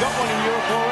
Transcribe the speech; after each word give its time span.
got 0.00 0.18
one 0.18 0.30
in 0.30 0.44
Europe 0.44 0.89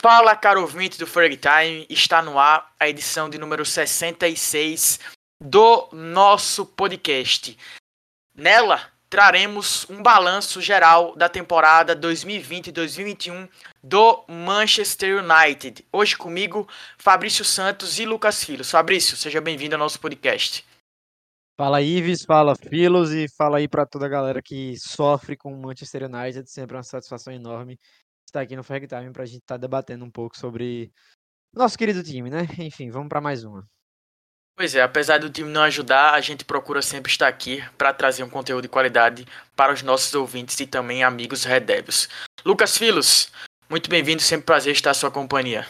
Fala, 0.00 0.36
caro 0.36 0.60
ouvinte 0.60 0.96
do 0.96 1.08
Ferg 1.08 1.36
Time, 1.36 1.84
está 1.90 2.22
no 2.22 2.38
ar 2.38 2.72
a 2.78 2.88
edição 2.88 3.28
de 3.28 3.36
número 3.36 3.66
66 3.66 5.00
do 5.42 5.88
nosso 5.90 6.64
podcast. 6.64 7.58
Nela, 8.32 8.80
traremos 9.10 9.90
um 9.90 10.00
balanço 10.00 10.60
geral 10.60 11.16
da 11.16 11.28
temporada 11.28 11.96
2020-2021 11.96 13.48
do 13.82 14.24
Manchester 14.28 15.20
United. 15.20 15.84
Hoje 15.92 16.16
comigo, 16.16 16.68
Fabrício 16.96 17.44
Santos 17.44 17.98
e 17.98 18.06
Lucas 18.06 18.44
Filhos. 18.44 18.70
Fabrício, 18.70 19.16
seja 19.16 19.40
bem-vindo 19.40 19.74
ao 19.74 19.80
nosso 19.80 19.98
podcast. 19.98 20.64
Fala 21.56 21.82
Ives, 21.82 22.24
fala 22.24 22.54
Filos 22.54 23.10
e 23.10 23.26
fala 23.36 23.58
aí 23.58 23.66
pra 23.66 23.84
toda 23.84 24.06
a 24.06 24.08
galera 24.08 24.40
que 24.40 24.78
sofre 24.78 25.36
com 25.36 25.52
o 25.52 25.60
Manchester 25.60 26.04
United. 26.04 26.48
Sempre 26.48 26.76
uma 26.76 26.84
satisfação 26.84 27.32
enorme 27.32 27.76
estar 28.28 28.40
aqui 28.40 28.54
no 28.54 28.62
Ferg 28.62 28.86
Time 28.86 29.10
pra 29.12 29.24
gente 29.24 29.40
estar 29.40 29.56
debatendo 29.56 30.04
um 30.04 30.10
pouco 30.10 30.36
sobre 30.36 30.92
nosso 31.52 31.76
querido 31.76 32.02
time, 32.02 32.30
né? 32.30 32.42
Enfim, 32.58 32.90
vamos 32.90 33.08
pra 33.08 33.20
mais 33.20 33.44
uma. 33.44 33.66
Pois 34.56 34.74
é, 34.74 34.82
apesar 34.82 35.18
do 35.18 35.30
time 35.30 35.48
não 35.48 35.62
ajudar, 35.62 36.14
a 36.14 36.20
gente 36.20 36.44
procura 36.44 36.82
sempre 36.82 37.10
estar 37.10 37.28
aqui 37.28 37.62
para 37.76 37.94
trazer 37.94 38.24
um 38.24 38.28
conteúdo 38.28 38.62
de 38.62 38.68
qualidade 38.68 39.24
para 39.54 39.72
os 39.72 39.82
nossos 39.82 40.12
ouvintes 40.14 40.58
e 40.58 40.66
também 40.66 41.04
amigos 41.04 41.44
Red 41.44 41.60
Devils. 41.60 42.08
Lucas 42.44 42.76
Filos, 42.76 43.30
muito 43.70 43.88
bem-vindo, 43.88 44.20
sempre 44.20 44.46
prazer 44.46 44.72
estar 44.72 44.90
à 44.90 44.94
sua 44.94 45.12
companhia. 45.12 45.66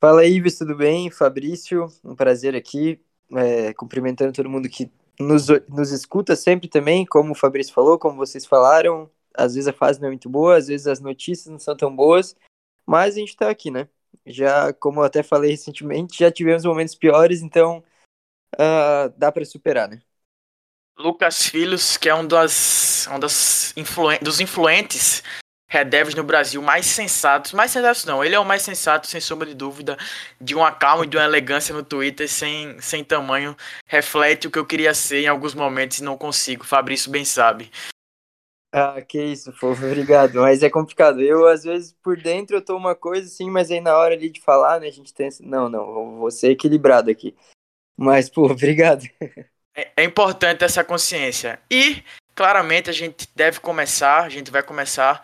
Fala 0.00 0.22
aí, 0.22 0.36
Ives, 0.36 0.56
tudo 0.56 0.74
bem? 0.74 1.10
Fabrício, 1.10 1.88
um 2.02 2.16
prazer 2.16 2.56
aqui, 2.56 2.98
é, 3.32 3.74
cumprimentando 3.74 4.32
todo 4.32 4.48
mundo 4.48 4.66
que 4.66 4.90
nos, 5.18 5.48
nos 5.68 5.92
escuta 5.92 6.34
sempre 6.34 6.68
também, 6.68 7.04
como 7.04 7.32
o 7.32 7.36
Fabrício 7.36 7.74
falou, 7.74 7.98
como 7.98 8.16
vocês 8.16 8.46
falaram, 8.46 9.10
às 9.34 9.54
vezes 9.54 9.68
a 9.68 9.72
fase 9.72 10.00
não 10.00 10.08
é 10.08 10.10
muito 10.10 10.28
boa, 10.28 10.56
às 10.56 10.68
vezes 10.68 10.86
as 10.86 11.00
notícias 11.00 11.46
não 11.46 11.58
são 11.58 11.76
tão 11.76 11.94
boas, 11.94 12.36
mas 12.86 13.14
a 13.14 13.18
gente 13.18 13.36
tá 13.36 13.50
aqui, 13.50 13.70
né? 13.70 13.88
Já, 14.26 14.72
como 14.72 15.00
eu 15.00 15.04
até 15.04 15.22
falei 15.22 15.50
recentemente, 15.52 16.18
já 16.18 16.30
tivemos 16.30 16.64
momentos 16.64 16.94
piores, 16.94 17.42
então 17.42 17.82
ah, 18.58 19.12
dá 19.16 19.30
para 19.32 19.44
superar, 19.44 19.88
né? 19.88 20.02
Lucas 20.98 21.46
Filhos, 21.46 21.96
que 21.96 22.08
é 22.08 22.14
um, 22.14 22.26
das, 22.26 23.08
um 23.10 23.18
das 23.18 23.74
influen 23.76 24.18
dos 24.20 24.38
influentes 24.38 25.22
Red 25.70 25.84
Devils 25.84 26.16
no 26.16 26.24
Brasil 26.24 26.60
mais 26.60 26.84
sensatos, 26.84 27.52
mais 27.52 27.70
sensatos 27.70 28.04
não, 28.04 28.24
ele 28.24 28.34
é 28.34 28.40
o 28.40 28.44
mais 28.44 28.60
sensato, 28.62 29.06
sem 29.06 29.20
sombra 29.20 29.46
de 29.46 29.54
dúvida, 29.54 29.96
de 30.40 30.54
uma 30.54 30.72
calma 30.72 31.04
e 31.04 31.08
de 31.08 31.16
uma 31.16 31.24
elegância 31.24 31.72
no 31.72 31.84
Twitter 31.84 32.28
sem, 32.28 32.78
sem 32.80 33.04
tamanho, 33.04 33.56
reflete 33.86 34.48
o 34.48 34.50
que 34.50 34.58
eu 34.58 34.66
queria 34.66 34.92
ser 34.92 35.22
em 35.22 35.28
alguns 35.28 35.54
momentos 35.54 35.98
e 35.98 36.02
não 36.02 36.18
consigo, 36.18 36.64
Fabrício 36.64 37.08
bem 37.08 37.24
sabe. 37.24 37.70
Ah, 38.72 39.02
que 39.02 39.22
isso, 39.22 39.52
fofo, 39.52 39.84
obrigado. 39.86 40.34
Mas 40.40 40.62
é 40.62 40.70
complicado. 40.70 41.20
Eu, 41.20 41.46
às 41.46 41.64
vezes, 41.64 41.92
por 42.02 42.16
dentro 42.16 42.56
eu 42.56 42.64
tô 42.64 42.76
uma 42.76 42.94
coisa 42.94 43.26
assim, 43.26 43.50
mas 43.50 43.70
aí 43.70 43.80
na 43.80 43.96
hora 43.96 44.14
ali 44.14 44.30
de 44.30 44.40
falar, 44.40 44.80
né, 44.80 44.88
a 44.88 44.92
gente 44.92 45.12
tem. 45.12 45.28
Não, 45.40 45.68
não, 45.68 46.18
vou 46.18 46.30
ser 46.30 46.50
equilibrado 46.50 47.10
aqui. 47.10 47.34
Mas, 47.96 48.30
pô, 48.30 48.46
obrigado. 48.50 49.04
É, 49.76 49.90
é 49.96 50.04
importante 50.04 50.64
essa 50.64 50.84
consciência. 50.84 51.60
E, 51.70 52.02
claramente, 52.34 52.88
a 52.88 52.92
gente 52.92 53.28
deve 53.34 53.60
começar, 53.60 54.22
a 54.22 54.28
gente 54.28 54.50
vai 54.50 54.62
começar 54.62 55.22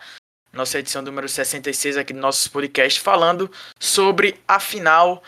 nossa 0.53 0.79
edição 0.79 1.01
número 1.01 1.29
66 1.29 1.97
aqui 1.97 2.13
do 2.13 2.19
nosso 2.19 2.49
podcast 2.51 2.99
falando 2.99 3.51
sobre 3.79 4.39
a 4.47 4.59
final 4.59 5.21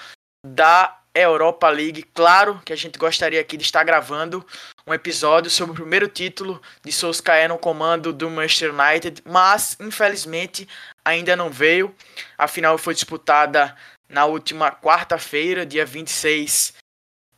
da 0.46 1.00
Europa 1.14 1.70
League. 1.70 2.04
Claro 2.14 2.60
que 2.66 2.74
a 2.74 2.76
gente 2.76 2.98
gostaria 2.98 3.40
aqui 3.40 3.58
de 3.58 3.64
estar 3.64 3.84
gravando 3.84 4.46
um 4.90 4.94
episódio 4.94 5.52
sobre 5.52 5.74
o 5.74 5.76
primeiro 5.76 6.08
título 6.08 6.60
de 6.84 6.92
Solskjaer 6.92 7.48
no 7.48 7.60
comando 7.60 8.12
do 8.12 8.28
Manchester 8.28 8.74
United, 8.74 9.22
mas 9.24 9.78
infelizmente 9.80 10.68
ainda 11.06 11.36
não 11.36 11.52
veio. 11.52 11.96
A 12.36 12.48
final 12.48 12.76
foi 12.76 12.96
disputada 12.96 13.76
na 14.10 14.26
última 14.26 14.72
quarta-feira, 14.72 15.64
dia 15.64 15.86
26 15.86 16.74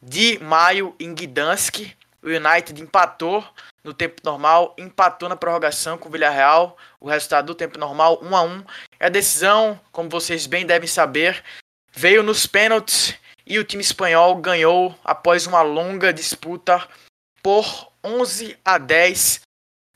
de 0.01 0.39
maio 0.39 0.95
em 0.97 1.13
Gdansk. 1.13 1.93
O 2.23 2.27
United 2.27 2.81
empatou 2.81 3.45
no 3.83 3.93
tempo 3.93 4.21
normal, 4.23 4.73
empatou 4.77 5.27
na 5.27 5.35
prorrogação 5.35 5.97
com 5.97 6.07
o 6.07 6.11
Villarreal. 6.11 6.77
O 7.01 7.09
resultado 7.09 7.47
do 7.47 7.55
tempo 7.55 7.77
normal 7.77 8.17
1 8.23 8.35
a 8.35 8.43
1. 8.43 8.63
A 8.97 9.09
decisão, 9.09 9.77
como 9.91 10.09
vocês 10.09 10.47
bem 10.47 10.65
devem 10.65 10.87
saber, 10.87 11.43
veio 11.91 12.23
nos 12.23 12.47
pênaltis 12.47 13.13
e 13.45 13.59
o 13.59 13.65
time 13.65 13.81
espanhol 13.81 14.37
ganhou 14.37 14.97
após 15.03 15.45
uma 15.45 15.61
longa 15.61 16.13
disputa 16.13 16.87
por 17.41 17.91
11 18.03 18.57
a 18.63 18.77
10. 18.77 19.41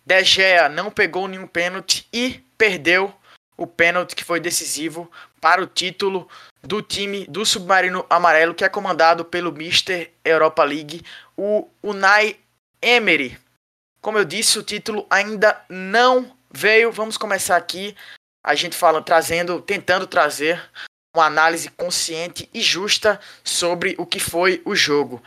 De 0.06 0.23
Gea 0.23 0.69
não 0.69 0.91
pegou 0.91 1.28
nenhum 1.28 1.47
pênalti 1.47 2.07
e 2.13 2.44
perdeu 2.57 3.13
o 3.57 3.66
pênalti 3.66 4.16
que 4.16 4.23
foi 4.23 4.39
decisivo 4.39 5.09
para 5.41 5.61
o 5.61 5.67
título 5.67 6.29
do 6.61 6.81
time 6.81 7.25
do 7.28 7.45
Submarino 7.45 8.05
Amarelo, 8.09 8.53
que 8.53 8.66
é 8.66 8.69
comandado 8.69 9.23
pelo 9.23 9.51
Mister 9.51 10.11
Europa 10.23 10.63
League, 10.63 11.03
o 11.38 11.67
Unai 11.81 12.38
Emery. 12.81 13.38
Como 14.01 14.17
eu 14.17 14.25
disse, 14.25 14.59
o 14.59 14.63
título 14.63 15.07
ainda 15.09 15.59
não 15.69 16.35
veio. 16.51 16.91
Vamos 16.91 17.17
começar 17.17 17.55
aqui 17.55 17.95
a 18.45 18.53
gente 18.53 18.75
fala 18.78 19.01
trazendo, 19.01 19.59
tentando 19.59 20.05
trazer 20.05 20.61
uma 21.16 21.25
análise 21.25 21.67
consciente 21.72 22.47
e 22.53 22.61
justa 22.61 23.19
sobre 23.44 23.95
o 23.97 24.05
que 24.05 24.19
foi 24.19 24.61
o 24.63 24.75
jogo. 24.75 25.22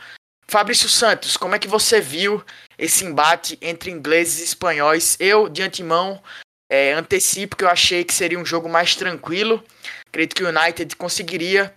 Fabrício 0.49 0.89
Santos, 0.89 1.37
como 1.37 1.53
é 1.53 1.59
que 1.59 1.67
você 1.67 2.01
viu 2.01 2.43
esse 2.77 3.05
embate 3.05 3.57
entre 3.61 3.91
ingleses 3.91 4.39
e 4.39 4.43
espanhóis? 4.45 5.15
Eu, 5.19 5.47
de 5.47 5.61
antemão, 5.61 6.21
é, 6.67 6.93
antecipo 6.93 7.55
que 7.55 7.63
eu 7.63 7.69
achei 7.69 8.03
que 8.03 8.13
seria 8.13 8.39
um 8.39 8.45
jogo 8.45 8.67
mais 8.67 8.95
tranquilo. 8.95 9.63
Acredito 10.07 10.35
que 10.35 10.43
o 10.43 10.49
United 10.49 10.95
conseguiria 10.95 11.73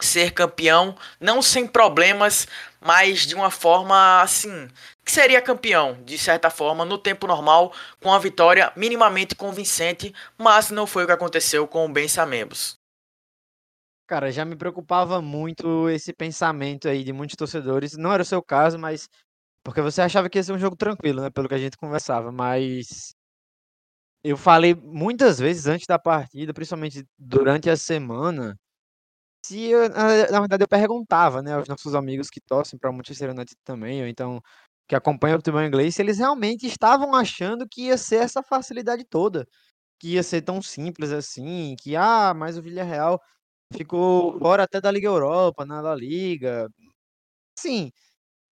ser 0.00 0.32
campeão, 0.32 0.96
não 1.20 1.42
sem 1.42 1.66
problemas, 1.66 2.46
mas 2.80 3.26
de 3.26 3.34
uma 3.34 3.50
forma 3.50 4.22
assim, 4.22 4.68
que 5.04 5.10
seria 5.10 5.42
campeão, 5.42 5.98
de 6.04 6.16
certa 6.16 6.50
forma, 6.50 6.84
no 6.84 6.98
tempo 6.98 7.26
normal, 7.26 7.72
com 8.00 8.12
a 8.12 8.18
vitória 8.18 8.72
minimamente 8.76 9.34
convincente, 9.34 10.14
mas 10.38 10.70
não 10.70 10.86
foi 10.86 11.04
o 11.04 11.06
que 11.06 11.12
aconteceu 11.12 11.66
com 11.66 11.84
o 11.84 11.88
Ben 11.88 12.06
Samembos. 12.06 12.76
Cara, 14.08 14.30
já 14.30 14.44
me 14.44 14.54
preocupava 14.54 15.22
muito 15.22 15.88
esse 15.88 16.12
pensamento 16.12 16.88
aí 16.88 17.02
de 17.02 17.10
muitos 17.12 17.36
torcedores. 17.36 17.96
Não 17.96 18.12
era 18.12 18.22
o 18.22 18.26
seu 18.26 18.42
caso, 18.42 18.78
mas 18.78 19.08
porque 19.64 19.80
você 19.82 20.02
achava 20.02 20.28
que 20.30 20.38
ia 20.38 20.42
ser 20.44 20.52
um 20.52 20.58
jogo 20.58 20.76
tranquilo, 20.76 21.22
né? 21.22 21.30
Pelo 21.30 21.48
que 21.48 21.54
a 21.54 21.58
gente 21.58 21.76
conversava, 21.78 22.32
mas 22.32 23.14
eu 24.22 24.36
falei 24.36 24.74
muitas 24.74 25.38
vezes 25.38 25.66
antes 25.66 25.86
da 25.86 25.98
partida, 25.98 26.54
principalmente 26.54 27.04
durante 27.18 27.68
a 27.70 27.76
semana, 27.76 28.56
se 29.46 29.66
eu, 29.70 29.88
na 29.90 30.40
verdade 30.40 30.64
eu 30.64 30.68
perguntava, 30.68 31.42
né, 31.42 31.54
aos 31.54 31.68
nossos 31.68 31.94
amigos 31.94 32.30
que 32.30 32.40
torcem 32.40 32.78
para 32.78 32.90
o 32.90 32.94
Manchester 32.94 33.30
United 33.30 33.56
também, 33.64 34.02
ou 34.02 34.08
então 34.08 34.40
que 34.88 34.96
acompanham 34.96 35.36
o 35.36 35.40
futebol 35.40 35.62
inglês, 35.64 35.94
se 35.96 36.02
eles 36.02 36.18
realmente 36.18 36.66
estavam 36.66 37.14
achando 37.14 37.66
que 37.70 37.84
ia 37.88 37.98
ser 37.98 38.16
essa 38.18 38.42
facilidade 38.42 39.04
toda, 39.08 39.46
que 40.00 40.14
ia 40.14 40.22
ser 40.24 40.42
tão 40.42 40.62
simples 40.62 41.12
assim, 41.12 41.76
que 41.80 41.96
ah, 41.96 42.34
mas 42.34 42.58
o 42.58 42.62
Villarreal 42.62 43.20
ficou 43.76 44.38
fora 44.38 44.64
até 44.64 44.80
da 44.80 44.90
Liga 44.90 45.06
Europa, 45.08 45.64
na 45.66 45.80
La 45.80 45.94
Liga. 45.94 46.68
Sim, 47.58 47.92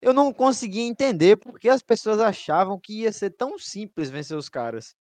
eu 0.03 0.13
não 0.15 0.33
conseguia 0.35 0.85
entender 0.85 1.37
por 1.39 1.59
que 1.61 1.69
as 1.71 1.83
pessoas 1.83 2.21
achavam 2.21 2.81
que 2.81 3.03
ia 3.03 3.13
ser 3.13 3.31
tão 3.33 3.59
simples 3.59 4.11
vencer 4.11 4.37
os 4.39 4.49
caras. 4.51 4.95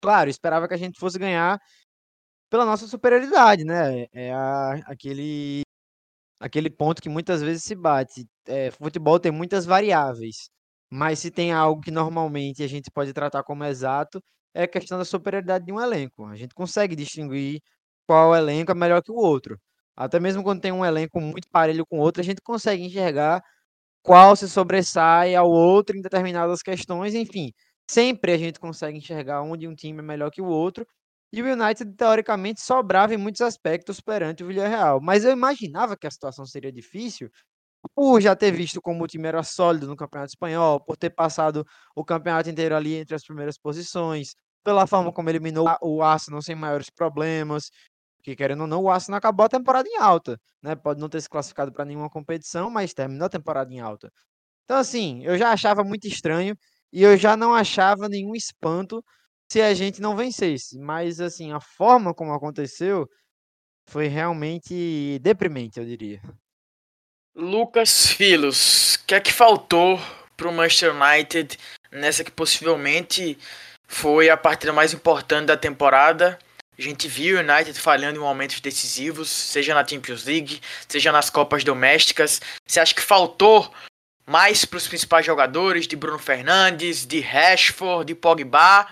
Claro, 0.00 0.30
esperava 0.30 0.68
que 0.68 0.74
a 0.74 0.76
gente 0.76 0.98
fosse 0.98 1.18
ganhar 1.18 1.60
pela 2.50 2.64
nossa 2.66 2.86
superioridade, 2.88 3.64
né? 3.64 4.06
É 4.12 4.32
a- 4.34 4.74
aquele, 4.86 5.62
aquele 6.40 6.70
ponto 6.70 7.02
que 7.02 7.08
muitas 7.08 7.42
vezes 7.42 7.64
se 7.64 7.74
bate. 7.76 8.26
É, 8.46 8.70
futebol 8.72 9.20
tem 9.20 9.32
muitas 9.32 9.66
variáveis, 9.66 10.50
mas 10.90 11.20
se 11.20 11.30
tem 11.30 11.52
algo 11.52 11.82
que 11.82 11.90
normalmente 11.92 12.62
a 12.64 12.68
gente 12.68 12.90
pode 12.92 13.12
tratar 13.14 13.42
como 13.44 13.64
exato, 13.64 14.22
é 14.54 14.64
a 14.64 14.68
questão 14.68 14.98
da 14.98 15.04
superioridade 15.06 15.66
de 15.66 15.72
um 15.72 15.80
elenco. 15.80 16.26
A 16.26 16.36
gente 16.36 16.54
consegue 16.54 16.96
distinguir 16.96 17.60
qual 18.06 18.34
elenco 18.36 18.72
é 18.72 18.74
melhor 18.74 19.02
que 19.02 19.12
o 19.12 19.16
outro. 19.16 19.58
Até 19.96 20.20
mesmo 20.20 20.42
quando 20.42 20.60
tem 20.60 20.72
um 20.72 20.84
elenco 20.84 21.20
muito 21.20 21.48
parelho 21.50 21.86
com 21.86 21.98
outro, 21.98 22.20
a 22.22 22.24
gente 22.24 22.40
consegue 22.42 22.84
enxergar 22.84 23.42
qual 24.02 24.36
se 24.36 24.48
sobressai 24.48 25.34
ao 25.34 25.48
outro 25.50 25.96
em 25.96 26.02
determinadas 26.02 26.62
questões, 26.62 27.14
enfim. 27.14 27.52
Sempre 27.90 28.32
a 28.32 28.38
gente 28.38 28.60
consegue 28.60 28.98
enxergar 28.98 29.42
onde 29.42 29.66
um 29.68 29.74
time 29.74 30.00
é 30.00 30.02
melhor 30.02 30.30
que 30.30 30.40
o 30.42 30.46
outro, 30.46 30.86
E 31.32 31.42
o 31.42 31.46
United, 31.52 31.92
teoricamente, 31.96 32.60
sobrava 32.62 33.12
em 33.14 33.16
muitos 33.18 33.40
aspectos 33.42 34.00
perante 34.00 34.44
o 34.44 34.46
Villarreal. 34.46 35.00
Mas 35.02 35.24
eu 35.24 35.32
imaginava 35.32 35.96
que 35.96 36.06
a 36.06 36.10
situação 36.10 36.46
seria 36.46 36.72
difícil, 36.72 37.28
por 37.94 38.20
já 38.20 38.34
ter 38.36 38.52
visto 38.52 38.80
como 38.82 39.04
o 39.04 39.06
time 39.08 39.28
era 39.28 39.42
sólido 39.42 39.86
no 39.86 39.96
Campeonato 39.96 40.30
Espanhol, 40.30 40.80
por 40.84 40.96
ter 40.96 41.10
passado 41.10 41.64
o 41.96 42.04
campeonato 42.04 42.50
inteiro 42.50 42.76
ali 42.76 42.94
entre 42.96 43.14
as 43.16 43.24
primeiras 43.24 43.58
posições, 43.58 44.34
pela 44.64 44.86
forma 44.86 45.12
como 45.12 45.30
eliminou 45.30 45.66
o 45.82 46.02
Arsenal 46.02 46.42
sem 46.42 46.54
maiores 46.56 46.90
problemas, 46.90 47.70
que 48.26 48.34
querendo 48.34 48.62
ou 48.62 48.66
não, 48.66 48.82
o 48.82 48.90
Arsenal 48.90 49.18
acabou 49.18 49.46
a 49.46 49.48
temporada 49.48 49.88
em 49.88 49.98
alta, 49.98 50.36
né? 50.60 50.74
Pode 50.74 51.00
não 51.00 51.08
ter 51.08 51.20
se 51.20 51.28
classificado 51.28 51.70
para 51.72 51.84
nenhuma 51.84 52.10
competição, 52.10 52.68
mas 52.68 52.92
terminou 52.92 53.26
a 53.26 53.28
temporada 53.28 53.72
em 53.72 53.78
alta. 53.78 54.12
Então, 54.64 54.78
assim, 54.78 55.24
eu 55.24 55.38
já 55.38 55.52
achava 55.52 55.84
muito 55.84 56.08
estranho 56.08 56.58
e 56.92 57.04
eu 57.04 57.16
já 57.16 57.36
não 57.36 57.54
achava 57.54 58.08
nenhum 58.08 58.34
espanto 58.34 59.00
se 59.48 59.62
a 59.62 59.72
gente 59.74 60.00
não 60.00 60.16
vencesse. 60.16 60.76
Mas, 60.76 61.20
assim, 61.20 61.52
a 61.52 61.60
forma 61.60 62.12
como 62.12 62.32
aconteceu 62.32 63.08
foi 63.88 64.08
realmente 64.08 65.20
deprimente, 65.22 65.78
eu 65.78 65.86
diria. 65.86 66.20
Lucas 67.32 68.08
Filos, 68.08 68.96
o 68.96 69.04
que 69.06 69.14
é 69.14 69.20
que 69.20 69.32
faltou 69.32 70.00
para 70.36 70.48
o 70.48 70.52
Manchester 70.52 70.92
United 70.92 71.56
nessa 71.92 72.24
que 72.24 72.32
possivelmente 72.32 73.38
foi 73.86 74.28
a 74.28 74.36
partida 74.36 74.72
mais 74.72 74.92
importante 74.92 75.46
da 75.46 75.56
temporada? 75.56 76.36
A 76.78 76.82
gente 76.82 77.08
viu 77.08 77.38
o 77.38 77.40
United 77.40 77.78
falhando 77.80 78.18
em 78.18 78.22
momentos 78.22 78.60
decisivos, 78.60 79.30
seja 79.30 79.74
na 79.74 79.86
Champions 79.86 80.24
League, 80.24 80.60
seja 80.86 81.10
nas 81.10 81.30
Copas 81.30 81.64
Domésticas. 81.64 82.40
Você 82.66 82.80
acha 82.80 82.94
que 82.94 83.00
faltou 83.00 83.72
mais 84.26 84.64
para 84.64 84.76
os 84.76 84.86
principais 84.86 85.24
jogadores, 85.24 85.86
de 85.86 85.96
Bruno 85.96 86.18
Fernandes, 86.18 87.06
de 87.06 87.20
Rashford, 87.20 88.06
de 88.06 88.14
Pogba? 88.14 88.88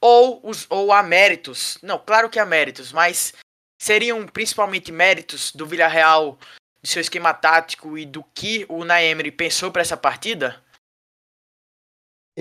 Ou, 0.00 0.40
os, 0.42 0.66
ou 0.68 0.92
há 0.92 1.02
méritos? 1.02 1.78
Não, 1.82 1.98
claro 1.98 2.28
que 2.28 2.38
há 2.38 2.46
méritos, 2.46 2.90
mas 2.90 3.32
seriam 3.80 4.26
principalmente 4.26 4.90
méritos 4.90 5.52
do 5.52 5.66
Villarreal, 5.66 6.38
de 6.82 6.88
seu 6.88 7.00
esquema 7.00 7.32
tático 7.32 7.96
e 7.96 8.06
do 8.06 8.24
que 8.34 8.66
o 8.68 8.84
Naemery 8.84 9.30
pensou 9.30 9.70
para 9.70 9.82
essa 9.82 9.96
partida? 9.96 10.60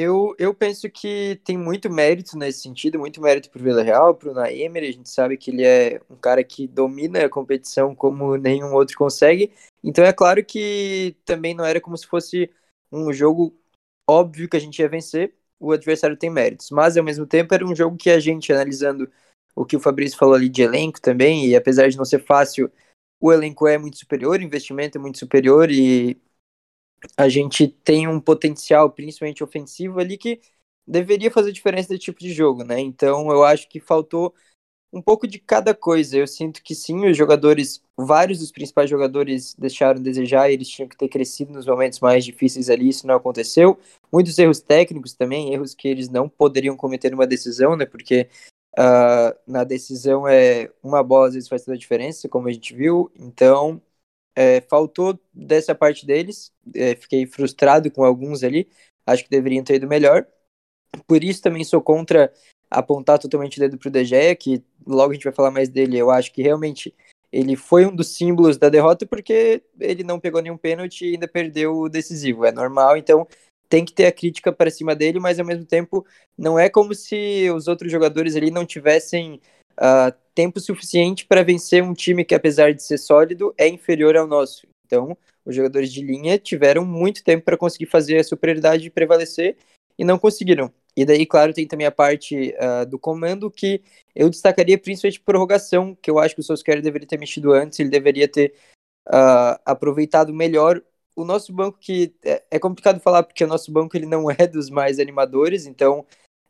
Eu, 0.02 0.34
eu 0.40 0.54
penso 0.54 0.90
que 0.90 1.42
tem 1.44 1.58
muito 1.58 1.90
mérito 1.90 2.38
nesse 2.38 2.62
sentido, 2.62 2.98
muito 2.98 3.20
mérito 3.20 3.50
pro 3.50 3.62
Villarreal, 3.62 4.16
pro 4.16 4.34
Naemery, 4.34 4.88
a 4.88 4.94
gente 4.94 5.10
sabe 5.10 5.36
que 5.36 5.52
ele 5.52 5.66
é 5.66 6.02
um 6.10 6.16
cara 6.16 6.42
que 6.42 6.68
domina 6.68 7.26
a 7.26 7.30
competição 7.30 7.94
como 7.94 8.38
nenhum 8.38 8.74
outro 8.74 8.98
consegue, 8.98 9.52
então 9.84 10.06
é 10.06 10.14
claro 10.14 10.42
que 10.46 11.18
também 11.26 11.54
não 11.54 11.66
era 11.66 11.82
como 11.82 11.98
se 11.98 12.08
fosse 12.08 12.50
um 12.90 13.12
jogo 13.12 13.54
óbvio 14.10 14.48
que 14.48 14.56
a 14.56 14.60
gente 14.62 14.80
ia 14.80 14.88
vencer, 14.88 15.36
o 15.60 15.74
adversário 15.74 16.16
tem 16.16 16.30
méritos, 16.30 16.70
mas 16.72 16.96
ao 16.96 17.04
mesmo 17.04 17.26
tempo 17.26 17.54
era 17.54 17.66
um 17.66 17.76
jogo 17.76 17.98
que 17.98 18.10
a 18.10 18.22
gente, 18.22 18.54
analisando 18.54 19.12
o 19.54 19.66
que 19.66 19.76
o 19.76 19.82
Fabrício 19.82 20.18
falou 20.18 20.36
ali 20.36 20.48
de 20.48 20.62
elenco 20.62 21.02
também, 21.02 21.46
e 21.46 21.58
apesar 21.58 21.90
de 21.90 21.98
não 21.98 22.06
ser 22.06 22.24
fácil, 22.24 22.72
o 23.20 23.34
elenco 23.34 23.68
é 23.68 23.78
muito 23.78 23.98
superior, 23.98 24.40
o 24.40 24.44
investimento 24.44 24.98
é 24.98 25.02
muito 25.02 25.20
superior 25.20 25.70
e 25.70 26.18
a 27.18 27.30
gente 27.30 27.68
tem 27.68 28.08
um 28.08 28.20
potencial, 28.20 28.90
principalmente 28.92 29.44
ofensivo, 29.44 30.00
ali 30.00 30.18
que 30.18 30.40
deveria 30.88 31.32
fazer 31.32 31.52
diferença 31.52 31.90
desse 31.90 32.02
tipo 32.02 32.20
de 32.20 32.34
jogo, 32.34 32.64
né? 32.64 32.80
Então 32.80 33.32
eu 33.32 33.44
acho 33.44 33.70
que 33.70 33.80
faltou 33.80 34.34
um 34.92 35.02
pouco 35.02 35.28
de 35.28 35.40
cada 35.40 35.74
coisa. 35.74 36.18
Eu 36.18 36.28
sinto 36.28 36.64
que 36.64 36.74
sim, 36.76 37.08
os 37.08 37.16
jogadores, 37.18 37.82
vários 37.98 38.40
dos 38.40 38.52
principais 38.52 38.90
jogadores 38.90 39.56
deixaram 39.56 40.02
desejar, 40.02 40.50
eles 40.52 40.68
tinham 40.68 40.90
que 40.90 40.98
ter 40.98 41.08
crescido 41.08 41.54
nos 41.54 41.66
momentos 41.66 42.00
mais 42.00 42.26
difíceis 42.26 42.70
ali, 42.70 42.90
isso 42.90 43.08
não 43.08 43.16
aconteceu. 43.16 43.78
Muitos 44.12 44.38
erros 44.38 44.60
técnicos 44.60 45.14
também, 45.14 45.54
erros 45.54 45.76
que 45.76 45.88
eles 45.88 46.10
não 46.10 46.28
poderiam 46.28 46.76
cometer 46.76 47.12
numa 47.12 47.28
decisão, 47.28 47.76
né? 47.76 47.86
Porque 47.86 48.28
uh, 48.78 49.38
na 49.48 49.64
decisão 49.64 50.28
é 50.28 50.72
uma 50.84 51.04
bola 51.04 51.28
às 51.28 51.34
vezes 51.36 51.50
faz 51.50 51.64
toda 51.64 51.76
a 51.76 51.80
diferença, 51.80 52.28
como 52.30 52.48
a 52.48 52.52
gente 52.52 52.74
viu. 52.76 53.12
Então 53.16 53.82
é, 54.40 54.62
faltou 54.62 55.20
dessa 55.34 55.76
parte 55.76 56.06
deles, 56.06 56.54
é, 56.74 56.96
fiquei 56.96 57.26
frustrado 57.26 57.92
com 57.92 58.06
alguns 58.06 58.42
ali, 58.42 58.70
acho 59.06 59.26
que 59.26 59.30
deveriam 59.30 59.66
ter 59.66 59.76
ido 59.76 59.86
melhor. 59.86 60.26
Por 61.06 61.22
isso 61.26 61.42
também 61.42 61.66
sou 61.66 61.82
contra 61.82 62.32
apontar 62.72 63.20
totalmente 63.20 63.58
o 63.58 63.60
dedo 63.60 63.78
pro 63.78 63.92
De 63.92 64.06
Gea, 64.06 64.34
que 64.38 64.64
logo 64.88 65.12
a 65.12 65.14
gente 65.14 65.26
vai 65.26 65.34
falar 65.34 65.52
mais 65.52 65.68
dele. 65.68 65.98
Eu 65.98 66.10
acho 66.10 66.32
que 66.32 66.42
realmente 66.42 66.96
ele 67.34 67.58
foi 67.58 67.86
um 67.86 67.94
dos 67.94 68.16
símbolos 68.16 68.58
da 68.58 68.70
derrota 68.70 69.06
porque 69.06 69.62
ele 69.78 70.06
não 70.06 70.22
pegou 70.22 70.42
nenhum 70.42 70.58
pênalti 70.58 71.04
e 71.04 71.14
ainda 71.16 71.28
perdeu 71.28 71.76
o 71.76 71.90
decisivo. 71.90 72.46
É 72.46 72.52
normal, 72.54 72.96
então 72.96 73.28
tem 73.68 73.84
que 73.84 73.92
ter 73.92 74.06
a 74.06 74.12
crítica 74.12 74.54
para 74.54 74.72
cima 74.72 74.96
dele, 74.96 75.20
mas 75.20 75.38
ao 75.38 75.46
mesmo 75.46 75.66
tempo 75.66 76.06
não 76.38 76.58
é 76.58 76.70
como 76.70 76.96
se 76.96 77.50
os 77.52 77.68
outros 77.68 77.92
jogadores 77.92 78.38
ali 78.38 78.50
não 78.52 78.66
tivessem 78.66 79.42
uh, 79.80 80.16
tempo 80.36 80.60
suficiente 80.60 81.26
para 81.26 81.44
vencer 81.44 81.82
um 81.82 81.94
time 81.94 82.26
que, 82.26 82.36
apesar 82.36 82.74
de 82.74 82.84
ser 82.84 82.98
sólido, 82.98 83.54
é 83.58 83.68
inferior 83.68 84.16
ao 84.16 84.28
nosso. 84.28 84.68
Então, 84.86 85.18
os 85.46 85.56
jogadores 85.56 85.92
de 85.92 86.02
linha 86.02 86.38
tiveram 86.38 86.86
muito 86.86 87.24
tempo 87.24 87.46
para 87.46 87.58
conseguir 87.58 87.86
fazer 87.86 88.18
a 88.18 88.24
superioridade 88.24 88.90
prevalecer 88.90 89.58
e 89.98 90.04
não 90.04 90.18
conseguiram. 90.18 90.72
E 90.96 91.06
daí, 91.06 91.26
claro, 91.26 91.54
tem 91.54 91.68
também 91.68 91.88
a 91.88 91.92
parte 91.92 92.54
uh, 92.56 92.86
do 92.86 93.00
comando 93.00 93.50
que 93.50 93.82
eu 94.16 94.30
destacaria 94.30 94.78
principalmente 94.78 95.20
prorrogação, 95.20 95.96
que 96.02 96.10
eu 96.10 96.20
acho 96.20 96.36
que 96.36 96.42
o 96.42 96.44
Solskjaer 96.44 96.82
deveria 96.82 97.08
ter 97.08 97.20
mexido 97.20 97.54
antes, 97.54 97.80
ele 97.80 97.90
deveria 97.90 98.28
ter 98.28 98.54
uh, 99.08 99.60
aproveitado 99.66 100.34
melhor 100.34 100.82
o 101.16 101.26
nosso 101.26 101.52
banco 101.54 101.78
que 101.80 102.14
é, 102.24 102.44
é, 102.52 102.60
complicado 102.60 103.00
falar 103.00 103.24
porque 103.24 103.44
o 103.44 103.48
nosso 103.48 103.72
banco 103.72 103.96
ele 103.96 104.06
não 104.06 104.30
é 104.32 104.48
dos 104.48 104.70
mais 104.70 105.00
animadores, 105.00 105.66
então 105.66 106.06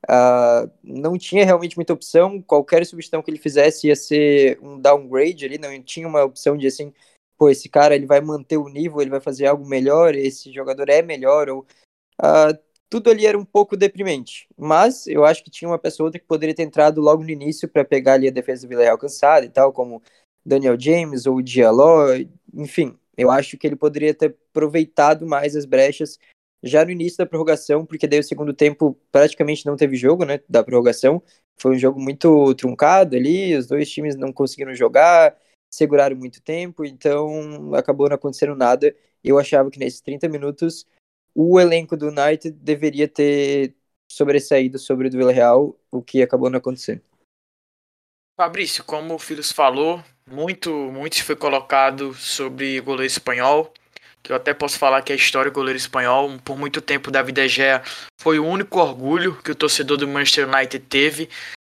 Uh, 0.07 0.71
não 0.81 1.17
tinha 1.17 1.43
realmente 1.43 1.75
muita 1.75 1.93
opção, 1.93 2.41
qualquer 2.41 2.85
substituição 2.85 3.21
que 3.21 3.29
ele 3.29 3.37
fizesse 3.37 3.87
ia 3.87 3.95
ser 3.95 4.57
um 4.61 4.79
downgrade 4.79 5.45
ali, 5.45 5.57
não 5.57 5.83
tinha 5.83 6.07
uma 6.07 6.23
opção 6.23 6.57
de 6.57 6.67
assim, 6.67 6.93
pô, 7.37 7.49
esse 7.49 7.67
cara 7.67 7.95
ele 7.95 8.05
vai 8.05 8.21
manter 8.21 8.57
o 8.57 8.69
nível, 8.69 9.01
ele 9.01 9.09
vai 9.09 9.19
fazer 9.19 9.47
algo 9.47 9.67
melhor, 9.67 10.15
esse 10.15 10.53
jogador 10.53 10.89
é 10.89 11.01
melhor, 11.01 11.49
ou 11.49 11.65
uh, 12.21 12.57
tudo 12.89 13.09
ali 13.09 13.25
era 13.25 13.37
um 13.37 13.43
pouco 13.43 13.75
deprimente, 13.75 14.47
mas 14.57 15.05
eu 15.05 15.25
acho 15.25 15.43
que 15.43 15.51
tinha 15.51 15.69
uma 15.69 15.77
pessoa 15.77 16.07
outra 16.07 16.19
que 16.19 16.25
poderia 16.25 16.55
ter 16.55 16.63
entrado 16.63 17.01
logo 17.01 17.21
no 17.23 17.29
início 17.29 17.67
para 17.67 17.83
pegar 17.83 18.13
ali 18.13 18.27
a 18.29 18.31
defesa 18.31 18.61
do 18.61 18.69
Villarreal 18.69 18.97
cansada 18.97 19.45
e 19.45 19.49
tal, 19.49 19.73
como 19.73 20.01
Daniel 20.45 20.79
James 20.79 21.25
ou 21.25 21.41
Diallo, 21.41 22.07
enfim, 22.53 22.97
eu 23.17 23.29
acho 23.29 23.57
que 23.57 23.67
ele 23.67 23.75
poderia 23.75 24.13
ter 24.13 24.35
aproveitado 24.49 25.27
mais 25.27 25.57
as 25.57 25.65
brechas 25.65 26.17
já 26.63 26.83
no 26.83 26.91
início 26.91 27.17
da 27.17 27.25
prorrogação, 27.25 27.85
porque 27.85 28.07
daí 28.07 28.19
o 28.19 28.23
segundo 28.23 28.53
tempo 28.53 28.97
praticamente 29.11 29.65
não 29.65 29.75
teve 29.75 29.95
jogo, 29.95 30.25
né, 30.25 30.39
da 30.47 30.63
prorrogação. 30.63 31.21
Foi 31.57 31.75
um 31.75 31.79
jogo 31.79 31.99
muito 31.99 32.53
truncado 32.55 33.15
ali, 33.15 33.55
os 33.55 33.67
dois 33.67 33.89
times 33.89 34.15
não 34.15 34.31
conseguiram 34.31 34.73
jogar, 34.73 35.37
seguraram 35.69 36.15
muito 36.15 36.41
tempo, 36.41 36.85
então 36.85 37.73
acabou 37.75 38.09
não 38.09 38.15
acontecendo 38.15 38.55
nada. 38.55 38.95
Eu 39.23 39.37
achava 39.37 39.69
que 39.69 39.79
nesses 39.79 40.01
30 40.01 40.27
minutos 40.27 40.85
o 41.35 41.59
elenco 41.59 41.95
do 41.95 42.07
United 42.07 42.51
deveria 42.51 43.07
ter 43.07 43.75
sobressaído 44.11 44.79
sobre 44.79 45.07
o 45.07 45.09
do 45.09 45.17
Villarreal, 45.17 45.77
o 45.91 46.01
que 46.01 46.21
acabou 46.21 46.49
não 46.49 46.57
acontecendo. 46.57 47.01
Fabrício, 48.35 48.83
como 48.83 49.13
o 49.13 49.19
Filhos 49.19 49.51
falou, 49.51 50.01
muito, 50.25 50.71
muito 50.71 51.23
foi 51.23 51.35
colocado 51.35 52.13
sobre 52.13 52.79
o 52.79 52.83
goleiro 52.83 53.05
espanhol 53.05 53.71
que 54.23 54.31
eu 54.31 54.35
até 54.35 54.53
posso 54.53 54.77
falar 54.77 55.01
que 55.01 55.13
a 55.13 55.15
história 55.15 55.51
goleiro 55.51 55.77
espanhol, 55.77 56.37
por 56.43 56.57
muito 56.57 56.81
tempo 56.81 57.11
David 57.11 57.41
De 57.41 57.47
Gea 57.47 57.81
foi 58.19 58.39
o 58.39 58.45
único 58.45 58.79
orgulho 58.79 59.35
que 59.43 59.51
o 59.51 59.55
torcedor 59.55 59.97
do 59.97 60.07
Manchester 60.07 60.47
United 60.47 60.85
teve. 60.87 61.29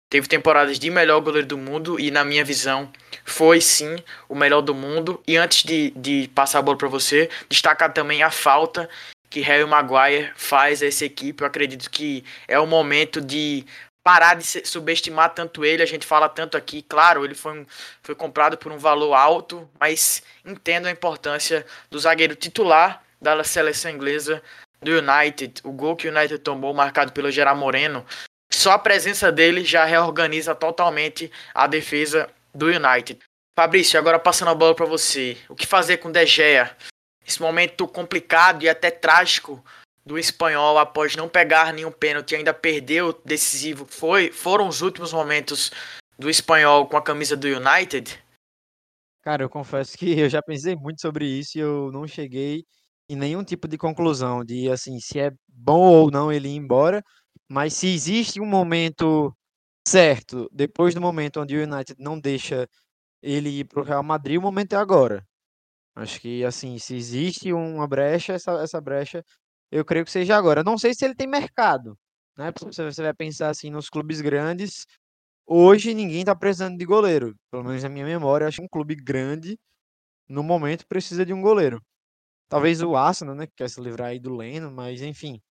Teve 0.09 0.27
temporadas 0.27 0.79
de 0.79 0.89
melhor 0.89 1.19
goleiro 1.19 1.47
do 1.47 1.57
mundo 1.57 1.99
e 1.99 2.09
na 2.09 2.23
minha 2.23 2.43
visão 2.43 2.89
foi 3.25 3.59
sim 3.59 3.97
o 4.29 4.35
melhor 4.35 4.61
do 4.61 4.73
mundo. 4.73 5.21
E 5.27 5.35
antes 5.35 5.63
de, 5.63 5.91
de 5.91 6.29
passar 6.33 6.59
a 6.59 6.61
bola 6.61 6.77
para 6.77 6.87
você, 6.87 7.29
destacar 7.49 7.91
também 7.91 8.23
a 8.23 8.31
falta 8.31 8.89
que 9.29 9.41
Harry 9.41 9.65
Maguire 9.65 10.31
faz 10.35 10.81
a 10.81 10.87
essa 10.87 11.03
equipe. 11.03 11.43
Eu 11.43 11.47
acredito 11.47 11.89
que 11.89 12.23
é 12.47 12.57
o 12.57 12.65
momento 12.65 13.19
de 13.19 13.65
parar 14.07 14.35
de 14.35 14.45
subestimar 14.65 15.33
tanto 15.33 15.65
ele, 15.65 15.83
a 15.83 15.85
gente 15.85 16.07
fala 16.07 16.29
tanto 16.29 16.55
aqui, 16.55 16.81
claro, 16.81 17.25
ele 17.25 17.35
foi, 17.35 17.59
um, 17.59 17.65
foi 18.01 18.15
comprado 18.15 18.57
por 18.57 18.71
um 18.71 18.77
valor 18.77 19.13
alto, 19.13 19.69
mas 19.77 20.23
entendo 20.45 20.85
a 20.85 20.91
importância 20.91 21.65
do 21.91 21.99
zagueiro 21.99 22.33
titular 22.33 23.03
da 23.21 23.43
seleção 23.43 23.91
inglesa 23.91 24.41
do 24.81 24.91
United, 24.91 25.59
o 25.61 25.73
gol 25.73 25.97
que 25.97 26.07
o 26.07 26.11
United 26.17 26.39
tomou, 26.39 26.73
marcado 26.73 27.11
pelo 27.11 27.29
Gerard 27.29 27.59
Moreno, 27.59 28.05
só 28.49 28.71
a 28.71 28.79
presença 28.79 29.29
dele 29.29 29.65
já 29.65 29.83
reorganiza 29.83 30.55
totalmente 30.55 31.29
a 31.53 31.67
defesa 31.67 32.29
do 32.55 32.67
United. 32.67 33.19
Fabrício, 33.59 33.99
agora 33.99 34.17
passando 34.17 34.51
a 34.51 34.55
bola 34.55 34.73
para 34.73 34.85
você, 34.85 35.37
o 35.49 35.55
que 35.55 35.67
fazer 35.67 35.97
com 35.97 36.09
De 36.09 36.25
Gea? 36.25 36.73
Esse 37.27 37.41
momento 37.41 37.85
complicado 37.89 38.63
e 38.63 38.69
até 38.69 38.89
trágico 38.89 39.61
do 40.07 40.17
espanhol 40.17 40.77
após 40.77 41.15
não 41.17 41.27
pegar 41.27 41.73
nenhum 41.73 41.91
pênalti 41.91 42.33
ainda 42.33 42.53
perdeu 42.53 43.13
decisivo 43.25 43.85
foi 43.85 44.31
foram 44.31 44.67
os 44.69 44.81
últimos 44.81 45.11
momentos 45.11 45.69
do 46.17 46.29
espanhol 46.29 46.87
com 46.87 46.95
a 46.95 47.01
camisa 47.01 47.35
do 47.35 47.45
United? 47.45 48.17
Cara, 49.21 49.43
eu 49.43 49.49
confesso 49.49 49.97
que 49.97 50.17
eu 50.17 50.29
já 50.29 50.41
pensei 50.41 50.75
muito 50.75 51.01
sobre 51.01 51.25
isso 51.25 51.57
e 51.57 51.61
eu 51.61 51.91
não 51.91 52.07
cheguei 52.07 52.63
em 53.09 53.17
nenhum 53.17 53.43
tipo 53.43 53.67
de 53.67 53.77
conclusão 53.77 54.43
de 54.45 54.69
assim 54.69 54.97
se 54.99 55.19
é 55.19 55.31
bom 55.47 55.91
ou 55.91 56.09
não 56.09 56.31
ele 56.31 56.47
ir 56.47 56.55
embora, 56.55 57.03
mas 57.49 57.73
se 57.73 57.93
existe 57.93 58.39
um 58.39 58.45
momento 58.45 59.35
certo, 59.85 60.49
depois 60.53 60.95
do 60.95 61.01
momento 61.01 61.41
onde 61.41 61.57
o 61.57 61.63
United 61.63 61.95
não 61.99 62.17
deixa 62.17 62.67
ele 63.21 63.49
ir 63.59 63.65
para 63.65 63.81
o 63.81 63.83
Real 63.83 64.03
Madrid, 64.03 64.37
o 64.37 64.41
momento 64.41 64.73
é 64.73 64.77
agora. 64.77 65.25
Acho 65.95 66.21
que, 66.21 66.45
assim, 66.45 66.77
se 66.77 66.95
existe 66.95 67.51
uma 67.51 67.87
brecha, 67.87 68.33
essa, 68.33 68.51
essa 68.61 68.79
brecha, 68.79 69.23
eu 69.71 69.85
creio 69.85 70.05
que 70.05 70.11
seja 70.11 70.35
agora. 70.37 70.63
Não 70.63 70.77
sei 70.77 70.93
se 70.93 71.05
ele 71.05 71.15
tem 71.15 71.27
mercado, 71.27 71.97
né? 72.37 72.51
Se 72.71 72.83
você 72.83 73.01
vai 73.01 73.13
pensar 73.13 73.49
assim 73.49 73.69
nos 73.69 73.89
clubes 73.89 74.21
grandes, 74.21 74.85
hoje 75.45 75.93
ninguém 75.93 76.21
está 76.21 76.35
precisando 76.35 76.77
de 76.77 76.85
goleiro. 76.85 77.35
Pelo 77.51 77.63
menos 77.63 77.83
na 77.83 77.89
minha 77.89 78.05
memória, 78.05 78.47
acho 78.47 78.57
que 78.57 78.63
um 78.63 78.69
clube 78.69 78.95
grande, 78.95 79.57
no 80.29 80.43
momento, 80.43 80.87
precisa 80.87 81.25
de 81.25 81.33
um 81.33 81.41
goleiro. 81.41 81.81
Talvez 82.49 82.81
o 82.81 82.95
Arsenal, 82.95 83.35
né? 83.35 83.47
Que 83.47 83.53
quer 83.57 83.69
se 83.69 83.81
livrar 83.81 84.09
aí 84.09 84.19
do 84.19 84.35
Leno, 84.35 84.71
mas 84.71 85.01
enfim. 85.01 85.41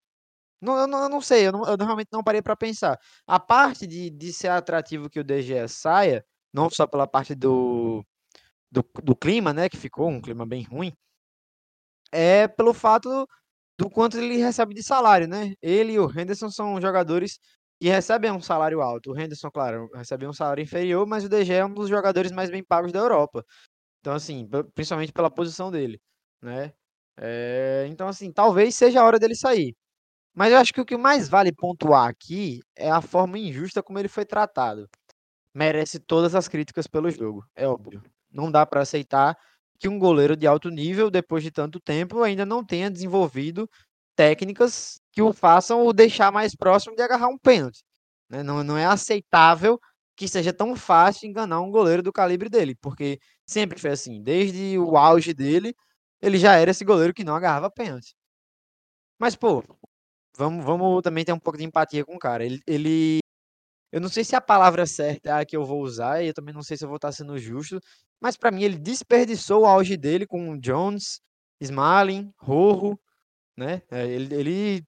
Não, 0.60 0.78
eu, 0.78 0.86
não, 0.86 1.02
eu 1.04 1.08
não 1.10 1.20
sei, 1.20 1.46
eu, 1.46 1.52
não, 1.52 1.64
eu 1.66 1.76
realmente 1.76 2.08
não 2.12 2.22
parei 2.24 2.42
para 2.42 2.56
pensar. 2.56 2.98
A 3.26 3.38
parte 3.38 3.86
de, 3.86 4.10
de 4.10 4.32
ser 4.32 4.48
atrativo 4.48 5.10
que 5.10 5.20
o 5.20 5.24
DG 5.24 5.68
saia, 5.68 6.24
não 6.52 6.70
só 6.70 6.86
pela 6.86 7.06
parte 7.06 7.34
do, 7.34 8.04
do, 8.70 8.82
do 9.04 9.16
clima, 9.16 9.52
né? 9.52 9.68
Que 9.68 9.76
ficou 9.76 10.08
um 10.08 10.20
clima 10.20 10.46
bem 10.46 10.62
ruim, 10.64 10.92
é 12.12 12.48
pelo 12.48 12.72
fato 12.74 13.26
do 13.78 13.90
quanto 13.90 14.16
ele 14.18 14.36
recebe 14.38 14.74
de 14.74 14.82
salário, 14.82 15.28
né? 15.28 15.54
Ele 15.60 15.92
e 15.92 15.98
o 15.98 16.10
Henderson 16.10 16.50
são 16.50 16.80
jogadores 16.80 17.38
que 17.80 17.88
recebem 17.88 18.30
um 18.32 18.40
salário 18.40 18.80
alto. 18.80 19.12
O 19.12 19.18
Henderson, 19.20 19.50
claro, 19.50 19.88
recebe 19.94 20.26
um 20.26 20.32
salário 20.32 20.62
inferior, 20.62 21.06
mas 21.06 21.24
o 21.24 21.28
DG 21.28 21.52
é 21.52 21.64
um 21.64 21.74
dos 21.74 21.88
jogadores 21.88 22.32
mais 22.32 22.50
bem 22.50 22.64
pagos 22.64 22.92
da 22.92 22.98
Europa. 23.00 23.44
Então, 24.00 24.14
assim, 24.14 24.48
principalmente 24.74 25.12
pela 25.12 25.30
posição 25.30 25.70
dele, 25.70 26.00
né? 26.42 26.72
É, 27.18 27.86
então, 27.88 28.08
assim, 28.08 28.32
talvez 28.32 28.74
seja 28.76 29.00
a 29.00 29.04
hora 29.04 29.18
dele 29.18 29.34
sair. 29.34 29.74
Mas 30.34 30.52
eu 30.52 30.58
acho 30.58 30.72
que 30.72 30.80
o 30.80 30.86
que 30.86 30.96
mais 30.96 31.28
vale 31.28 31.52
pontuar 31.52 32.08
aqui 32.08 32.60
é 32.76 32.90
a 32.90 33.00
forma 33.00 33.38
injusta 33.38 33.82
como 33.82 33.98
ele 33.98 34.08
foi 34.08 34.24
tratado. 34.24 34.88
Merece 35.54 35.98
todas 36.00 36.34
as 36.34 36.48
críticas 36.48 36.86
pelo 36.86 37.10
jogo, 37.10 37.44
é 37.54 37.66
óbvio. 37.66 38.02
Não 38.30 38.50
dá 38.50 38.66
para 38.66 38.82
aceitar 38.82 39.36
que 39.78 39.88
um 39.88 39.98
goleiro 39.98 40.36
de 40.36 40.46
alto 40.46 40.70
nível, 40.70 41.10
depois 41.10 41.42
de 41.42 41.50
tanto 41.50 41.80
tempo, 41.80 42.22
ainda 42.22 42.46
não 42.46 42.64
tenha 42.64 42.90
desenvolvido 42.90 43.68
técnicas 44.16 45.00
que 45.12 45.22
o 45.22 45.32
façam 45.32 45.86
o 45.86 45.92
deixar 45.92 46.32
mais 46.32 46.54
próximo 46.54 46.96
de 46.96 47.02
agarrar 47.02 47.28
um 47.28 47.38
pênalti. 47.38 47.82
Né? 48.30 48.42
Não, 48.42 48.64
não 48.64 48.78
é 48.78 48.86
aceitável 48.86 49.78
que 50.16 50.26
seja 50.28 50.52
tão 50.52 50.74
fácil 50.74 51.28
enganar 51.28 51.60
um 51.60 51.70
goleiro 51.70 52.02
do 52.02 52.12
calibre 52.12 52.48
dele, 52.48 52.74
porque 52.80 53.18
sempre 53.46 53.78
foi 53.78 53.90
assim, 53.90 54.22
desde 54.22 54.78
o 54.78 54.96
auge 54.96 55.34
dele, 55.34 55.74
ele 56.22 56.38
já 56.38 56.56
era 56.56 56.70
esse 56.70 56.84
goleiro 56.84 57.14
que 57.14 57.24
não 57.24 57.36
agarrava 57.36 57.70
pênalti. 57.70 58.14
Mas, 59.18 59.36
pô, 59.36 59.62
vamos, 60.36 60.64
vamos 60.64 61.02
também 61.02 61.24
ter 61.24 61.32
um 61.32 61.38
pouco 61.38 61.58
de 61.58 61.64
empatia 61.64 62.04
com 62.04 62.16
o 62.16 62.18
cara. 62.18 62.44
Ele, 62.44 62.60
ele, 62.66 63.18
eu 63.96 64.00
não 64.02 64.10
sei 64.10 64.22
se 64.24 64.36
a 64.36 64.42
palavra 64.42 64.86
certa 64.86 65.30
é 65.30 65.32
a 65.32 65.46
que 65.46 65.56
eu 65.56 65.64
vou 65.64 65.80
usar, 65.82 66.22
e 66.22 66.28
eu 66.28 66.34
também 66.34 66.54
não 66.54 66.62
sei 66.62 66.76
se 66.76 66.84
eu 66.84 66.88
vou 66.88 66.96
estar 66.96 67.12
sendo 67.12 67.38
justo, 67.38 67.80
mas 68.20 68.36
para 68.36 68.50
mim 68.50 68.62
ele 68.62 68.76
desperdiçou 68.78 69.62
o 69.62 69.66
auge 69.66 69.96
dele 69.96 70.26
com 70.26 70.58
Jones, 70.58 71.20
Smalling, 71.62 72.30
Rojo, 72.38 72.98
né? 73.56 73.82
É, 73.90 74.06
ele, 74.06 74.34
ele, 74.34 74.84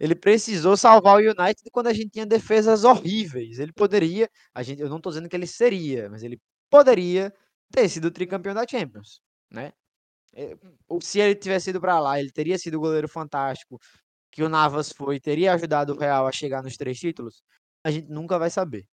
ele 0.00 0.14
precisou 0.14 0.76
salvar 0.76 1.16
o 1.16 1.20
United 1.20 1.70
quando 1.72 1.88
a 1.88 1.94
gente 1.94 2.10
tinha 2.10 2.26
defesas 2.26 2.84
horríveis. 2.84 3.58
Ele 3.58 3.72
poderia, 3.72 4.28
a 4.54 4.62
gente, 4.62 4.82
eu 4.82 4.90
não 4.90 4.98
estou 4.98 5.12
dizendo 5.12 5.28
que 5.28 5.36
ele 5.36 5.46
seria, 5.46 6.10
mas 6.10 6.22
ele 6.22 6.38
poderia 6.70 7.32
ter 7.72 7.88
sido 7.88 8.10
tricampeão 8.10 8.54
da 8.54 8.66
Champions, 8.68 9.20
né? 9.50 9.72
É, 10.34 10.56
se 11.02 11.20
ele 11.20 11.34
tivesse 11.34 11.70
ido 11.70 11.80
para 11.80 11.98
lá, 12.00 12.20
ele 12.20 12.30
teria 12.30 12.58
sido 12.58 12.76
o 12.76 12.80
goleiro 12.80 13.08
fantástico 13.08 13.78
que 14.32 14.42
o 14.42 14.48
Navas 14.48 14.92
foi, 14.92 15.20
teria 15.20 15.54
ajudado 15.54 15.94
o 15.94 15.98
Real 15.98 16.26
a 16.26 16.32
chegar 16.32 16.62
nos 16.62 16.76
três 16.76 16.98
títulos? 16.98 17.42
A 17.84 17.90
gente 17.90 18.08
nunca 18.10 18.38
vai 18.38 18.50
saber. 18.50 18.86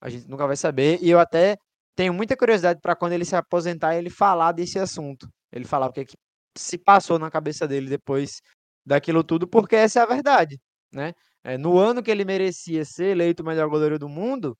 A 0.00 0.08
gente 0.08 0.28
nunca 0.28 0.46
vai 0.46 0.56
saber. 0.56 0.98
E 1.02 1.10
eu 1.10 1.18
até 1.18 1.56
tenho 1.96 2.12
muita 2.12 2.36
curiosidade 2.36 2.80
para 2.80 2.96
quando 2.96 3.12
ele 3.12 3.24
se 3.24 3.36
aposentar 3.36 3.96
ele 3.96 4.10
falar 4.10 4.52
desse 4.52 4.78
assunto. 4.78 5.28
Ele 5.52 5.64
falar 5.64 5.86
o 5.86 5.92
que, 5.92 6.00
é 6.00 6.04
que 6.04 6.16
se 6.56 6.78
passou 6.78 7.18
na 7.18 7.30
cabeça 7.30 7.66
dele 7.66 7.88
depois 7.88 8.40
daquilo 8.86 9.24
tudo, 9.24 9.48
porque 9.48 9.76
essa 9.76 10.00
é 10.00 10.02
a 10.02 10.06
verdade, 10.06 10.60
né? 10.92 11.12
É, 11.42 11.58
no 11.58 11.78
ano 11.78 12.02
que 12.02 12.10
ele 12.10 12.24
merecia 12.24 12.84
ser 12.84 13.06
eleito 13.06 13.42
o 13.42 13.46
melhor 13.46 13.68
goleiro 13.68 13.98
do 13.98 14.08
mundo 14.08 14.56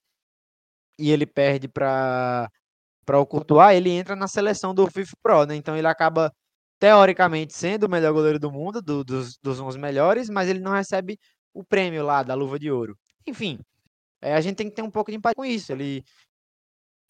e 0.98 1.10
ele 1.10 1.26
perde 1.26 1.68
para 1.68 2.50
o 3.08 3.26
Courtois, 3.26 3.76
ele 3.76 3.90
entra 3.90 4.14
na 4.16 4.28
seleção 4.28 4.74
do 4.74 4.86
FIFA 4.90 5.16
Pro, 5.22 5.46
né? 5.46 5.56
Então 5.56 5.76
ele 5.76 5.86
acaba 5.86 6.32
teoricamente 6.78 7.54
sendo 7.54 7.84
o 7.84 7.88
melhor 7.88 8.12
goleiro 8.12 8.38
do 8.38 8.50
mundo, 8.50 8.82
do, 8.82 9.04
dos, 9.04 9.38
dos 9.38 9.60
11 9.60 9.78
melhores, 9.78 10.28
mas 10.28 10.48
ele 10.48 10.60
não 10.60 10.72
recebe 10.72 11.18
o 11.52 11.64
prêmio 11.64 12.04
lá 12.04 12.22
da 12.22 12.34
luva 12.34 12.58
de 12.58 12.70
ouro. 12.70 12.96
Enfim, 13.26 13.58
é, 14.24 14.34
a 14.34 14.40
gente 14.40 14.56
tem 14.56 14.70
que 14.70 14.74
ter 14.74 14.80
um 14.82 14.90
pouco 14.90 15.10
de 15.10 15.18
empatia 15.18 15.36
com 15.36 15.44
isso. 15.44 15.70
Ele, 15.70 16.02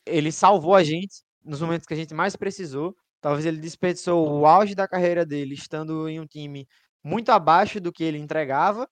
ele 0.04 0.32
salvou 0.32 0.74
a 0.74 0.82
gente 0.82 1.22
nos 1.44 1.60
momentos 1.60 1.86
que 1.86 1.94
a 1.94 1.96
gente 1.96 2.12
mais 2.12 2.34
precisou. 2.34 2.96
Talvez 3.20 3.46
ele 3.46 3.58
desperdiçou 3.58 4.28
o 4.28 4.44
auge 4.46 4.74
da 4.74 4.88
carreira 4.88 5.24
dele 5.24 5.54
estando 5.54 6.08
em 6.08 6.18
um 6.18 6.26
time 6.26 6.66
muito 7.04 7.30
abaixo 7.30 7.80
do 7.80 7.92
que 7.92 8.02
ele 8.02 8.18
entregava. 8.18 8.88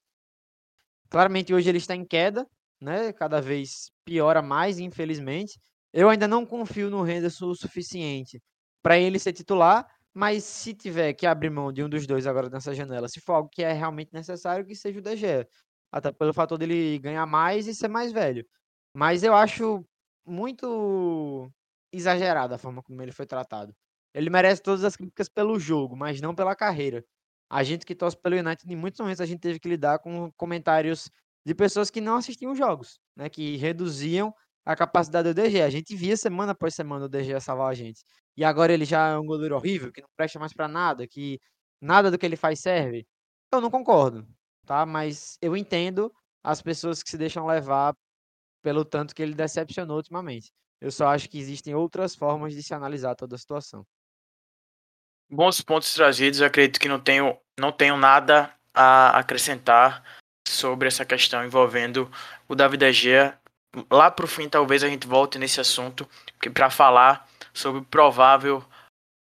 Claramente 1.10 1.52
hoje 1.52 1.68
ele 1.68 1.78
está 1.78 1.96
em 1.96 2.04
queda, 2.06 2.46
né? 2.80 3.12
Cada 3.12 3.40
vez 3.40 3.90
piora 4.04 4.40
mais, 4.40 4.78
infelizmente. 4.78 5.58
Eu 5.92 6.08
ainda 6.08 6.28
não 6.28 6.46
confio 6.46 6.88
no 6.90 7.06
Henderson 7.06 7.46
o 7.46 7.56
suficiente 7.56 8.40
para 8.82 8.98
ele 8.98 9.18
ser 9.18 9.32
titular, 9.32 9.84
mas 10.14 10.44
se 10.44 10.74
tiver 10.74 11.12
que 11.14 11.26
abrir 11.26 11.50
mão 11.50 11.72
de 11.72 11.82
um 11.82 11.88
dos 11.88 12.06
dois 12.06 12.26
agora 12.26 12.48
nessa 12.48 12.72
janela, 12.72 13.08
se 13.08 13.20
for 13.20 13.34
algo 13.34 13.48
que 13.50 13.64
é 13.64 13.72
realmente 13.72 14.12
necessário, 14.12 14.64
que 14.64 14.76
seja 14.76 15.00
o 15.00 15.02
DG. 15.02 15.46
Até 15.92 16.12
pelo 16.12 16.32
fator 16.34 16.58
dele 16.58 16.98
ganhar 16.98 17.26
mais 17.26 17.66
e 17.68 17.74
ser 17.74 17.88
mais 17.88 18.12
velho. 18.12 18.46
Mas 18.94 19.22
eu 19.22 19.34
acho 19.34 19.84
muito 20.26 21.50
exagerada 21.92 22.54
a 22.56 22.58
forma 22.58 22.82
como 22.82 23.02
ele 23.02 23.12
foi 23.12 23.26
tratado. 23.26 23.74
Ele 24.14 24.30
merece 24.30 24.62
todas 24.62 24.84
as 24.84 24.96
críticas 24.96 25.28
pelo 25.28 25.58
jogo, 25.58 25.96
mas 25.96 26.20
não 26.20 26.34
pela 26.34 26.54
carreira. 26.56 27.04
A 27.50 27.62
gente 27.62 27.84
que 27.86 27.94
torce 27.94 28.16
pelo 28.16 28.36
United, 28.36 28.72
em 28.72 28.76
muitos 28.76 29.00
momentos 29.00 29.20
a 29.20 29.26
gente 29.26 29.40
teve 29.40 29.58
que 29.60 29.68
lidar 29.68 29.98
com 29.98 30.30
comentários 30.36 31.10
de 31.46 31.54
pessoas 31.54 31.90
que 31.90 32.00
não 32.00 32.16
assistiam 32.16 32.54
jogos, 32.54 32.98
né, 33.16 33.28
que 33.28 33.56
reduziam 33.56 34.34
a 34.64 34.76
capacidade 34.76 35.28
do 35.28 35.34
DG. 35.34 35.60
A 35.62 35.70
gente 35.70 35.94
via 35.96 36.16
semana 36.16 36.52
após 36.52 36.74
semana 36.74 37.06
o 37.06 37.08
DG 37.08 37.38
salvar 37.40 37.70
a 37.70 37.74
gente. 37.74 38.02
E 38.36 38.44
agora 38.44 38.72
ele 38.72 38.84
já 38.84 39.08
é 39.10 39.18
um 39.18 39.26
goleiro 39.26 39.56
horrível, 39.56 39.92
que 39.92 40.00
não 40.00 40.08
presta 40.16 40.38
mais 40.38 40.52
para 40.54 40.68
nada, 40.68 41.06
que 41.06 41.38
nada 41.80 42.10
do 42.10 42.18
que 42.18 42.24
ele 42.26 42.36
faz 42.36 42.60
serve. 42.60 43.06
Eu 43.52 43.60
não 43.60 43.70
concordo, 43.70 44.26
tá? 44.66 44.86
Mas 44.86 45.38
eu 45.40 45.56
entendo 45.56 46.12
as 46.42 46.60
pessoas 46.60 47.02
que 47.02 47.10
se 47.10 47.18
deixam 47.18 47.46
levar 47.46 47.94
pelo 48.62 48.84
tanto 48.84 49.14
que 49.14 49.22
ele 49.22 49.34
decepcionou 49.34 49.96
ultimamente. 49.96 50.52
Eu 50.80 50.90
só 50.90 51.08
acho 51.08 51.28
que 51.28 51.38
existem 51.38 51.74
outras 51.74 52.14
formas 52.14 52.54
de 52.54 52.62
se 52.62 52.74
analisar 52.74 53.14
toda 53.14 53.36
a 53.36 53.38
situação. 53.38 53.84
Bons 55.30 55.60
pontos 55.60 55.94
trazidos, 55.94 56.40
eu 56.40 56.46
acredito 56.46 56.78
que 56.78 56.88
não 56.88 57.00
tenho, 57.00 57.38
não 57.58 57.72
tenho 57.72 57.96
nada 57.96 58.54
a 58.74 59.18
acrescentar 59.18 60.02
sobre 60.46 60.88
essa 60.88 61.04
questão 61.04 61.44
envolvendo 61.44 62.10
o 62.48 62.54
David 62.54 62.92
Gea 62.92 63.38
lá 63.90 64.10
pro 64.10 64.26
fim 64.26 64.48
talvez 64.48 64.82
a 64.84 64.88
gente 64.88 65.06
volte 65.06 65.38
nesse 65.38 65.60
assunto 65.60 66.08
para 66.52 66.70
falar 66.70 67.28
sobre 67.54 67.80
o 67.80 67.84
provável 67.84 68.64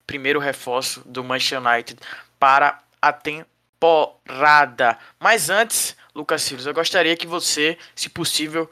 primeiro 0.06 0.38
reforço 0.38 1.00
do 1.06 1.24
Manchester 1.24 1.60
United 1.60 2.00
para 2.38 2.82
a 3.00 3.12
temporada. 3.78 4.98
Mas 5.18 5.50
antes, 5.50 5.96
Lucas 6.14 6.42
Silva, 6.42 6.70
eu 6.70 6.74
gostaria 6.74 7.16
que 7.16 7.26
você, 7.26 7.78
se 7.94 8.08
possível, 8.08 8.68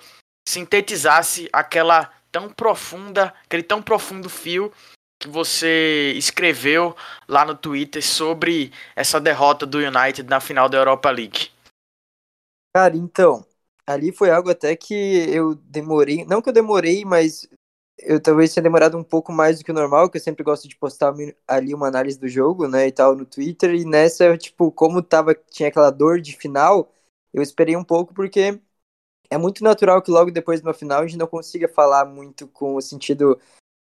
sintetizasse 0.49 1.49
aquela 1.53 2.13
tão 2.31 2.49
profunda, 2.49 3.35
aquele 3.45 3.63
tão 3.63 3.83
profundo 3.83 4.29
fio 4.29 4.73
que 5.21 5.29
você 5.29 6.13
escreveu 6.17 6.97
lá 7.29 7.45
no 7.45 7.55
Twitter 7.55 8.05
sobre 8.05 8.73
essa 8.97 9.21
derrota 9.21 9.65
do 9.65 9.79
United 9.79 10.29
na 10.29 10.41
final 10.41 10.69
da 10.69 10.79
Europa 10.79 11.11
League. 11.11 11.51
Cara, 12.75 12.97
então, 12.97 13.47
ali 13.87 14.11
foi 14.11 14.31
algo 14.31 14.51
até 14.51 14.75
que 14.75 14.95
eu 14.95 15.55
demorei, 15.55 16.25
não 16.25 16.41
que 16.43 16.49
eu 16.49 16.53
demorei, 16.53 17.05
mas 17.05 17.47
eu 18.03 18.21
talvez 18.21 18.53
tenha 18.53 18.63
demorado 18.63 18.97
um 18.99 19.05
pouco 19.05 19.33
mais 19.33 19.59
do 19.59 19.65
que 19.65 19.71
o 19.71 19.75
normal, 19.75 20.11
que 20.11 20.17
eu 20.19 20.23
sempre 20.23 20.45
gosto 20.45 20.69
de 20.69 20.77
postar 20.77 21.15
ali 21.47 21.75
uma 21.75 21.89
análise 21.89 22.19
do 22.19 22.29
jogo, 22.29 22.69
né, 22.69 22.89
e 22.89 22.93
tal, 22.93 23.17
no 23.17 23.25
Twitter, 23.25 23.75
e 23.75 23.85
nessa, 23.85 24.37
tipo, 24.37 24.71
como 24.73 25.03
tava, 25.03 25.35
tinha 25.35 25.69
aquela 25.69 25.91
dor 25.91 26.21
de 26.21 26.37
final, 26.37 26.93
eu 27.33 27.43
esperei 27.43 27.77
um 27.77 27.85
pouco, 27.85 28.13
porque 28.15 28.61
é 29.31 29.39
muito 29.39 29.65
natural 29.65 30.03
que 30.03 30.11
logo 30.11 30.31
depois 30.31 30.61
de 30.61 30.67
uma 30.67 30.75
final 30.75 31.01
a 31.01 31.07
gente 31.07 31.19
não 31.19 31.27
consiga 31.27 31.69
falar 31.69 32.05
muito 32.05 32.47
com 32.49 32.77
o 32.77 32.83
sentido 32.83 33.39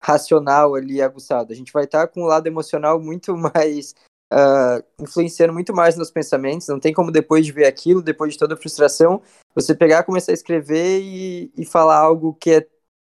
racional 0.02 0.74
ali 0.74 1.02
aguçado. 1.02 1.52
A 1.52 1.56
gente 1.56 1.72
vai 1.72 1.84
estar 1.84 2.06
tá 2.06 2.12
com 2.12 2.22
o 2.22 2.26
lado 2.26 2.46
emocional 2.46 3.00
muito 3.00 3.36
mais 3.36 3.94
uh, 4.32 4.84
influenciando 4.98 5.52
muito 5.52 5.74
mais 5.74 5.96
nos 5.96 6.10
pensamentos. 6.10 6.68
Não 6.68 6.80
tem 6.80 6.92
como 6.92 7.10
depois 7.10 7.44
de 7.44 7.52
ver 7.52 7.66
aquilo, 7.66 8.02
depois 8.02 8.32
de 8.32 8.38
toda 8.38 8.54
a 8.54 8.56
frustração, 8.56 9.22
você 9.54 9.74
pegar, 9.74 10.04
começar 10.04 10.32
a 10.32 10.34
escrever 10.34 11.00
e, 11.02 11.52
e 11.56 11.64
falar 11.64 11.98
algo 11.98 12.34
que, 12.34 12.50
é, 12.50 12.66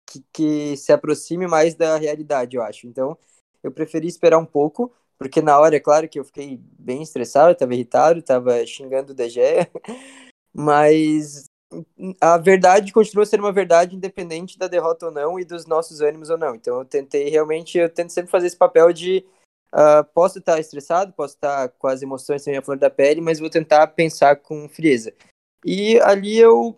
que, 0.05 0.23
que 0.31 0.77
se 0.77 0.91
aproxime 0.91 1.47
mais 1.47 1.75
da 1.75 1.97
realidade, 1.97 2.55
eu 2.55 2.63
acho. 2.63 2.87
Então, 2.87 3.17
eu 3.63 3.71
preferi 3.71 4.07
esperar 4.07 4.37
um 4.37 4.45
pouco, 4.45 4.93
porque 5.17 5.41
na 5.41 5.59
hora, 5.59 5.75
é 5.75 5.79
claro 5.79 6.07
que 6.07 6.19
eu 6.19 6.25
fiquei 6.25 6.59
bem 6.79 7.01
estressado, 7.01 7.51
estava 7.51 7.73
irritado, 7.73 8.19
estava 8.19 8.65
xingando 8.65 9.11
o 9.11 9.15
DG, 9.15 9.41
mas 10.53 11.45
a 12.21 12.37
verdade 12.37 12.93
continua 12.93 13.25
sendo 13.25 13.41
uma 13.41 13.51
verdade 13.51 13.95
independente 13.95 14.57
da 14.57 14.67
derrota 14.67 15.07
ou 15.07 15.11
não 15.11 15.39
e 15.39 15.45
dos 15.45 15.65
nossos 15.65 16.01
ânimos 16.01 16.29
ou 16.29 16.37
não. 16.37 16.55
Então 16.55 16.79
eu 16.79 16.85
tentei 16.85 17.29
realmente, 17.29 17.77
eu 17.77 17.89
tento 17.89 18.11
sempre 18.11 18.31
fazer 18.31 18.47
esse 18.47 18.57
papel 18.57 18.93
de 18.93 19.25
uh, 19.73 20.03
posso 20.13 20.39
estar 20.39 20.59
estressado, 20.59 21.13
posso 21.13 21.35
estar 21.35 21.69
com 21.69 21.87
as 21.87 22.01
emoções 22.01 22.43
também 22.43 22.59
a 22.59 22.61
flor 22.61 22.77
da 22.77 22.89
pele, 22.89 23.21
mas 23.21 23.39
vou 23.39 23.49
tentar 23.49 23.87
pensar 23.87 24.37
com 24.37 24.69
frieza. 24.69 25.13
E 25.65 25.99
ali 26.01 26.37
eu 26.37 26.77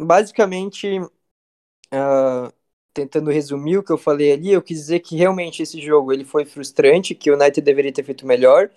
basicamente 0.00 1.00
uh, 1.00 2.52
tentando 2.96 3.30
resumir 3.30 3.76
o 3.76 3.82
que 3.82 3.92
eu 3.92 3.98
falei 3.98 4.32
ali, 4.32 4.52
eu 4.52 4.62
quis 4.62 4.78
dizer 4.78 5.00
que 5.00 5.14
realmente 5.14 5.62
esse 5.62 5.78
jogo 5.82 6.14
ele 6.14 6.24
foi 6.24 6.46
frustrante, 6.46 7.14
que 7.14 7.30
o 7.30 7.34
United 7.34 7.60
deveria 7.60 7.92
ter 7.92 8.02
feito 8.02 8.26
melhor. 8.26 8.70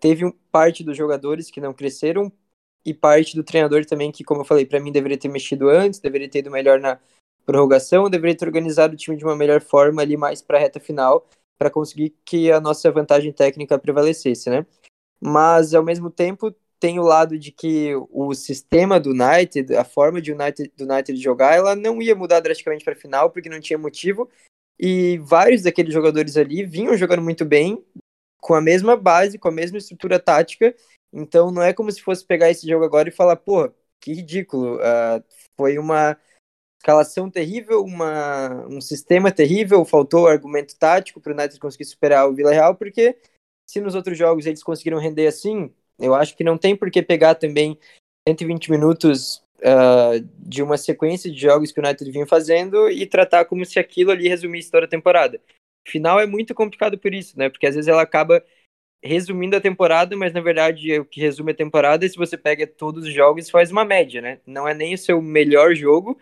Teve 0.00 0.32
parte 0.50 0.82
dos 0.82 0.96
jogadores 0.96 1.50
que 1.50 1.60
não 1.60 1.74
cresceram 1.74 2.32
e 2.86 2.94
parte 2.94 3.36
do 3.36 3.44
treinador 3.44 3.84
também 3.84 4.10
que, 4.10 4.24
como 4.24 4.40
eu 4.40 4.44
falei, 4.46 4.64
para 4.64 4.80
mim 4.80 4.90
deveria 4.90 5.18
ter 5.18 5.28
mexido 5.28 5.68
antes, 5.68 6.00
deveria 6.00 6.26
ter 6.26 6.38
ido 6.38 6.50
melhor 6.50 6.80
na 6.80 6.98
prorrogação, 7.44 8.08
deveria 8.08 8.34
ter 8.34 8.46
organizado 8.46 8.94
o 8.94 8.96
time 8.96 9.14
de 9.14 9.24
uma 9.24 9.36
melhor 9.36 9.60
forma 9.60 10.00
ali 10.00 10.16
mais 10.16 10.40
para 10.40 10.56
a 10.56 10.60
reta 10.60 10.80
final, 10.80 11.28
para 11.58 11.70
conseguir 11.70 12.16
que 12.24 12.50
a 12.50 12.58
nossa 12.60 12.90
vantagem 12.90 13.30
técnica 13.30 13.78
prevalecesse, 13.78 14.48
né? 14.48 14.64
Mas 15.20 15.74
ao 15.74 15.82
mesmo 15.82 16.10
tempo 16.10 16.54
tem 16.78 16.98
o 16.98 17.02
lado 17.02 17.38
de 17.38 17.50
que 17.50 17.92
o 18.10 18.34
sistema 18.34 19.00
do 19.00 19.10
United, 19.10 19.74
a 19.74 19.84
forma 19.84 20.20
de 20.20 20.32
United, 20.32 20.72
do 20.76 20.84
United 20.84 21.20
jogar, 21.20 21.56
ela 21.56 21.74
não 21.74 22.00
ia 22.02 22.14
mudar 22.14 22.40
drasticamente 22.40 22.84
para 22.84 22.94
a 22.94 22.96
final 22.96 23.30
porque 23.30 23.48
não 23.48 23.60
tinha 23.60 23.78
motivo. 23.78 24.28
E 24.78 25.18
vários 25.18 25.62
daqueles 25.62 25.92
jogadores 25.92 26.36
ali 26.36 26.64
vinham 26.64 26.96
jogando 26.96 27.22
muito 27.22 27.44
bem, 27.44 27.82
com 28.38 28.54
a 28.54 28.60
mesma 28.60 28.96
base, 28.96 29.38
com 29.38 29.48
a 29.48 29.52
mesma 29.52 29.78
estrutura 29.78 30.18
tática, 30.20 30.74
então 31.12 31.50
não 31.50 31.62
é 31.62 31.72
como 31.72 31.90
se 31.90 32.02
fosse 32.02 32.24
pegar 32.24 32.50
esse 32.50 32.68
jogo 32.68 32.84
agora 32.84 33.08
e 33.08 33.12
falar, 33.12 33.36
pô, 33.36 33.72
que 34.00 34.12
ridículo. 34.12 34.76
Uh, 34.76 35.24
foi 35.56 35.78
uma 35.78 36.16
escalação 36.78 37.30
terrível, 37.30 37.82
uma, 37.82 38.66
um 38.66 38.80
sistema 38.80 39.32
terrível, 39.32 39.84
faltou 39.84 40.28
argumento 40.28 40.78
tático 40.78 41.20
para 41.20 41.32
o 41.32 41.34
United 41.34 41.58
conseguir 41.58 41.86
superar 41.86 42.28
o 42.28 42.34
Vila 42.34 42.52
Real, 42.52 42.76
porque 42.76 43.18
se 43.66 43.80
nos 43.80 43.94
outros 43.94 44.16
jogos 44.16 44.46
eles 44.46 44.62
conseguiram 44.62 44.98
render 44.98 45.26
assim, 45.26 45.74
eu 45.98 46.14
acho 46.14 46.36
que 46.36 46.44
não 46.44 46.58
tem 46.58 46.76
por 46.76 46.90
que 46.90 47.02
pegar 47.02 47.34
também 47.34 47.78
120 48.28 48.70
minutos 48.70 49.42
uh, 49.60 50.20
de 50.38 50.62
uma 50.62 50.76
sequência 50.76 51.30
de 51.30 51.40
jogos 51.40 51.72
que 51.72 51.80
o 51.80 51.84
United 51.84 52.10
vinha 52.10 52.26
fazendo 52.26 52.90
e 52.90 53.06
tratar 53.06 53.44
como 53.44 53.64
se 53.64 53.78
aquilo 53.78 54.10
ali 54.10 54.28
resumisse 54.28 54.70
toda 54.70 54.86
a 54.86 54.88
temporada. 54.88 55.40
Final 55.86 56.18
é 56.20 56.26
muito 56.26 56.54
complicado 56.54 56.98
por 56.98 57.14
isso, 57.14 57.38
né? 57.38 57.48
Porque 57.48 57.66
às 57.66 57.74
vezes 57.74 57.88
ela 57.88 58.02
acaba 58.02 58.44
resumindo 59.02 59.56
a 59.56 59.60
temporada, 59.60 60.16
mas 60.16 60.32
na 60.32 60.40
verdade 60.40 60.98
o 60.98 61.04
que 61.04 61.20
resume 61.20 61.52
a 61.52 61.54
temporada 61.54 62.04
é 62.04 62.08
se 62.08 62.16
você 62.16 62.36
pega 62.36 62.66
todos 62.66 63.04
os 63.04 63.12
jogos 63.12 63.46
e 63.46 63.50
faz 63.50 63.70
uma 63.70 63.84
média, 63.84 64.20
né? 64.20 64.40
Não 64.44 64.66
é 64.66 64.74
nem 64.74 64.94
o 64.94 64.98
seu 64.98 65.22
melhor 65.22 65.74
jogo, 65.74 66.18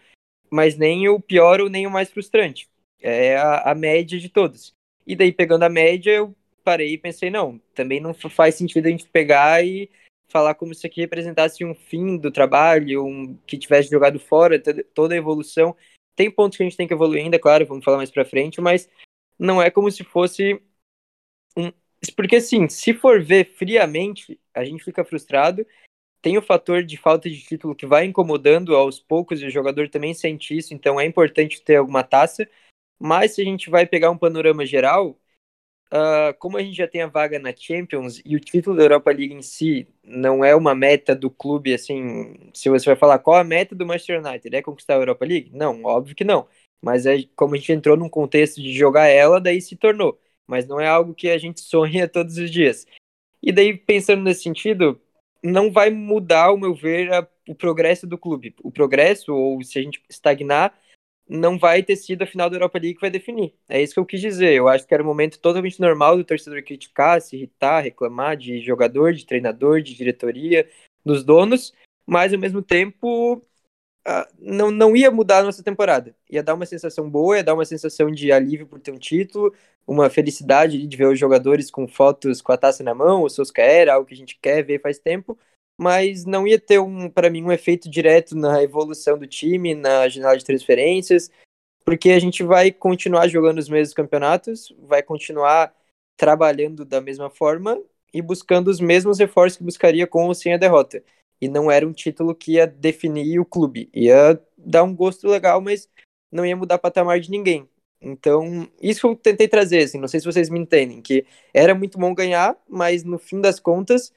mas 0.50 0.76
nem 0.76 1.08
o 1.08 1.18
pior 1.18 1.60
ou 1.60 1.70
nem 1.70 1.86
o 1.86 1.90
mais 1.90 2.10
frustrante. 2.10 2.68
É 3.00 3.36
a, 3.36 3.72
a 3.72 3.74
média 3.74 4.18
de 4.18 4.28
todos. 4.28 4.74
E 5.06 5.14
daí, 5.14 5.32
pegando 5.32 5.64
a 5.64 5.68
média, 5.68 6.10
eu 6.12 6.34
parei 6.64 6.94
e 6.94 6.98
pensei, 6.98 7.30
não, 7.30 7.58
também 7.74 8.00
não 8.00 8.14
faz 8.14 8.54
sentido 8.54 8.86
a 8.86 8.90
gente 8.90 9.08
pegar 9.08 9.64
e 9.64 9.90
falar 10.28 10.54
como 10.54 10.74
se 10.74 10.86
aqui 10.86 11.00
representasse 11.00 11.64
um 11.64 11.74
fim 11.74 12.16
do 12.16 12.30
trabalho, 12.30 13.04
um 13.04 13.36
que 13.46 13.58
tivesse 13.58 13.90
jogado 13.90 14.18
fora 14.18 14.60
toda 14.94 15.14
a 15.14 15.18
evolução. 15.18 15.76
Tem 16.16 16.30
pontos 16.30 16.56
que 16.56 16.62
a 16.62 16.66
gente 16.66 16.76
tem 16.76 16.88
que 16.88 16.94
evoluir 16.94 17.22
ainda, 17.22 17.38
claro, 17.38 17.66
vamos 17.66 17.84
falar 17.84 17.98
mais 17.98 18.10
pra 18.10 18.24
frente, 18.24 18.60
mas 18.60 18.88
não 19.38 19.60
é 19.60 19.70
como 19.70 19.90
se 19.90 20.02
fosse 20.02 20.60
um, 21.56 21.70
porque, 22.12 22.36
assim, 22.36 22.68
se 22.68 22.92
for 22.92 23.22
ver 23.22 23.52
friamente, 23.54 24.38
a 24.52 24.64
gente 24.64 24.84
fica 24.84 25.04
frustrado. 25.04 25.66
Tem 26.20 26.36
o 26.38 26.42
fator 26.42 26.82
de 26.82 26.96
falta 26.96 27.28
de 27.28 27.40
título 27.40 27.74
que 27.74 27.86
vai 27.86 28.04
incomodando 28.04 28.74
aos 28.74 28.98
poucos, 28.98 29.40
e 29.40 29.46
o 29.46 29.50
jogador 29.50 29.88
também 29.88 30.14
sente 30.14 30.56
isso, 30.56 30.74
então 30.74 31.00
é 31.00 31.04
importante 31.04 31.62
ter 31.62 31.76
alguma 31.76 32.02
taça. 32.02 32.48
Mas 32.98 33.34
se 33.34 33.42
a 33.42 33.44
gente 33.44 33.70
vai 33.70 33.86
pegar 33.86 34.10
um 34.10 34.18
panorama 34.18 34.64
geral, 34.64 35.18
uh, 35.92 36.36
como 36.38 36.56
a 36.56 36.62
gente 36.62 36.76
já 36.76 36.88
tem 36.88 37.02
a 37.02 37.06
vaga 37.06 37.38
na 37.38 37.54
Champions 37.56 38.20
e 38.24 38.36
o 38.36 38.40
título 38.40 38.76
da 38.76 38.82
Europa 38.84 39.10
League 39.10 39.34
em 39.34 39.42
si 39.42 39.88
não 40.02 40.44
é 40.44 40.54
uma 40.54 40.74
meta 40.74 41.14
do 41.14 41.30
clube, 41.30 41.74
assim, 41.74 42.50
se 42.52 42.68
você 42.68 42.86
vai 42.86 42.96
falar 42.96 43.18
qual 43.18 43.36
a 43.36 43.44
meta 43.44 43.74
do 43.74 43.86
Manchester 43.86 44.24
United, 44.24 44.54
é 44.54 44.62
conquistar 44.62 44.94
a 44.94 44.98
Europa 44.98 45.24
League? 45.24 45.50
Não, 45.52 45.84
óbvio 45.84 46.14
que 46.14 46.24
não. 46.24 46.46
Mas 46.82 47.06
é 47.06 47.24
como 47.34 47.54
a 47.54 47.58
gente 47.58 47.72
entrou 47.72 47.96
num 47.96 48.08
contexto 48.08 48.60
de 48.60 48.72
jogar 48.72 49.06
ela, 49.06 49.40
daí 49.40 49.60
se 49.60 49.76
tornou 49.76 50.18
mas 50.46 50.66
não 50.66 50.80
é 50.80 50.86
algo 50.86 51.14
que 51.14 51.28
a 51.28 51.38
gente 51.38 51.60
sonha 51.62 52.08
todos 52.08 52.36
os 52.38 52.50
dias. 52.50 52.86
E 53.42 53.52
daí, 53.52 53.76
pensando 53.76 54.22
nesse 54.22 54.42
sentido, 54.42 55.00
não 55.42 55.70
vai 55.70 55.90
mudar, 55.90 56.46
ao 56.46 56.58
meu 56.58 56.74
ver, 56.74 57.12
a, 57.12 57.26
o 57.48 57.54
progresso 57.54 58.06
do 58.06 58.18
clube. 58.18 58.54
O 58.62 58.70
progresso, 58.70 59.34
ou 59.34 59.62
se 59.62 59.78
a 59.78 59.82
gente 59.82 60.02
estagnar, 60.08 60.74
não 61.28 61.58
vai 61.58 61.82
ter 61.82 61.96
sido 61.96 62.22
a 62.22 62.26
final 62.26 62.50
da 62.50 62.56
Europa 62.56 62.78
League 62.78 62.94
que 62.94 63.00
vai 63.00 63.10
definir. 63.10 63.54
É 63.68 63.82
isso 63.82 63.94
que 63.94 64.00
eu 64.00 64.06
quis 64.06 64.20
dizer. 64.20 64.52
Eu 64.52 64.68
acho 64.68 64.86
que 64.86 64.92
era 64.92 65.02
um 65.02 65.06
momento 65.06 65.38
totalmente 65.38 65.80
normal 65.80 66.16
do 66.16 66.24
torcedor 66.24 66.62
criticar, 66.62 67.20
se 67.20 67.36
irritar, 67.36 67.80
reclamar 67.80 68.36
de 68.36 68.60
jogador, 68.60 69.12
de 69.12 69.24
treinador, 69.24 69.80
de 69.80 69.94
diretoria, 69.94 70.68
dos 71.04 71.24
donos, 71.24 71.72
mas 72.06 72.32
ao 72.32 72.38
mesmo 72.38 72.62
tempo 72.62 73.42
uh, 74.06 74.26
não, 74.38 74.70
não 74.70 74.96
ia 74.96 75.10
mudar 75.10 75.38
a 75.38 75.44
nossa 75.44 75.62
temporada. 75.62 76.14
Ia 76.30 76.42
dar 76.42 76.54
uma 76.54 76.66
sensação 76.66 77.08
boa, 77.08 77.36
ia 77.36 77.44
dar 77.44 77.54
uma 77.54 77.64
sensação 77.64 78.10
de 78.10 78.32
alívio 78.32 78.66
por 78.66 78.80
ter 78.80 78.90
um 78.90 78.98
título, 78.98 79.52
uma 79.86 80.08
felicidade 80.10 80.86
de 80.86 80.96
ver 80.96 81.06
os 81.06 81.18
jogadores 81.18 81.70
com 81.70 81.86
fotos 81.88 82.40
com 82.40 82.52
a 82.52 82.56
taça 82.56 82.82
na 82.82 82.94
mão, 82.94 83.22
o 83.22 83.28
Solskjaer, 83.30 83.88
algo 83.88 84.06
que 84.06 84.14
a 84.14 84.16
gente 84.16 84.38
quer 84.40 84.62
ver 84.62 84.80
faz 84.80 84.98
tempo, 84.98 85.38
mas 85.78 86.24
não 86.24 86.46
ia 86.46 86.58
ter, 86.58 86.78
um, 86.78 87.08
para 87.08 87.30
mim, 87.30 87.42
um 87.42 87.52
efeito 87.52 87.90
direto 87.90 88.36
na 88.36 88.62
evolução 88.62 89.18
do 89.18 89.26
time, 89.26 89.74
na 89.74 90.08
janela 90.08 90.36
de 90.36 90.44
transferências, 90.44 91.30
porque 91.84 92.10
a 92.10 92.18
gente 92.18 92.42
vai 92.42 92.70
continuar 92.70 93.28
jogando 93.28 93.58
os 93.58 93.68
mesmos 93.68 93.94
campeonatos, 93.94 94.74
vai 94.78 95.02
continuar 95.02 95.74
trabalhando 96.16 96.84
da 96.84 97.00
mesma 97.00 97.28
forma 97.28 97.80
e 98.12 98.22
buscando 98.22 98.68
os 98.68 98.80
mesmos 98.80 99.18
reforços 99.18 99.58
que 99.58 99.64
buscaria 99.64 100.06
com 100.06 100.26
ou 100.26 100.34
sem 100.34 100.54
a 100.54 100.56
derrota 100.56 101.02
e 101.44 101.48
não 101.48 101.70
era 101.70 101.86
um 101.86 101.92
título 101.92 102.34
que 102.34 102.52
ia 102.52 102.66
definir 102.66 103.38
o 103.38 103.44
clube. 103.44 103.90
Ia 103.92 104.40
dar 104.56 104.82
um 104.82 104.94
gosto 104.94 105.28
legal, 105.28 105.60
mas 105.60 105.88
não 106.32 106.46
ia 106.46 106.56
mudar 106.56 106.78
patamar 106.78 107.20
de 107.20 107.30
ninguém. 107.30 107.68
Então, 108.00 108.66
isso 108.80 109.06
eu 109.06 109.14
tentei 109.14 109.46
trazer, 109.46 109.82
assim, 109.82 109.98
não 109.98 110.08
sei 110.08 110.20
se 110.20 110.26
vocês 110.26 110.48
me 110.48 110.58
entendem, 110.58 111.02
que 111.02 111.26
era 111.52 111.74
muito 111.74 111.98
bom 111.98 112.14
ganhar, 112.14 112.56
mas 112.68 113.04
no 113.04 113.18
fim 113.18 113.40
das 113.40 113.60
contas, 113.60 114.12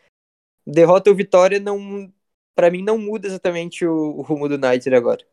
derrota 0.67 1.09
ou 1.09 1.15
vitória 1.15 1.59
não, 1.59 2.11
para 2.53 2.69
mim 2.69 2.83
não 2.83 2.97
muda 2.97 3.27
exatamente 3.27 3.85
o, 3.85 3.93
o 3.93 4.21
rumo 4.21 4.49
do 4.49 4.55
United 4.55 4.93
agora. 4.95 5.25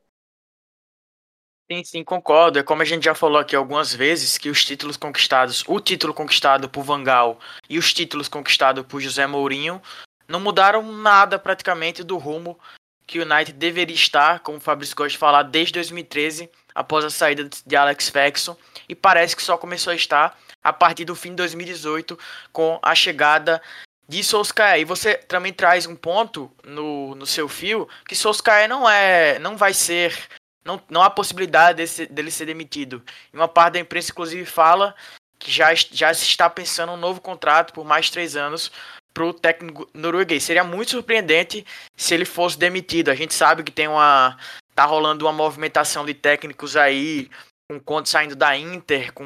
Sim, 1.71 1.83
sim, 1.83 2.05
concordo. 2.05 2.59
É 2.59 2.63
como 2.63 2.83
a 2.83 2.85
gente 2.85 3.05
já 3.05 3.15
falou 3.15 3.39
aqui 3.39 3.57
algumas 3.57 3.95
vezes 3.95 4.37
que 4.37 4.51
os 4.51 4.65
títulos 4.65 4.99
conquistados, 4.99 5.65
o 5.67 5.81
título 5.81 6.13
conquistado 6.13 6.69
por 6.69 6.85
Vangal 6.85 7.39
e 7.71 7.79
os 7.79 7.93
títulos 7.93 8.29
conquistados 8.29 8.85
por 8.87 9.01
José 9.01 9.27
Mourinho 9.27 9.81
não 10.29 10.41
mudaram 10.41 10.83
nada 10.93 11.39
praticamente 11.39 12.05
do 12.05 12.19
rumo 12.19 12.59
que 13.07 13.19
o 13.19 13.23
United 13.23 13.53
deveria 13.55 13.95
estar, 13.95 14.41
como 14.41 14.59
o 14.59 14.61
Fabrício 14.61 14.97
gosta 14.97 15.11
de 15.11 15.19
falar, 15.19 15.43
desde 15.43 15.75
2013, 15.75 16.51
após 16.75 17.05
a 17.05 17.11
saída 17.11 17.49
de 17.67 17.77
Alex 17.77 18.09
Ferguson, 18.09 18.57
e 18.89 18.95
parece 18.95 19.37
que 19.37 19.43
só 19.43 19.59
começou 19.59 19.91
a 19.93 19.97
estar 19.97 20.39
a 20.63 20.73
partir 20.73 21.05
do 21.05 21.15
fim 21.15 21.31
de 21.31 21.37
2018, 21.37 22.19
com 22.53 22.79
a 22.83 22.95
chegada 22.95 23.61
de 24.09 24.23
Solskjaer. 24.23 24.81
E 24.81 24.85
você 24.85 25.15
também 25.15 25.53
traz 25.53 25.87
um 25.87 25.97
ponto 25.97 26.51
no, 26.65 27.15
no 27.15 27.27
seu 27.27 27.49
fio, 27.49 27.89
que 28.07 28.15
Solskjaer 28.15 28.69
não 28.69 28.89
é, 28.89 29.39
não 29.39 29.57
vai 29.57 29.75
ser, 29.75 30.17
não, 30.65 30.81
não 30.89 31.03
há 31.03 31.11
possibilidade 31.11 31.79
desse, 31.79 32.07
dele 32.07 32.31
ser 32.31 32.47
demitido. 32.47 33.03
E 33.33 33.37
uma 33.37 33.49
parte 33.49 33.75
da 33.75 33.81
imprensa, 33.81 34.11
inclusive, 34.13 34.45
fala 34.45 34.95
que 35.39 35.51
já, 35.51 35.75
já 35.75 36.13
se 36.15 36.25
está 36.25 36.49
pensando 36.49 36.93
um 36.93 36.97
novo 36.97 37.21
contrato 37.21 37.73
por 37.73 37.85
mais 37.85 38.09
três 38.09 38.37
anos 38.37 38.71
pro 39.13 39.33
técnico 39.33 39.89
norueguês. 39.95 40.43
Seria 40.43 40.65
muito 40.65 40.91
surpreendente 40.91 41.65
se 41.97 42.15
ele 42.15 42.25
fosse 42.25 42.59
demitido. 42.59 43.11
A 43.11 43.15
gente 43.15 43.33
sabe 43.33 43.63
que 43.63 43.71
tem 43.71 43.87
uma 43.87 44.37
tá 44.75 44.85
rolando 44.85 45.25
uma 45.25 45.33
movimentação 45.33 46.05
de 46.05 46.13
técnicos 46.13 46.77
aí, 46.77 47.31
com 47.71 47.79
Conte 47.79 48.09
saindo 48.09 48.35
da 48.35 48.57
Inter, 48.57 49.13
com 49.13 49.25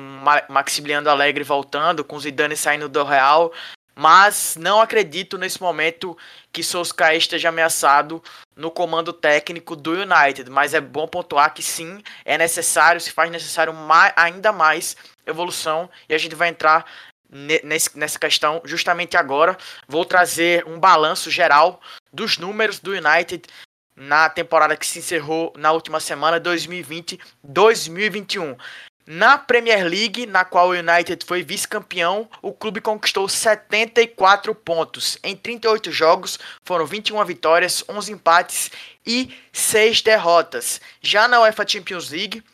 Maximiliano 0.48 1.08
Alegre 1.08 1.42
voltando, 1.42 2.04
com 2.04 2.20
Zidane 2.20 2.56
saindo 2.56 2.88
do 2.88 3.02
Real, 3.02 3.52
mas 3.98 4.54
não 4.54 4.80
acredito 4.80 5.36
nesse 5.36 5.60
momento 5.60 6.16
que 6.52 6.62
Solskjaer 6.62 7.18
esteja 7.18 7.48
ameaçado 7.48 8.22
no 8.54 8.70
comando 8.70 9.12
técnico 9.12 9.74
do 9.74 9.90
United, 9.90 10.48
mas 10.48 10.72
é 10.72 10.80
bom 10.80 11.08
pontuar 11.08 11.52
que 11.52 11.64
sim, 11.64 12.00
é 12.24 12.38
necessário, 12.38 13.00
se 13.00 13.10
faz 13.10 13.28
necessário 13.28 13.74
mais, 13.74 14.12
ainda 14.14 14.52
mais 14.52 14.96
evolução 15.26 15.90
e 16.08 16.14
a 16.14 16.18
gente 16.18 16.36
vai 16.36 16.48
entrar 16.48 16.86
nessa 17.92 18.20
questão 18.20 18.62
justamente 18.64 19.16
agora. 19.16 19.58
Vou 19.88 20.04
trazer 20.04 20.64
um 20.64 20.78
balanço 20.78 21.28
geral 21.28 21.80
dos 22.12 22.38
números 22.38 22.78
do 22.78 22.92
United 22.92 23.48
na 23.96 24.30
temporada 24.30 24.76
que 24.76 24.86
se 24.86 25.00
encerrou 25.00 25.52
na 25.56 25.72
última 25.72 25.98
semana 25.98 26.40
2020-2021. 26.40 28.56
Na 29.10 29.38
Premier 29.38 29.88
League, 29.88 30.26
na 30.26 30.44
qual 30.44 30.68
o 30.68 30.72
United 30.72 31.24
foi 31.24 31.42
vice-campeão, 31.42 32.28
o 32.42 32.52
clube 32.52 32.78
conquistou 32.78 33.26
74 33.26 34.54
pontos. 34.54 35.16
Em 35.24 35.34
38 35.34 35.90
jogos, 35.90 36.38
foram 36.62 36.84
21 36.84 37.24
vitórias, 37.24 37.82
11 37.88 38.12
empates 38.12 38.70
e 39.06 39.34
6 39.50 40.02
derrotas. 40.02 40.78
Já 41.00 41.26
na 41.26 41.40
UEFA 41.40 41.66
Champions 41.66 42.10
League, 42.10 42.44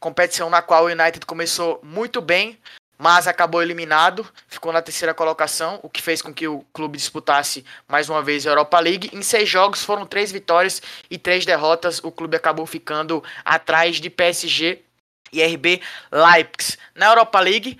competição 0.00 0.48
na 0.48 0.62
qual 0.62 0.84
o 0.84 0.88
United 0.88 1.26
começou 1.26 1.78
muito 1.82 2.22
bem, 2.22 2.58
mas 2.96 3.28
acabou 3.28 3.62
eliminado, 3.62 4.26
ficou 4.48 4.72
na 4.72 4.80
terceira 4.80 5.12
colocação, 5.12 5.78
o 5.82 5.90
que 5.90 6.00
fez 6.00 6.22
com 6.22 6.32
que 6.32 6.48
o 6.48 6.64
clube 6.72 6.96
disputasse 6.96 7.66
mais 7.86 8.08
uma 8.08 8.22
vez 8.22 8.46
a 8.46 8.50
Europa 8.50 8.80
League. 8.80 9.10
Em 9.12 9.20
seis 9.20 9.46
jogos 9.46 9.84
foram 9.84 10.06
três 10.06 10.32
vitórias 10.32 10.80
e 11.10 11.18
três 11.18 11.44
derrotas, 11.44 12.00
o 12.02 12.10
clube 12.10 12.34
acabou 12.34 12.64
ficando 12.64 13.22
atrás 13.44 14.00
de 14.00 14.08
PSG 14.08 14.87
e 15.32 15.42
RB 15.42 15.80
Leipzig. 16.10 16.78
Na 16.94 17.06
Europa 17.06 17.40
League, 17.40 17.78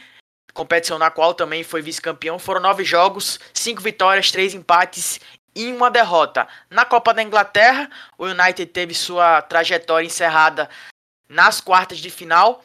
competição 0.52 0.98
na 0.98 1.10
qual 1.10 1.34
também 1.34 1.62
foi 1.62 1.82
vice-campeão, 1.82 2.38
foram 2.38 2.60
nove 2.60 2.84
jogos, 2.84 3.38
cinco 3.54 3.80
vitórias, 3.80 4.30
três 4.30 4.54
empates 4.54 5.20
e 5.54 5.72
uma 5.72 5.90
derrota. 5.90 6.46
Na 6.70 6.84
Copa 6.84 7.12
da 7.14 7.22
Inglaterra, 7.22 7.90
o 8.16 8.26
United 8.26 8.66
teve 8.66 8.94
sua 8.94 9.42
trajetória 9.42 10.06
encerrada 10.06 10.68
nas 11.28 11.60
quartas 11.60 11.98
de 11.98 12.10
final 12.10 12.62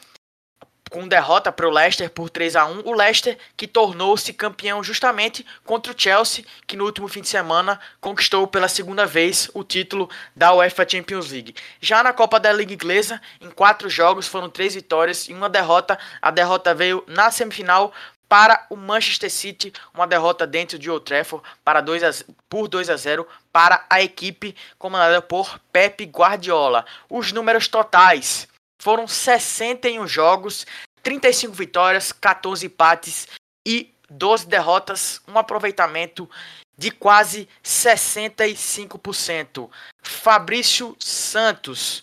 com 0.94 1.08
derrota 1.08 1.50
para 1.50 1.66
o 1.66 1.70
Leicester 1.70 2.08
por 2.08 2.30
3 2.30 2.54
a 2.54 2.66
1 2.66 2.82
o 2.84 2.92
Leicester 2.92 3.36
que 3.56 3.66
tornou-se 3.66 4.32
campeão 4.32 4.80
justamente 4.80 5.44
contra 5.64 5.92
o 5.92 5.94
Chelsea, 5.98 6.44
que 6.68 6.76
no 6.76 6.84
último 6.84 7.08
fim 7.08 7.20
de 7.20 7.26
semana 7.26 7.80
conquistou 8.00 8.46
pela 8.46 8.68
segunda 8.68 9.04
vez 9.04 9.50
o 9.54 9.64
título 9.64 10.08
da 10.36 10.54
UEFA 10.54 10.88
Champions 10.88 11.32
League. 11.32 11.56
Já 11.80 12.00
na 12.00 12.12
Copa 12.12 12.38
da 12.38 12.52
Liga 12.52 12.72
Inglesa, 12.72 13.20
em 13.40 13.50
quatro 13.50 13.90
jogos 13.90 14.28
foram 14.28 14.48
três 14.48 14.76
vitórias 14.76 15.28
e 15.28 15.34
uma 15.34 15.48
derrota. 15.48 15.98
A 16.22 16.30
derrota 16.30 16.72
veio 16.72 17.02
na 17.08 17.28
semifinal 17.28 17.92
para 18.28 18.64
o 18.70 18.76
Manchester 18.76 19.32
City, 19.32 19.72
uma 19.92 20.06
derrota 20.06 20.46
dentro 20.46 20.78
de 20.78 20.88
Old 20.88 21.04
Trafford 21.04 21.44
para 21.64 21.80
2 21.80 22.04
a, 22.04 22.10
por 22.48 22.68
2 22.68 22.88
a 22.88 22.96
0 22.96 23.26
para 23.52 23.84
a 23.90 24.00
equipe 24.00 24.54
comandada 24.78 25.20
por 25.20 25.58
Pep 25.72 26.04
Guardiola. 26.04 26.86
Os 27.10 27.32
números 27.32 27.66
totais 27.66 28.46
foram 28.84 29.08
61 29.08 30.06
jogos, 30.06 30.66
35 31.04 31.52
vitórias, 31.52 32.10
14 32.10 32.66
empates 32.66 33.28
e 33.64 33.94
12 34.10 34.48
derrotas, 34.48 35.22
um 35.28 35.38
aproveitamento 35.38 36.28
de 36.76 36.90
quase 36.90 37.48
65%. 37.62 39.70
Fabrício 40.02 40.96
Santos, 40.98 42.02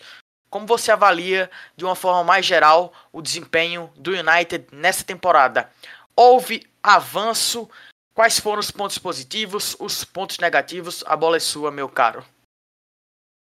como 0.50 0.66
você 0.66 0.90
avalia 0.92 1.52
de 1.76 1.84
uma 1.84 1.96
forma 1.96 2.24
mais 2.24 2.46
geral 2.46 2.94
o 3.12 3.22
desempenho 3.22 3.92
do 3.96 4.12
United 4.12 4.68
nessa 4.72 5.04
temporada? 5.04 5.70
Houve 6.16 6.66
avanço? 6.82 7.70
Quais 8.14 8.40
foram 8.40 8.60
os 8.60 8.70
pontos 8.70 8.98
positivos, 8.98 9.76
os 9.80 10.06
pontos 10.06 10.38
negativos? 10.38 11.04
A 11.08 11.16
bola 11.16 11.38
é 11.38 11.40
sua, 11.40 11.72
meu 11.72 11.88
caro. 11.90 12.24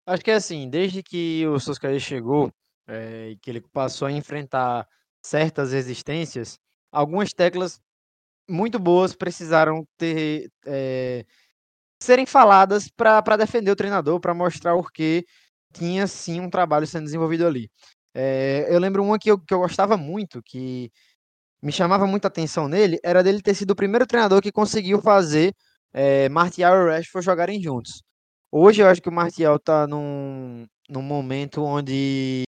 Acho 0.05 0.23
que 0.23 0.31
é 0.31 0.35
assim, 0.35 0.69
desde 0.69 1.03
que 1.03 1.45
o 1.47 1.59
Solskjaer 1.59 1.99
chegou, 1.99 2.51
é, 2.87 3.35
que 3.41 3.49
ele 3.49 3.61
passou 3.61 4.07
a 4.07 4.11
enfrentar 4.11 4.87
certas 5.27 5.71
resistências, 5.73 6.57
algumas 6.91 7.33
teclas 7.33 7.79
muito 8.49 8.79
boas 8.79 9.15
precisaram 9.15 9.85
ter 9.97 10.49
é, 10.65 11.25
serem 12.01 12.25
faladas 12.25 12.89
para 12.89 13.37
defender 13.37 13.71
o 13.71 13.75
treinador, 13.75 14.19
para 14.19 14.33
mostrar 14.33 14.75
o 14.75 14.83
que 14.83 15.25
tinha 15.73 16.07
sim 16.07 16.39
um 16.39 16.49
trabalho 16.49 16.87
sendo 16.87 17.05
desenvolvido 17.05 17.45
ali. 17.45 17.69
É, 18.15 18.67
eu 18.69 18.79
lembro 18.79 19.03
uma 19.03 19.19
que 19.19 19.31
eu, 19.31 19.39
que 19.39 19.53
eu 19.53 19.59
gostava 19.59 19.97
muito, 19.97 20.41
que 20.43 20.89
me 21.61 21.71
chamava 21.71 22.07
muita 22.07 22.27
atenção 22.29 22.67
nele, 22.67 22.99
era 23.03 23.23
dele 23.23 23.41
ter 23.41 23.55
sido 23.55 23.71
o 23.71 23.75
primeiro 23.75 24.07
treinador 24.07 24.41
que 24.41 24.51
conseguiu 24.51 25.01
fazer 25.01 25.53
é, 25.93 26.29
Martial 26.29 26.87
e 26.87 26.91
Rashford 26.97 27.25
jogarem 27.25 27.61
juntos. 27.61 28.01
Hoje 28.51 28.81
eu 28.81 28.87
acho 28.87 29.01
que 29.01 29.09
o 29.09 29.11
Martial 29.11 29.57
está 29.57 29.87
num, 29.87 30.65
num 30.89 31.01
momento 31.01 31.63
onde 31.63 32.43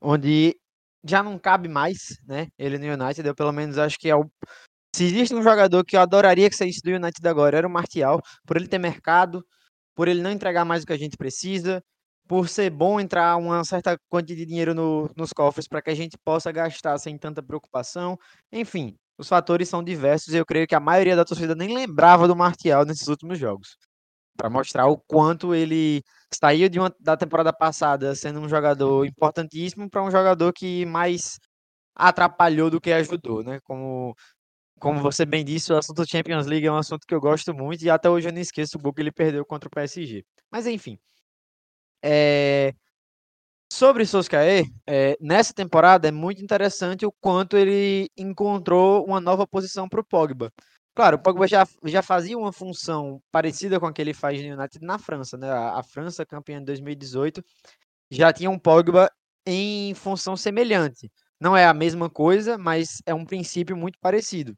onde 0.00 0.56
já 1.04 1.22
não 1.22 1.38
cabe 1.38 1.68
mais, 1.68 2.18
né? 2.26 2.48
Ele 2.58 2.78
no 2.78 3.04
United, 3.04 3.26
eu 3.26 3.34
pelo 3.34 3.52
menos 3.52 3.78
acho 3.78 3.98
que 3.98 4.08
é 4.08 4.16
o 4.16 4.28
se 4.94 5.04
existe 5.04 5.34
um 5.34 5.42
jogador 5.42 5.84
que 5.84 5.96
eu 5.96 6.00
adoraria 6.00 6.48
que 6.48 6.54
saísse 6.56 6.80
do 6.80 6.90
United 6.90 7.26
agora, 7.28 7.58
era 7.58 7.66
o 7.66 7.70
Martial, 7.70 8.20
por 8.46 8.56
ele 8.56 8.68
ter 8.68 8.78
mercado, 8.78 9.44
por 9.94 10.06
ele 10.06 10.22
não 10.22 10.30
entregar 10.30 10.64
mais 10.64 10.82
do 10.82 10.86
que 10.86 10.92
a 10.92 10.98
gente 10.98 11.16
precisa, 11.16 11.82
por 12.28 12.48
ser 12.48 12.70
bom 12.70 13.00
entrar 13.00 13.36
uma 13.36 13.64
certa 13.64 13.98
quantia 14.08 14.36
de 14.36 14.46
dinheiro 14.46 14.72
no, 14.72 15.10
nos 15.16 15.32
cofres 15.32 15.66
para 15.68 15.82
que 15.82 15.90
a 15.90 15.94
gente 15.96 16.16
possa 16.24 16.52
gastar 16.52 16.96
sem 16.98 17.18
tanta 17.18 17.42
preocupação. 17.42 18.16
Enfim, 18.52 18.94
os 19.18 19.28
fatores 19.28 19.68
são 19.68 19.82
diversos 19.82 20.32
e 20.32 20.36
eu 20.36 20.46
creio 20.46 20.66
que 20.66 20.76
a 20.76 20.80
maioria 20.80 21.16
da 21.16 21.24
torcida 21.24 21.56
nem 21.56 21.74
lembrava 21.74 22.28
do 22.28 22.36
Martial 22.36 22.84
nesses 22.84 23.08
últimos 23.08 23.36
jogos 23.38 23.76
para 24.36 24.50
mostrar 24.50 24.86
o 24.88 24.98
quanto 24.98 25.54
ele 25.54 26.02
saiu 26.32 26.68
de 26.68 26.78
uma, 26.78 26.94
da 27.00 27.16
temporada 27.16 27.52
passada 27.52 28.14
sendo 28.14 28.40
um 28.40 28.48
jogador 28.48 29.06
importantíssimo 29.06 29.88
para 29.88 30.02
um 30.02 30.10
jogador 30.10 30.52
que 30.52 30.84
mais 30.86 31.38
atrapalhou 31.94 32.70
do 32.70 32.80
que 32.80 32.92
ajudou, 32.92 33.44
né? 33.44 33.60
Como, 33.64 34.14
como 34.80 35.00
você 35.00 35.26
bem 35.26 35.44
disse, 35.44 35.72
o 35.72 35.78
assunto 35.78 36.08
Champions 36.08 36.46
League 36.46 36.66
é 36.66 36.72
um 36.72 36.76
assunto 36.78 37.06
que 37.06 37.14
eu 37.14 37.20
gosto 37.20 37.54
muito 37.54 37.84
e 37.84 37.90
até 37.90 38.10
hoje 38.10 38.28
eu 38.28 38.32
não 38.32 38.40
esqueço 38.40 38.78
o 38.78 38.80
gol 38.82 38.94
que 38.94 39.02
ele 39.02 39.12
perdeu 39.12 39.44
contra 39.46 39.68
o 39.68 39.70
PSG. 39.72 40.24
Mas 40.50 40.66
enfim, 40.66 40.98
é... 42.02 42.74
sobre 43.72 44.06
Solskjaer, 44.06 44.66
é, 44.86 45.16
nessa 45.20 45.52
temporada 45.54 46.08
é 46.08 46.12
muito 46.12 46.42
interessante 46.42 47.06
o 47.06 47.12
quanto 47.20 47.56
ele 47.56 48.08
encontrou 48.16 49.04
uma 49.06 49.20
nova 49.20 49.46
posição 49.46 49.88
para 49.88 50.00
o 50.00 50.04
Pogba. 50.04 50.52
Claro, 50.94 51.16
o 51.16 51.18
Pogba 51.22 51.46
já, 51.48 51.66
já 51.84 52.02
fazia 52.02 52.38
uma 52.38 52.52
função 52.52 53.20
parecida 53.32 53.80
com 53.80 53.86
a 53.86 53.92
que 53.92 54.00
ele 54.00 54.14
faz 54.14 54.40
no 54.42 54.54
United 54.54 54.84
na 54.84 54.98
França, 54.98 55.36
né? 55.36 55.50
A, 55.50 55.78
a 55.80 55.82
França, 55.82 56.24
campeã 56.24 56.60
de 56.60 56.66
2018, 56.66 57.42
já 58.10 58.32
tinha 58.32 58.50
um 58.50 58.58
Pogba 58.58 59.10
em 59.46 59.94
função 59.94 60.36
semelhante. 60.36 61.10
Não 61.40 61.56
é 61.56 61.66
a 61.66 61.74
mesma 61.74 62.08
coisa, 62.10 62.56
mas 62.58 63.02
é 63.06 63.14
um 63.14 63.24
princípio 63.26 63.76
muito 63.76 63.98
parecido. 64.00 64.56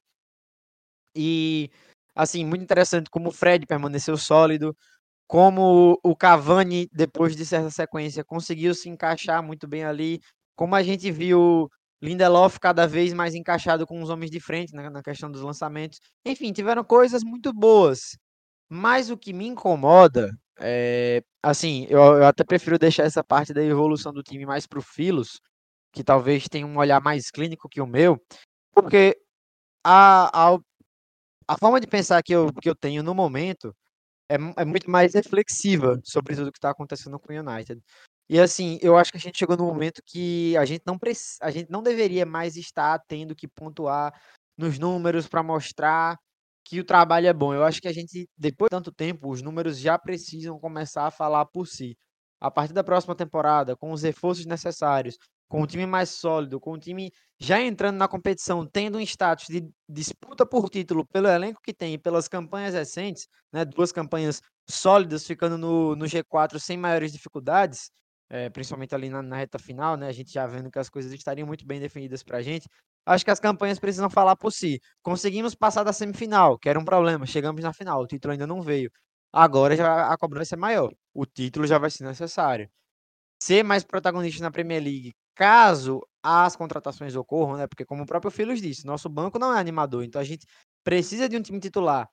E, 1.14 1.70
assim, 2.14 2.44
muito 2.44 2.62
interessante 2.62 3.10
como 3.10 3.28
o 3.30 3.32
Fred 3.32 3.66
permaneceu 3.66 4.16
sólido, 4.16 4.76
como 5.28 6.00
o 6.04 6.16
Cavani, 6.16 6.88
depois 6.92 7.36
de 7.36 7.46
certa 7.46 7.70
sequência, 7.70 8.24
conseguiu 8.24 8.74
se 8.74 8.88
encaixar 8.90 9.42
muito 9.44 9.68
bem 9.68 9.84
ali, 9.84 10.20
como 10.56 10.74
a 10.76 10.82
gente 10.82 11.10
viu 11.12 11.70
Lindelof 12.02 12.58
cada 12.58 12.86
vez 12.86 13.12
mais 13.14 13.34
encaixado 13.34 13.86
com 13.86 14.02
os 14.02 14.10
homens 14.10 14.30
de 14.30 14.40
frente 14.40 14.74
né, 14.74 14.90
na 14.90 15.02
questão 15.02 15.30
dos 15.30 15.42
lançamentos. 15.42 15.98
Enfim, 16.24 16.52
tiveram 16.52 16.84
coisas 16.84 17.22
muito 17.24 17.52
boas. 17.52 18.16
Mas 18.68 19.10
o 19.10 19.16
que 19.16 19.32
me 19.32 19.46
incomoda 19.46 20.30
é. 20.58 21.22
Assim, 21.42 21.86
eu, 21.88 22.00
eu 22.00 22.26
até 22.26 22.42
prefiro 22.44 22.78
deixar 22.78 23.04
essa 23.04 23.22
parte 23.22 23.54
da 23.54 23.62
evolução 23.62 24.12
do 24.12 24.22
time 24.22 24.44
mais 24.44 24.66
para 24.66 24.80
o 24.80 24.82
Filos, 24.82 25.40
que 25.92 26.02
talvez 26.02 26.48
tenha 26.48 26.66
um 26.66 26.76
olhar 26.76 27.00
mais 27.00 27.30
clínico 27.30 27.68
que 27.68 27.80
o 27.80 27.86
meu, 27.86 28.20
porque 28.74 29.16
a, 29.84 30.54
a, 30.54 30.58
a 31.48 31.58
forma 31.58 31.80
de 31.80 31.86
pensar 31.86 32.22
que 32.22 32.34
eu, 32.34 32.52
que 32.60 32.68
eu 32.68 32.74
tenho 32.74 33.02
no 33.02 33.14
momento 33.14 33.72
é, 34.28 34.34
é 34.56 34.64
muito 34.64 34.90
mais 34.90 35.14
reflexiva 35.14 36.00
sobre 36.04 36.34
tudo 36.34 36.50
que 36.50 36.58
está 36.58 36.70
acontecendo 36.70 37.18
com 37.18 37.32
o 37.32 37.36
United. 37.36 37.80
E 38.28 38.40
assim, 38.40 38.78
eu 38.82 38.96
acho 38.96 39.12
que 39.12 39.18
a 39.18 39.20
gente 39.20 39.38
chegou 39.38 39.56
no 39.56 39.66
momento 39.66 40.02
que 40.04 40.56
a 40.56 40.64
gente 40.64 40.82
não 40.86 40.98
preci... 40.98 41.36
a 41.40 41.50
gente 41.50 41.70
não 41.70 41.82
deveria 41.82 42.26
mais 42.26 42.56
estar 42.56 42.98
tendo 43.06 43.34
que 43.36 43.46
pontuar 43.46 44.12
nos 44.58 44.78
números 44.78 45.28
para 45.28 45.42
mostrar 45.42 46.18
que 46.64 46.80
o 46.80 46.84
trabalho 46.84 47.28
é 47.28 47.32
bom. 47.32 47.54
Eu 47.54 47.64
acho 47.64 47.80
que 47.80 47.88
a 47.88 47.92
gente, 47.92 48.28
depois 48.36 48.68
de 48.68 48.76
tanto 48.76 48.90
tempo, 48.92 49.30
os 49.30 49.42
números 49.42 49.78
já 49.78 49.98
precisam 49.98 50.58
começar 50.58 51.06
a 51.06 51.10
falar 51.10 51.46
por 51.46 51.66
si. 51.68 51.96
A 52.40 52.50
partir 52.50 52.74
da 52.74 52.84
próxima 52.84 53.14
temporada, 53.14 53.76
com 53.76 53.92
os 53.92 54.02
reforços 54.02 54.44
necessários, 54.44 55.16
com 55.48 55.62
um 55.62 55.66
time 55.66 55.86
mais 55.86 56.10
sólido, 56.10 56.58
com 56.60 56.72
o 56.72 56.78
time 56.78 57.10
já 57.38 57.60
entrando 57.60 57.96
na 57.96 58.08
competição, 58.08 58.66
tendo 58.66 58.98
um 58.98 59.00
status 59.00 59.46
de 59.46 59.68
disputa 59.88 60.44
por 60.44 60.68
título 60.68 61.06
pelo 61.06 61.28
elenco 61.28 61.60
que 61.62 61.72
tem 61.72 61.98
pelas 61.98 62.26
campanhas 62.28 62.74
recentes, 62.74 63.28
né, 63.52 63.64
duas 63.64 63.92
campanhas 63.92 64.40
sólidas 64.68 65.24
ficando 65.26 65.56
no, 65.56 65.94
no 65.94 66.06
G4 66.06 66.58
sem 66.58 66.76
maiores 66.76 67.12
dificuldades, 67.12 67.90
é, 68.28 68.50
principalmente 68.50 68.94
ali 68.94 69.08
na, 69.08 69.22
na, 69.22 69.36
reta 69.36 69.58
final, 69.58 69.96
né? 69.96 70.08
A 70.08 70.12
gente 70.12 70.32
já 70.32 70.46
vendo 70.46 70.70
que 70.70 70.78
as 70.78 70.88
coisas 70.88 71.12
estariam 71.12 71.46
muito 71.46 71.66
bem 71.66 71.80
definidas 71.80 72.22
para 72.22 72.38
a 72.38 72.42
gente. 72.42 72.68
Acho 73.06 73.24
que 73.24 73.30
as 73.30 73.40
campanhas 73.40 73.78
precisam 73.78 74.10
falar 74.10 74.36
por 74.36 74.52
si. 74.52 74.80
Conseguimos 75.02 75.54
passar 75.54 75.84
da 75.84 75.92
semifinal, 75.92 76.58
que 76.58 76.68
era 76.68 76.78
um 76.78 76.84
problema. 76.84 77.24
Chegamos 77.26 77.62
na 77.62 77.72
final, 77.72 78.02
o 78.02 78.06
título 78.06 78.32
ainda 78.32 78.46
não 78.46 78.60
veio. 78.60 78.90
Agora 79.32 79.76
já 79.76 80.12
a 80.12 80.16
cobrança 80.18 80.54
é 80.56 80.58
maior. 80.58 80.92
O 81.14 81.24
título 81.26 81.66
já 81.66 81.78
vai 81.78 81.90
ser 81.90 82.04
necessário. 82.04 82.68
Ser 83.42 83.62
mais 83.64 83.84
protagonista 83.84 84.42
na 84.42 84.50
Premier 84.50 84.82
League, 84.82 85.14
caso 85.34 86.00
as 86.22 86.56
contratações 86.56 87.14
ocorram, 87.14 87.56
né? 87.56 87.66
Porque 87.66 87.84
como 87.84 88.02
o 88.02 88.06
próprio 88.06 88.30
Filhos 88.30 88.60
disse, 88.60 88.86
nosso 88.86 89.08
banco 89.08 89.38
não 89.38 89.54
é 89.54 89.60
animador, 89.60 90.04
então 90.04 90.20
a 90.20 90.24
gente 90.24 90.46
precisa 90.82 91.28
de 91.28 91.36
um 91.36 91.42
time 91.42 91.60
titular 91.60 92.08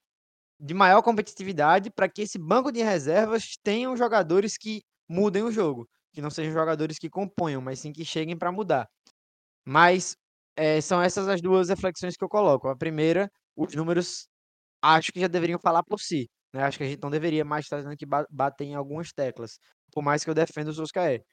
de 0.60 0.74
maior 0.74 1.02
competitividade 1.02 1.90
para 1.92 2.08
que 2.10 2.22
esse 2.22 2.38
banco 2.38 2.72
de 2.72 2.82
reservas 2.82 3.58
tenham 3.64 3.98
jogadores 3.98 4.58
que 4.58 4.82
mudem 5.10 5.44
o 5.44 5.52
jogo 5.52 5.88
que 6.14 6.22
não 6.22 6.30
sejam 6.30 6.54
jogadores 6.54 7.00
que 7.00 7.10
componham, 7.10 7.62
mas 7.62 7.80
sim 7.80 7.92
que 7.94 8.06
cheguem 8.06 8.38
para 8.38 8.52
mudar. 8.52 8.88
Mas 9.66 10.16
é, 10.58 10.82
são 10.82 11.02
essas 11.02 11.28
as 11.28 11.42
duas 11.42 11.70
reflexões 11.70 12.16
que 12.18 12.24
eu 12.24 12.30
coloco. 12.30 12.68
A 12.70 12.76
primeira, 12.76 13.30
os 13.56 13.74
números 13.76 14.28
acho 14.82 15.12
que 15.14 15.20
já 15.22 15.28
deveriam 15.28 15.60
falar 15.60 15.84
por 15.84 16.00
si. 16.00 16.30
Né? 16.54 16.64
Acho 16.64 16.78
que 16.78 16.84
a 16.86 16.88
gente 16.88 17.02
não 17.04 17.10
deveria 17.12 17.46
mais 17.46 17.66
estar 17.66 17.82
tendo 17.84 17.98
que 17.98 18.06
bater 18.30 18.66
em 18.66 18.76
algumas 18.76 19.12
teclas, 19.14 19.60
por 19.92 20.04
mais 20.04 20.24
que 20.24 20.30
eu 20.30 20.36
defenda 20.36 20.72
o 20.72 20.74
Solskjaer. 20.74 21.24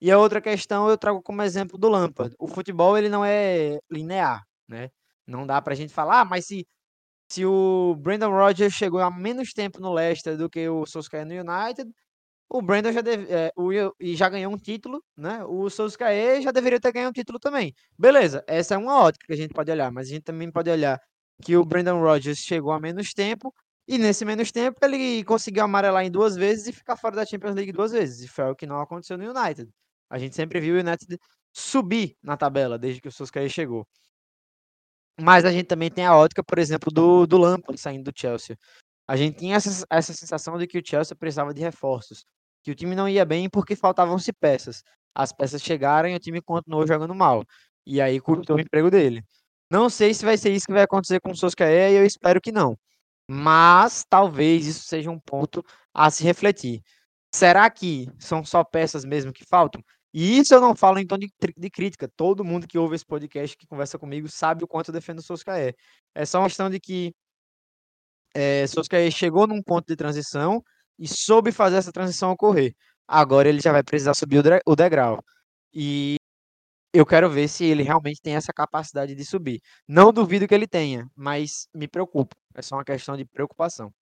E 0.00 0.10
a 0.10 0.18
outra 0.18 0.40
questão 0.42 0.88
eu 0.90 0.98
trago 0.98 1.22
como 1.22 1.42
exemplo 1.42 1.78
do 1.78 1.88
Lampard. 1.88 2.34
O 2.38 2.48
futebol 2.48 2.98
ele 2.98 3.08
não 3.08 3.24
é 3.24 3.78
linear, 3.90 4.42
né? 4.68 4.90
Não 5.26 5.46
dá 5.46 5.60
pra 5.62 5.74
gente 5.74 5.92
falar, 5.92 6.20
ah, 6.22 6.24
mas 6.24 6.46
se, 6.46 6.66
se 7.30 7.46
o 7.46 7.96
Brandon 7.96 8.30
Rodgers 8.30 8.74
chegou 8.74 9.00
há 9.00 9.10
menos 9.10 9.52
tempo 9.52 9.80
no 9.80 9.92
Leicester 9.92 10.36
do 10.36 10.50
que 10.50 10.68
o 10.68 10.86
Solskjaer 10.86 11.26
no 11.26 11.34
United, 11.34 11.90
o 12.48 12.62
Brandon 12.62 12.92
já 12.92 13.00
deve, 13.00 13.32
é, 13.32 13.52
o, 13.56 13.70
já 14.14 14.28
ganhou 14.28 14.52
um 14.52 14.56
título, 14.58 15.02
né? 15.16 15.44
O 15.44 15.68
Solskjaer 15.68 16.40
já 16.42 16.50
deveria 16.52 16.80
ter 16.80 16.92
ganhado 16.92 17.10
um 17.10 17.12
título 17.12 17.38
também. 17.38 17.74
Beleza, 17.98 18.44
essa 18.46 18.74
é 18.74 18.78
uma 18.78 19.00
ótica 19.00 19.26
que 19.26 19.32
a 19.32 19.36
gente 19.36 19.52
pode 19.52 19.70
olhar, 19.70 19.90
mas 19.92 20.08
a 20.08 20.10
gente 20.10 20.22
também 20.24 20.50
pode 20.50 20.70
olhar 20.70 21.00
que 21.42 21.56
o 21.56 21.64
Brandon 21.64 22.00
Rodgers 22.00 22.38
chegou 22.38 22.72
há 22.72 22.80
menos 22.80 23.12
tempo 23.12 23.52
e 23.88 23.98
nesse 23.98 24.24
menos 24.24 24.50
tempo 24.52 24.78
ele 24.82 25.24
conseguiu 25.24 25.64
amarelar 25.64 26.04
em 26.04 26.10
duas 26.10 26.36
vezes 26.36 26.68
e 26.68 26.72
ficar 26.72 26.96
fora 26.96 27.16
da 27.16 27.26
Champions 27.26 27.54
League 27.54 27.72
duas 27.72 27.92
vezes. 27.92 28.24
E 28.24 28.28
foi 28.28 28.50
o 28.50 28.56
que 28.56 28.66
não 28.66 28.80
aconteceu 28.80 29.18
no 29.18 29.30
United. 29.30 29.70
A 30.10 30.18
gente 30.18 30.36
sempre 30.36 30.60
viu 30.60 30.76
o 30.76 30.78
United 30.78 31.18
subir 31.52 32.16
na 32.22 32.36
tabela 32.36 32.78
desde 32.78 33.00
que 33.00 33.08
o 33.08 33.12
Solskjaer 33.12 33.48
chegou. 33.48 33.86
Mas 35.20 35.44
a 35.44 35.50
gente 35.52 35.66
também 35.66 35.90
tem 35.90 36.04
a 36.04 36.16
ótica, 36.16 36.44
por 36.44 36.58
exemplo, 36.58 36.90
do, 36.92 37.26
do 37.26 37.38
Lampard 37.38 37.80
saindo 37.80 38.10
do 38.10 38.18
Chelsea. 38.18 38.56
A 39.08 39.16
gente 39.16 39.38
tinha 39.38 39.56
essa, 39.56 39.86
essa 39.90 40.12
sensação 40.12 40.58
de 40.58 40.66
que 40.66 40.78
o 40.78 40.82
Chelsea 40.84 41.16
precisava 41.16 41.54
de 41.54 41.62
reforços, 41.62 42.24
que 42.66 42.72
o 42.72 42.74
time 42.74 42.96
não 42.96 43.08
ia 43.08 43.24
bem 43.24 43.48
porque 43.48 43.76
faltavam-se 43.76 44.32
peças. 44.32 44.82
As 45.14 45.32
peças 45.32 45.62
chegaram 45.62 46.08
e 46.08 46.16
o 46.16 46.18
time 46.18 46.42
continuou 46.42 46.84
jogando 46.84 47.14
mal. 47.14 47.44
E 47.86 48.00
aí 48.00 48.20
custou 48.20 48.56
o 48.56 48.60
emprego 48.60 48.90
dele. 48.90 49.22
Não 49.70 49.88
sei 49.88 50.12
se 50.12 50.24
vai 50.24 50.36
ser 50.36 50.50
isso 50.52 50.66
que 50.66 50.72
vai 50.72 50.82
acontecer 50.82 51.20
com 51.20 51.30
o 51.30 51.36
Solskjaer 51.36 51.92
e 51.92 51.94
eu 51.94 52.04
espero 52.04 52.40
que 52.40 52.50
não. 52.50 52.76
Mas 53.30 54.04
talvez 54.10 54.66
isso 54.66 54.80
seja 54.84 55.08
um 55.12 55.20
ponto 55.20 55.64
a 55.94 56.10
se 56.10 56.24
refletir. 56.24 56.82
Será 57.32 57.70
que 57.70 58.08
são 58.18 58.44
só 58.44 58.64
peças 58.64 59.04
mesmo 59.04 59.32
que 59.32 59.44
faltam? 59.44 59.80
E 60.12 60.36
isso 60.38 60.52
eu 60.52 60.60
não 60.60 60.74
falo 60.74 60.98
em 60.98 61.06
tom 61.06 61.18
de, 61.18 61.32
de, 61.56 61.70
crítica. 61.70 62.10
Todo 62.16 62.44
mundo 62.44 62.66
que 62.66 62.78
ouve 62.78 62.96
esse 62.96 63.06
podcast, 63.06 63.56
que 63.56 63.66
conversa 63.66 63.96
comigo, 63.96 64.28
sabe 64.28 64.64
o 64.64 64.68
quanto 64.68 64.88
eu 64.88 64.94
defendo 64.94 65.20
o 65.20 65.22
Solskjaer. 65.22 65.72
É 66.16 66.26
só 66.26 66.40
uma 66.40 66.48
questão 66.48 66.68
de 66.68 66.80
que 66.80 67.14
é, 68.34 68.66
Solskjaer 68.66 69.10
chegou 69.12 69.46
num 69.46 69.62
ponto 69.62 69.86
de 69.86 69.94
transição 69.94 70.60
e 70.98 71.06
soube 71.08 71.52
fazer 71.52 71.76
essa 71.76 71.92
transição 71.92 72.30
ocorrer. 72.30 72.74
Agora 73.06 73.48
ele 73.48 73.60
já 73.60 73.72
vai 73.72 73.82
precisar 73.82 74.14
subir 74.14 74.42
o 74.66 74.76
degrau. 74.76 75.22
E 75.72 76.16
eu 76.92 77.04
quero 77.04 77.30
ver 77.30 77.48
se 77.48 77.64
ele 77.64 77.82
realmente 77.82 78.20
tem 78.22 78.34
essa 78.34 78.52
capacidade 78.52 79.14
de 79.14 79.24
subir. 79.24 79.60
Não 79.86 80.12
duvido 80.12 80.48
que 80.48 80.54
ele 80.54 80.66
tenha, 80.66 81.06
mas 81.14 81.68
me 81.74 81.86
preocupo. 81.86 82.34
É 82.54 82.62
só 82.62 82.76
uma 82.76 82.84
questão 82.84 83.16
de 83.16 83.24
preocupação. 83.24 83.92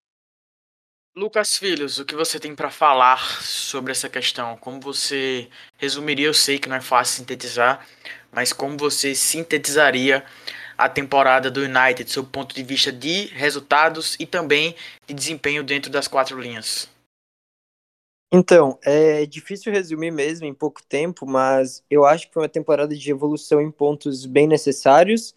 Lucas 1.16 1.56
Filhos, 1.56 1.98
o 1.98 2.04
que 2.04 2.14
você 2.14 2.40
tem 2.40 2.56
para 2.56 2.70
falar 2.70 3.40
sobre 3.40 3.92
essa 3.92 4.08
questão? 4.08 4.56
Como 4.56 4.80
você 4.80 5.48
resumiria? 5.76 6.26
Eu 6.26 6.34
sei 6.34 6.58
que 6.58 6.68
não 6.68 6.76
é 6.76 6.80
fácil 6.80 7.18
sintetizar, 7.18 7.86
mas 8.32 8.52
como 8.52 8.76
você 8.76 9.14
sintetizaria 9.14 10.24
a 10.76 10.88
temporada 10.88 11.50
do 11.50 11.60
United, 11.60 12.10
sob 12.10 12.28
o 12.28 12.30
ponto 12.30 12.54
de 12.54 12.62
vista 12.62 12.92
de 12.92 13.26
resultados 13.26 14.16
e 14.18 14.26
também 14.26 14.74
de 15.06 15.14
desempenho 15.14 15.62
dentro 15.62 15.90
das 15.90 16.08
quatro 16.08 16.40
linhas? 16.40 16.88
Então, 18.32 18.78
é 18.82 19.24
difícil 19.26 19.72
resumir 19.72 20.10
mesmo 20.10 20.44
em 20.44 20.52
pouco 20.52 20.82
tempo, 20.82 21.24
mas 21.24 21.84
eu 21.88 22.04
acho 22.04 22.26
que 22.26 22.34
foi 22.34 22.42
uma 22.42 22.48
temporada 22.48 22.94
de 22.94 23.10
evolução 23.10 23.60
em 23.60 23.70
pontos 23.70 24.26
bem 24.26 24.48
necessários, 24.48 25.34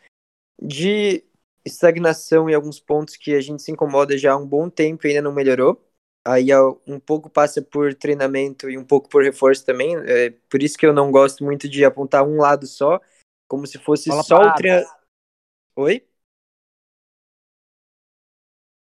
de 0.59 1.23
estagnação 1.63 2.49
em 2.49 2.55
alguns 2.55 2.79
pontos 2.79 3.15
que 3.15 3.35
a 3.35 3.41
gente 3.41 3.61
se 3.61 3.71
incomoda 3.71 4.17
já 4.17 4.33
há 4.33 4.37
um 4.37 4.47
bom 4.47 4.67
tempo 4.69 5.05
e 5.05 5.09
ainda 5.09 5.21
não 5.21 5.33
melhorou. 5.33 5.79
Aí 6.25 6.47
um 6.85 6.99
pouco 6.99 7.29
passa 7.29 7.61
por 7.61 7.93
treinamento 7.93 8.69
e 8.69 8.77
um 8.77 8.83
pouco 8.83 9.07
por 9.07 9.23
reforço 9.23 9.65
também. 9.65 9.95
É 9.95 10.33
por 10.49 10.61
isso 10.63 10.77
que 10.77 10.85
eu 10.85 10.91
não 10.91 11.11
gosto 11.11 11.43
muito 11.43 11.69
de 11.69 11.85
apontar 11.85 12.23
um 12.23 12.37
lado 12.37 12.65
só, 12.65 12.99
como 13.47 13.67
se 13.67 13.77
fosse 13.77 14.09
bola 14.09 14.23
só 14.23 14.37
parada. 14.37 14.53
o 14.53 14.57
treinamento. 14.57 14.96
Oi? 15.77 16.03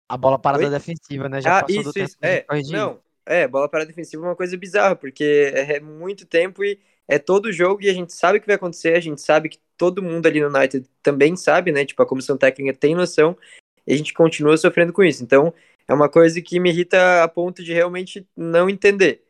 A 0.07 0.16
bola 0.18 0.38
parada 0.38 0.64
Oi? 0.64 0.70
defensiva, 0.70 1.26
né? 1.26 1.40
Já 1.40 1.59
ah, 1.59 1.62
passou 1.62 1.81
isso, 1.81 1.92
do 1.94 1.98
isso. 1.98 2.18
É, 2.20 2.44
não, 2.70 3.02
é, 3.24 3.48
bola 3.48 3.66
parada 3.66 3.88
defensiva 3.88 4.22
é 4.22 4.28
uma 4.28 4.37
coisa 4.37 4.55
bizarra, 4.59 4.94
porque 4.94 5.50
é 5.55 5.81
muito 5.81 6.26
tempo 6.26 6.62
e 6.62 6.78
é 7.09 7.18
todo 7.18 7.50
jogo 7.50 7.83
e 7.83 7.88
a 7.88 7.94
gente 7.94 8.12
sabe 8.12 8.37
o 8.37 8.40
que 8.42 8.46
vai 8.46 8.57
acontecer, 8.57 8.94
a 8.94 9.00
gente 9.00 9.22
sabe 9.22 9.48
que 9.48 9.59
todo 9.74 10.02
mundo 10.02 10.26
ali 10.26 10.38
no 10.42 10.55
United 10.55 10.87
também 11.02 11.35
sabe, 11.35 11.72
né? 11.72 11.87
Tipo, 11.87 12.02
a 12.02 12.07
comissão 12.07 12.37
técnica 12.37 12.78
tem 12.78 12.94
noção 12.94 13.38
e 13.87 13.94
a 13.94 13.96
gente 13.96 14.12
continua 14.12 14.59
sofrendo 14.59 14.92
com 14.92 15.02
isso. 15.02 15.24
Então, 15.24 15.55
é 15.88 15.94
uma 15.94 16.11
coisa 16.11 16.42
que 16.42 16.61
me 16.61 16.68
irrita 16.68 17.24
a 17.24 17.28
ponto 17.28 17.64
de 17.64 17.72
realmente 17.72 18.28
não 18.37 18.68
entender. 18.68 19.24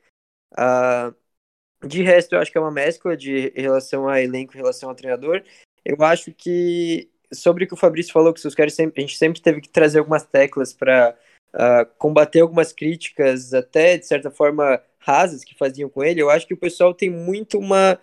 Uh, 0.54 1.14
de 1.86 2.02
resto, 2.02 2.34
eu 2.34 2.40
acho 2.40 2.50
que 2.50 2.58
é 2.58 2.60
uma 2.60 2.72
mescla 2.72 3.16
de 3.16 3.52
relação 3.54 4.08
a 4.08 4.20
elenco, 4.20 4.52
relação 4.52 4.88
ao 4.88 4.96
treinador. 4.96 5.44
Eu 5.84 6.02
acho 6.02 6.32
que 6.32 7.11
sobre 7.32 7.64
o 7.64 7.66
que 7.66 7.74
o 7.74 7.76
Fabrício 7.76 8.12
falou, 8.12 8.32
que 8.32 8.46
os 8.46 8.54
caras 8.54 8.74
sempre, 8.74 9.02
a 9.02 9.06
gente 9.06 9.16
sempre 9.16 9.40
teve 9.40 9.60
que 9.60 9.68
trazer 9.68 9.98
algumas 9.98 10.24
teclas 10.24 10.72
para 10.72 11.16
uh, 11.54 11.56
ah, 11.58 11.84
combater 11.98 12.40
algumas 12.40 12.72
críticas, 12.72 13.54
até 13.54 13.98
de 13.98 14.06
certa 14.06 14.30
forma 14.30 14.80
rasas 14.98 15.44
que 15.44 15.56
faziam 15.56 15.88
com 15.88 16.02
ele. 16.02 16.20
Eu 16.20 16.30
acho 16.30 16.46
que 16.46 16.54
o 16.54 16.58
pessoal 16.58 16.94
tem 16.94 17.10
muito 17.10 17.58
uma 17.58 17.98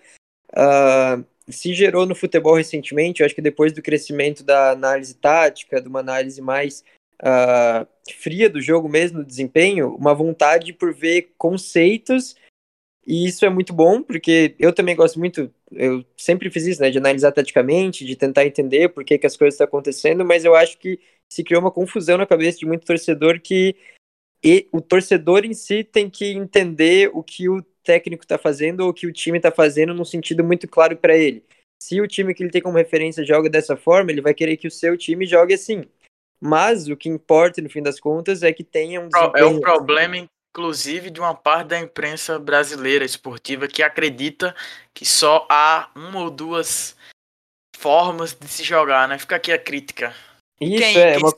uh, 0.51 1.23
se 1.51 1.73
gerou 1.73 2.05
no 2.05 2.15
futebol 2.15 2.55
recentemente, 2.55 3.21
eu 3.21 3.25
acho 3.25 3.35
que 3.35 3.41
depois 3.41 3.73
do 3.73 3.81
crescimento 3.81 4.43
da 4.43 4.71
análise 4.71 5.15
tática, 5.15 5.81
de 5.81 5.87
uma 5.87 5.99
análise 5.99 6.41
mais 6.41 6.83
uh, 7.21 7.87
fria 8.13 8.49
do 8.49 8.61
jogo 8.61 8.87
mesmo, 8.87 9.19
do 9.19 9.25
desempenho, 9.25 9.95
uma 9.95 10.13
vontade 10.13 10.73
por 10.73 10.93
ver 10.93 11.33
conceitos, 11.37 12.35
e 13.05 13.27
isso 13.27 13.45
é 13.45 13.49
muito 13.49 13.73
bom, 13.73 14.03
porque 14.03 14.55
eu 14.59 14.71
também 14.71 14.95
gosto 14.95 15.17
muito, 15.17 15.51
eu 15.71 16.03
sempre 16.17 16.49
fiz 16.49 16.65
isso, 16.65 16.81
né, 16.81 16.89
de 16.89 16.97
analisar 16.97 17.31
taticamente, 17.31 18.05
de 18.05 18.15
tentar 18.15 18.45
entender 18.45 18.89
por 18.89 19.03
que, 19.03 19.17
que 19.17 19.27
as 19.27 19.37
coisas 19.37 19.55
estão 19.55 19.65
acontecendo, 19.65 20.25
mas 20.25 20.45
eu 20.45 20.55
acho 20.55 20.77
que 20.77 20.99
se 21.31 21.43
criou 21.43 21.61
uma 21.61 21.71
confusão 21.71 22.17
na 22.17 22.25
cabeça 22.25 22.59
de 22.59 22.65
muito 22.65 22.85
torcedor 22.85 23.39
que 23.39 23.75
e 24.43 24.67
o 24.71 24.81
torcedor 24.81 25.45
em 25.45 25.53
si 25.53 25.83
tem 25.83 26.09
que 26.09 26.31
entender 26.31 27.11
o 27.13 27.21
que 27.21 27.49
o 27.49 27.61
técnico 27.83 28.23
está 28.23 28.37
fazendo 28.37 28.81
ou 28.81 28.89
o 28.89 28.93
que 28.93 29.05
o 29.05 29.11
time 29.11 29.37
está 29.37 29.51
fazendo 29.51 29.93
num 29.93 30.05
sentido 30.05 30.43
muito 30.43 30.67
claro 30.67 30.95
para 30.95 31.17
ele. 31.17 31.43
Se 31.81 31.99
o 31.99 32.07
time 32.07 32.33
que 32.33 32.43
ele 32.43 32.51
tem 32.51 32.61
como 32.61 32.77
referência 32.77 33.25
joga 33.25 33.49
dessa 33.49 33.75
forma, 33.75 34.11
ele 34.11 34.21
vai 34.21 34.33
querer 34.33 34.57
que 34.57 34.67
o 34.67 34.71
seu 34.71 34.97
time 34.97 35.25
jogue 35.25 35.53
assim. 35.53 35.83
Mas 36.41 36.87
o 36.87 36.95
que 36.95 37.09
importa, 37.09 37.61
no 37.61 37.69
fim 37.69 37.81
das 37.81 37.99
contas, 37.99 38.43
é 38.43 38.53
que 38.53 38.63
tenha 38.63 39.01
um 39.01 39.09
É 39.35 39.45
um 39.45 39.59
problema, 39.59 40.15
inclusive, 40.49 41.09
de 41.09 41.19
uma 41.19 41.35
parte 41.35 41.69
da 41.69 41.79
imprensa 41.79 42.39
brasileira 42.39 43.05
esportiva 43.05 43.67
que 43.67 43.83
acredita 43.83 44.55
que 44.93 45.05
só 45.05 45.47
há 45.49 45.91
uma 45.95 46.21
ou 46.21 46.29
duas 46.29 46.97
formas 47.77 48.33
de 48.33 48.47
se 48.47 48.63
jogar, 48.63 49.07
né? 49.07 49.17
Fica 49.17 49.35
aqui 49.35 49.51
a 49.51 49.59
crítica. 49.59 50.13
Isso 50.59 50.77
quem, 50.77 50.97
é. 50.97 51.17
Uma... 51.17 51.33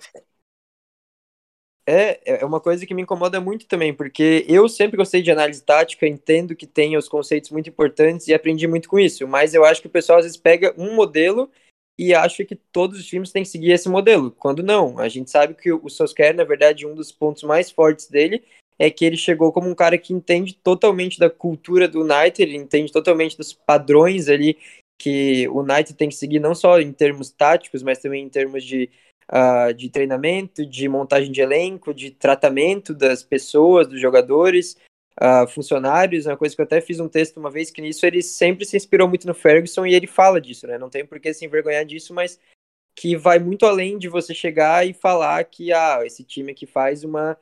É, 1.86 2.42
é 2.42 2.46
uma 2.46 2.60
coisa 2.60 2.86
que 2.86 2.94
me 2.94 3.02
incomoda 3.02 3.42
muito 3.42 3.68
também, 3.68 3.94
porque 3.94 4.46
eu 4.48 4.70
sempre 4.70 4.98
gostei 4.98 5.22
de 5.22 5.32
análise 5.32 5.64
tática, 5.64 6.08
entendo 6.08 6.56
que 6.56 6.66
tem 6.68 6.96
os 6.96 7.10
conceitos 7.10 7.50
muito 7.50 7.70
importantes 7.70 8.28
e 8.28 8.34
aprendi 8.34 8.68
muito 8.68 8.88
com 8.88 9.00
isso, 9.00 9.28
mas 9.28 9.54
eu 9.54 9.66
acho 9.66 9.82
que 9.82 9.88
o 9.88 9.92
pessoal 9.92 10.20
às 10.20 10.26
vezes 10.26 10.38
pega 10.38 10.74
um 10.78 10.96
modelo 10.96 11.52
e 11.98 12.14
acha 12.14 12.46
que 12.46 12.56
todos 12.56 13.00
os 13.00 13.06
times 13.06 13.32
têm 13.32 13.44
que 13.44 13.50
seguir 13.50 13.72
esse 13.72 13.90
modelo, 13.90 14.32
quando 14.32 14.64
não. 14.64 15.00
A 15.00 15.10
gente 15.10 15.30
sabe 15.30 15.54
que 15.54 15.72
o 15.72 15.90
Solskjaer, 15.90 16.36
na 16.36 16.44
verdade, 16.44 16.88
um 16.88 16.96
dos 16.96 17.12
pontos 17.12 17.44
mais 17.44 17.70
fortes 17.70 18.08
dele 18.08 18.44
é 18.82 18.90
que 18.90 19.06
ele 19.06 19.16
chegou 19.16 19.52
como 19.52 19.70
um 19.70 19.76
cara 19.76 19.96
que 19.96 20.12
entende 20.12 20.56
totalmente 20.56 21.20
da 21.20 21.30
cultura 21.30 21.88
do 21.88 22.02
United, 22.02 22.42
ele 22.42 22.58
entende 22.58 22.92
totalmente 22.92 23.38
dos 23.38 23.54
padrões 23.54 24.28
ali 24.28 24.58
que 25.00 25.48
o 25.50 25.60
United 25.60 25.94
tem 25.94 26.10
que 26.10 26.16
seguir, 26.16 26.40
não 26.40 26.56
só 26.56 26.80
em 26.80 26.92
termos 26.92 27.30
táticos, 27.30 27.84
mas 27.84 28.00
também 28.00 28.24
em 28.24 28.30
termos 28.30 28.64
de 28.64 28.90
uh, 29.32 29.72
de 29.72 29.88
treinamento, 29.88 30.66
de 30.66 30.90
montagem 30.90 31.32
de 31.32 31.42
elenco, 31.42 31.94
de 31.94 32.10
tratamento 32.10 32.92
das 32.92 33.22
pessoas, 33.22 33.88
dos 33.88 34.02
jogadores, 34.02 34.76
uh, 35.22 35.48
funcionários. 35.48 36.26
Uma 36.26 36.38
coisa 36.38 36.56
que 36.56 36.62
eu 36.62 36.66
até 36.66 36.82
fiz 36.82 37.00
um 37.00 37.08
texto 37.08 37.38
uma 37.38 37.52
vez 37.52 37.70
que 37.70 37.82
nisso 37.82 38.04
ele 38.04 38.24
sempre 38.24 38.66
se 38.66 38.76
inspirou 38.76 39.08
muito 39.08 39.28
no 39.28 39.36
Ferguson 39.36 39.86
e 39.86 39.94
ele 39.94 40.08
fala 40.08 40.42
disso, 40.42 40.66
né? 40.66 40.80
Não 40.80 40.90
tem 40.90 41.06
por 41.06 41.20
que 41.20 41.32
se 41.36 41.46
envergonhar 41.46 41.86
disso, 41.86 42.16
mas 42.16 42.40
que 42.96 43.16
vai 43.16 43.38
muito 43.38 43.68
além 43.68 44.00
de 44.00 44.10
você 44.10 44.34
chegar 44.34 44.88
e 44.88 44.92
falar 44.92 45.44
que 45.44 45.72
ah, 45.72 46.00
esse 46.04 46.24
time 46.24 46.52
aqui 46.52 46.66
faz 46.66 47.04
uma 47.04 47.38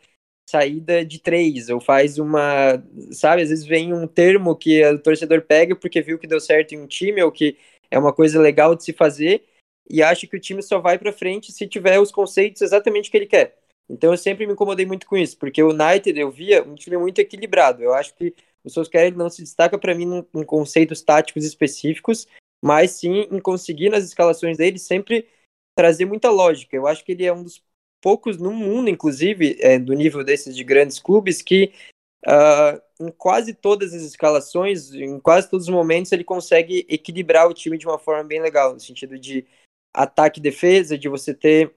saída 0.49 1.05
de 1.05 1.19
três, 1.19 1.69
ou 1.69 1.79
faz 1.79 2.17
uma, 2.17 2.83
sabe, 3.11 3.43
às 3.43 3.49
vezes 3.49 3.65
vem 3.65 3.93
um 3.93 4.07
termo 4.07 4.55
que 4.55 4.83
o 4.85 4.97
torcedor 4.97 5.41
pega 5.41 5.75
porque 5.75 6.01
viu 6.01 6.17
que 6.17 6.27
deu 6.27 6.39
certo 6.39 6.73
em 6.73 6.79
um 6.81 6.87
time, 6.87 7.21
ou 7.21 7.31
que 7.31 7.55
é 7.91 7.99
uma 7.99 8.11
coisa 8.11 8.39
legal 8.39 8.75
de 8.75 8.83
se 8.83 8.91
fazer, 8.91 9.45
e 9.89 10.01
acha 10.01 10.25
que 10.25 10.35
o 10.35 10.39
time 10.39 10.61
só 10.61 10.79
vai 10.79 10.97
para 10.97 11.13
frente 11.13 11.51
se 11.51 11.67
tiver 11.67 11.99
os 11.99 12.11
conceitos 12.11 12.61
exatamente 12.61 13.11
que 13.11 13.17
ele 13.17 13.25
quer. 13.27 13.57
Então 13.87 14.11
eu 14.11 14.17
sempre 14.17 14.45
me 14.45 14.53
incomodei 14.53 14.85
muito 14.85 15.07
com 15.07 15.17
isso, 15.17 15.37
porque 15.37 15.61
o 15.61 15.69
United 15.69 16.19
eu 16.19 16.31
via 16.31 16.63
um 16.63 16.75
time 16.75 16.97
muito 16.97 17.19
equilibrado. 17.19 17.83
Eu 17.83 17.93
acho 17.93 18.15
que 18.15 18.33
o 18.63 18.69
Solskjaer 18.69 19.15
não 19.15 19.29
se 19.29 19.41
destaca 19.41 19.77
para 19.77 19.95
mim 19.95 20.25
em 20.33 20.43
conceitos 20.43 21.01
táticos 21.01 21.45
específicos, 21.45 22.27
mas 22.61 22.91
sim 22.91 23.27
em 23.31 23.39
conseguir 23.39 23.89
nas 23.89 24.03
escalações 24.03 24.57
dele 24.57 24.77
sempre 24.77 25.27
trazer 25.75 26.05
muita 26.05 26.29
lógica. 26.29 26.75
Eu 26.75 26.85
acho 26.87 27.03
que 27.03 27.13
ele 27.13 27.25
é 27.25 27.33
um 27.33 27.43
dos 27.43 27.63
poucos 28.01 28.37
no 28.37 28.51
mundo, 28.51 28.89
inclusive, 28.89 29.57
é, 29.59 29.77
do 29.77 29.93
nível 29.93 30.23
desses 30.23 30.55
de 30.55 30.63
grandes 30.63 30.99
clubes, 30.99 31.41
que 31.41 31.73
uh, 32.25 32.81
em 32.99 33.11
quase 33.11 33.53
todas 33.53 33.93
as 33.93 34.01
escalações, 34.03 34.93
em 34.93 35.19
quase 35.19 35.49
todos 35.49 35.67
os 35.67 35.73
momentos, 35.73 36.11
ele 36.11 36.23
consegue 36.23 36.85
equilibrar 36.89 37.47
o 37.47 37.53
time 37.53 37.77
de 37.77 37.85
uma 37.85 37.99
forma 37.99 38.23
bem 38.23 38.41
legal, 38.41 38.73
no 38.73 38.79
sentido 38.79 39.17
de 39.17 39.45
ataque 39.93 40.39
e 40.39 40.43
defesa, 40.43 40.97
de 40.97 41.09
você 41.09 41.33
ter 41.33 41.73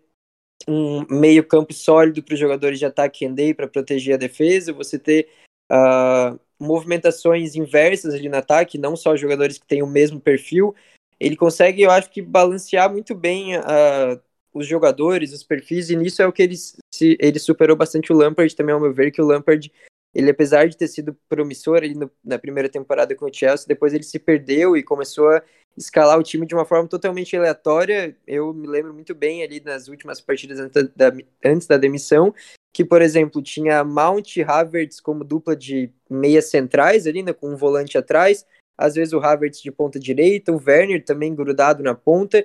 um 0.68 1.04
meio 1.10 1.44
campo 1.46 1.72
sólido 1.72 2.22
para 2.22 2.34
os 2.34 2.40
jogadores 2.40 2.78
de 2.78 2.86
ataque 2.86 3.24
render 3.24 3.54
para 3.54 3.68
proteger 3.68 4.14
a 4.14 4.18
defesa, 4.18 4.72
você 4.72 4.98
ter 4.98 5.28
uh, 5.70 6.38
movimentações 6.58 7.56
inversas 7.56 8.14
ali 8.14 8.28
no 8.28 8.36
ataque, 8.36 8.78
não 8.78 8.94
só 8.94 9.16
jogadores 9.16 9.58
que 9.58 9.66
têm 9.66 9.82
o 9.82 9.86
mesmo 9.86 10.20
perfil. 10.20 10.74
Ele 11.18 11.36
consegue, 11.36 11.82
eu 11.82 11.90
acho 11.90 12.10
que, 12.10 12.22
balancear 12.22 12.90
muito 12.90 13.14
bem 13.14 13.56
uh, 13.56 14.20
os 14.52 14.66
jogadores, 14.66 15.32
os 15.32 15.42
perfis, 15.42 15.90
e 15.90 15.96
nisso 15.96 16.22
é 16.22 16.26
o 16.26 16.32
que 16.32 16.42
ele, 16.42 16.56
se, 16.56 17.16
ele 17.20 17.38
superou 17.38 17.76
bastante 17.76 18.12
o 18.12 18.16
Lampard 18.16 18.54
também, 18.54 18.74
ao 18.74 18.80
meu 18.80 18.92
ver, 18.92 19.10
que 19.10 19.22
o 19.22 19.26
Lampard, 19.26 19.72
ele 20.14 20.30
apesar 20.30 20.68
de 20.68 20.76
ter 20.76 20.88
sido 20.88 21.16
promissor 21.28 21.78
ali 21.78 21.94
no, 21.94 22.10
na 22.22 22.38
primeira 22.38 22.68
temporada 22.68 23.14
com 23.14 23.26
o 23.26 23.32
Chelsea, 23.32 23.66
depois 23.66 23.94
ele 23.94 24.04
se 24.04 24.18
perdeu 24.18 24.76
e 24.76 24.82
começou 24.82 25.30
a 25.30 25.42
escalar 25.76 26.18
o 26.18 26.22
time 26.22 26.46
de 26.46 26.54
uma 26.54 26.66
forma 26.66 26.88
totalmente 26.88 27.36
aleatória. 27.36 28.14
Eu 28.26 28.52
me 28.52 28.66
lembro 28.66 28.92
muito 28.92 29.14
bem 29.14 29.42
ali 29.42 29.60
nas 29.60 29.88
últimas 29.88 30.20
partidas 30.20 30.58
antes 30.58 30.88
da, 30.94 31.12
antes 31.44 31.66
da 31.66 31.78
demissão, 31.78 32.34
que, 32.72 32.84
por 32.84 33.02
exemplo, 33.02 33.42
tinha 33.42 33.82
Mount 33.84 34.36
e 34.36 34.42
Havertz 34.42 35.00
como 35.00 35.24
dupla 35.24 35.54
de 35.56 35.90
meias 36.08 36.50
centrais 36.50 37.06
ali, 37.06 37.22
né, 37.22 37.32
com 37.32 37.50
um 37.50 37.56
volante 37.56 37.96
atrás, 37.96 38.46
às 38.76 38.94
vezes 38.94 39.12
o 39.12 39.20
Havertz 39.20 39.60
de 39.60 39.70
ponta 39.70 39.98
direita, 39.98 40.52
o 40.52 40.62
Werner 40.64 41.04
também 41.04 41.34
grudado 41.34 41.82
na 41.82 41.94
ponta, 41.94 42.44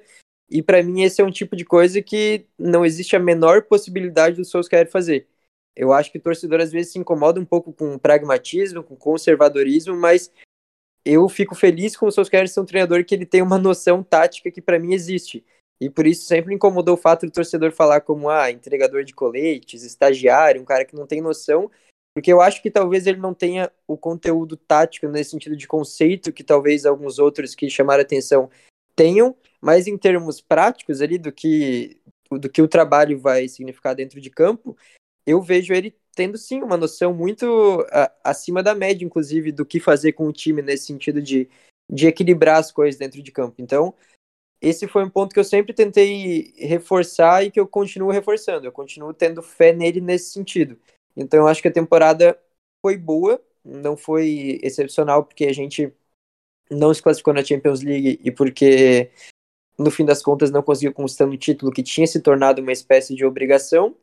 e 0.49 0.61
para 0.61 0.81
mim 0.81 1.03
esse 1.03 1.21
é 1.21 1.25
um 1.25 1.31
tipo 1.31 1.55
de 1.55 1.65
coisa 1.65 2.01
que 2.01 2.45
não 2.57 2.85
existe 2.85 3.15
a 3.15 3.19
menor 3.19 3.63
possibilidade 3.63 4.37
do 4.37 4.45
Solskjaer 4.45 4.89
fazer. 4.89 5.27
Eu 5.75 5.93
acho 5.93 6.11
que 6.11 6.17
o 6.17 6.21
torcedor 6.21 6.59
às 6.59 6.71
vezes 6.71 6.93
se 6.93 6.99
incomoda 6.99 7.39
um 7.39 7.45
pouco 7.45 7.71
com 7.71 7.97
pragmatismo, 7.99 8.83
com 8.83 8.95
conservadorismo, 8.95 9.95
mas 9.95 10.31
eu 11.05 11.27
fico 11.29 11.55
feliz 11.55 11.95
com 11.95 12.07
o 12.07 12.11
Solskjaer 12.11 12.47
ser 12.47 12.59
um 12.59 12.65
treinador 12.65 13.05
que 13.05 13.13
ele 13.13 13.25
tem 13.25 13.41
uma 13.41 13.57
noção 13.57 14.03
tática 14.03 14.51
que 14.51 14.61
para 14.61 14.79
mim 14.79 14.93
existe. 14.93 15.45
E 15.79 15.89
por 15.89 16.07
isso 16.07 16.25
sempre 16.25 16.55
incomodou 16.55 16.95
o 16.95 16.97
fato 16.99 17.25
do 17.25 17.31
torcedor 17.31 17.71
falar 17.71 18.01
como 18.01 18.29
ah, 18.29 18.49
entregador 18.51 19.03
de 19.03 19.13
coletes, 19.13 19.83
estagiário, 19.83 20.61
um 20.61 20.65
cara 20.65 20.83
que 20.83 20.95
não 20.95 21.05
tem 21.05 21.21
noção, 21.21 21.69
porque 22.15 22.33
eu 22.33 22.41
acho 22.41 22.63
que 22.63 22.71
talvez 22.71 23.05
ele 23.05 23.19
não 23.19 23.31
tenha 23.31 23.71
o 23.87 23.95
conteúdo 23.95 24.57
tático 24.57 25.07
nesse 25.07 25.29
sentido 25.29 25.55
de 25.55 25.67
conceito 25.67 26.33
que 26.33 26.43
talvez 26.43 26.83
alguns 26.83 27.19
outros 27.19 27.53
que 27.53 27.69
chamaram 27.69 28.01
atenção 28.01 28.49
tenham, 28.97 29.35
mas 29.61 29.87
em 29.87 29.97
termos 29.97 30.41
práticos 30.41 31.01
ali 31.01 31.17
do 31.17 31.31
que 31.31 32.01
do 32.29 32.49
que 32.49 32.61
o 32.61 32.67
trabalho 32.67 33.17
vai 33.17 33.47
significar 33.47 33.95
dentro 33.95 34.19
de 34.19 34.29
campo, 34.29 34.75
eu 35.25 35.41
vejo 35.41 35.73
ele 35.73 35.95
tendo 36.13 36.37
sim 36.37 36.61
uma 36.61 36.75
noção 36.75 37.13
muito 37.13 37.85
a, 37.89 38.11
acima 38.23 38.61
da 38.61 38.75
média, 38.75 39.05
inclusive, 39.05 39.51
do 39.51 39.65
que 39.65 39.79
fazer 39.79 40.11
com 40.11 40.27
o 40.27 40.33
time 40.33 40.61
nesse 40.61 40.87
sentido 40.87 41.21
de, 41.21 41.47
de 41.89 42.07
equilibrar 42.07 42.57
as 42.57 42.69
coisas 42.69 42.99
dentro 42.99 43.21
de 43.21 43.31
campo. 43.31 43.55
Então, 43.59 43.93
esse 44.59 44.87
foi 44.87 45.05
um 45.05 45.09
ponto 45.09 45.33
que 45.33 45.39
eu 45.39 45.43
sempre 45.43 45.73
tentei 45.73 46.53
reforçar 46.57 47.45
e 47.45 47.51
que 47.51 47.59
eu 47.59 47.67
continuo 47.67 48.11
reforçando. 48.11 48.65
Eu 48.65 48.71
continuo 48.73 49.13
tendo 49.13 49.41
fé 49.41 49.71
nele 49.71 50.01
nesse 50.01 50.31
sentido. 50.31 50.77
Então, 51.15 51.41
eu 51.41 51.47
acho 51.47 51.61
que 51.61 51.67
a 51.69 51.73
temporada 51.73 52.37
foi 52.81 52.97
boa, 52.97 53.41
não 53.63 53.95
foi 53.95 54.59
excepcional, 54.63 55.23
porque 55.23 55.45
a 55.45 55.53
gente 55.53 55.93
não 56.69 56.93
se 56.93 57.01
classificou 57.01 57.33
na 57.33 57.43
Champions 57.43 57.81
League 57.81 58.19
e 58.23 58.31
porque, 58.31 59.09
no 59.77 59.91
fim 59.91 60.05
das 60.05 60.21
contas, 60.21 60.51
não 60.51 60.63
conseguiu 60.63 60.93
conquistar 60.93 61.25
um 61.25 61.37
título 61.37 61.71
que 61.71 61.83
tinha 61.83 62.07
se 62.07 62.21
tornado 62.21 62.61
uma 62.61 62.71
espécie 62.71 63.15
de 63.15 63.25
obrigação. 63.25 63.95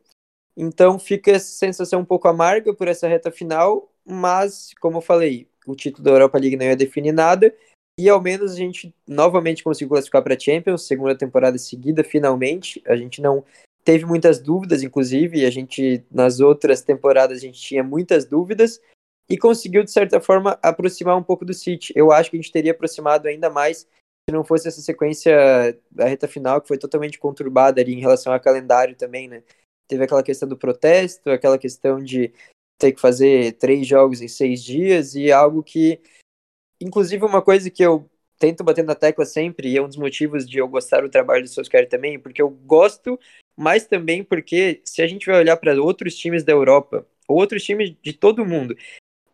Então, 0.57 0.97
fica 0.97 1.31
essa 1.31 1.51
sensação 1.51 2.01
um 2.01 2.05
pouco 2.05 2.27
amarga 2.27 2.73
por 2.73 2.87
essa 2.87 3.07
reta 3.07 3.31
final, 3.31 3.91
mas, 4.05 4.73
como 4.79 4.97
eu 4.97 5.01
falei, 5.01 5.47
o 5.67 5.75
título 5.75 6.03
da 6.03 6.11
Europa 6.11 6.37
League 6.37 6.55
não 6.55 6.65
ia 6.65 6.75
definir 6.75 7.11
nada 7.11 7.53
e 7.97 8.09
ao 8.09 8.21
menos 8.21 8.53
a 8.53 8.55
gente 8.55 8.93
novamente 9.07 9.63
conseguiu 9.63 9.89
classificar 9.89 10.21
para 10.21 10.35
a 10.35 10.39
Champions, 10.39 10.85
segunda 10.85 11.17
temporada 11.17 11.57
seguida, 11.57 12.03
finalmente. 12.03 12.81
A 12.85 12.95
gente 12.95 13.21
não 13.21 13.43
teve 13.85 14.05
muitas 14.05 14.39
dúvidas, 14.39 14.83
inclusive, 14.83 15.45
a 15.45 15.49
gente 15.49 16.03
nas 16.11 16.39
outras 16.39 16.81
temporadas 16.81 17.37
a 17.37 17.41
gente 17.41 17.59
tinha 17.59 17.83
muitas 17.83 18.25
dúvidas 18.25 18.81
e 19.29 19.37
conseguiu 19.37 19.83
de 19.83 19.91
certa 19.91 20.19
forma 20.19 20.57
aproximar 20.61 21.17
um 21.17 21.23
pouco 21.23 21.45
do 21.45 21.53
City. 21.53 21.93
Eu 21.95 22.11
acho 22.11 22.29
que 22.29 22.37
a 22.37 22.41
gente 22.41 22.51
teria 22.51 22.71
aproximado 22.71 23.27
ainda 23.27 23.49
mais 23.49 23.79
se 24.27 24.33
não 24.33 24.43
fosse 24.43 24.67
essa 24.67 24.81
sequência 24.81 25.79
da 25.91 26.05
reta 26.05 26.27
final 26.27 26.61
que 26.61 26.67
foi 26.67 26.77
totalmente 26.77 27.19
conturbada 27.19 27.81
ali 27.81 27.93
em 27.93 27.99
relação 27.99 28.33
ao 28.33 28.39
calendário 28.39 28.95
também, 28.95 29.27
né? 29.27 29.43
Teve 29.87 30.03
aquela 30.03 30.23
questão 30.23 30.49
do 30.49 30.57
protesto, 30.57 31.29
aquela 31.29 31.59
questão 31.59 32.03
de 32.03 32.33
ter 32.79 32.91
que 32.91 32.99
fazer 32.99 33.53
três 33.53 33.87
jogos 33.87 34.21
em 34.21 34.27
seis 34.27 34.63
dias 34.63 35.13
e 35.13 35.31
algo 35.31 35.61
que 35.61 36.01
Inclusive, 36.79 37.23
uma 37.23 37.41
coisa 37.41 37.69
que 37.69 37.83
eu 37.83 38.09
tento 38.37 38.63
bater 38.63 38.83
na 38.83 38.95
tecla 38.95 39.25
sempre, 39.25 39.69
e 39.69 39.77
é 39.77 39.81
um 39.81 39.87
dos 39.87 39.97
motivos 39.97 40.47
de 40.47 40.57
eu 40.57 40.67
gostar 40.67 41.01
do 41.01 41.09
trabalho 41.09 41.43
do 41.43 41.49
Solskjaer 41.49 41.87
também, 41.87 42.19
porque 42.19 42.41
eu 42.41 42.49
gosto, 42.49 43.19
mas 43.55 43.87
também 43.87 44.23
porque 44.23 44.81
se 44.83 45.01
a 45.01 45.07
gente 45.07 45.25
vai 45.25 45.39
olhar 45.39 45.55
para 45.57 45.81
outros 45.81 46.15
times 46.15 46.43
da 46.43 46.51
Europa, 46.51 47.07
ou 47.27 47.37
outros 47.37 47.63
times 47.63 47.95
de 48.01 48.13
todo 48.13 48.45
mundo, 48.45 48.75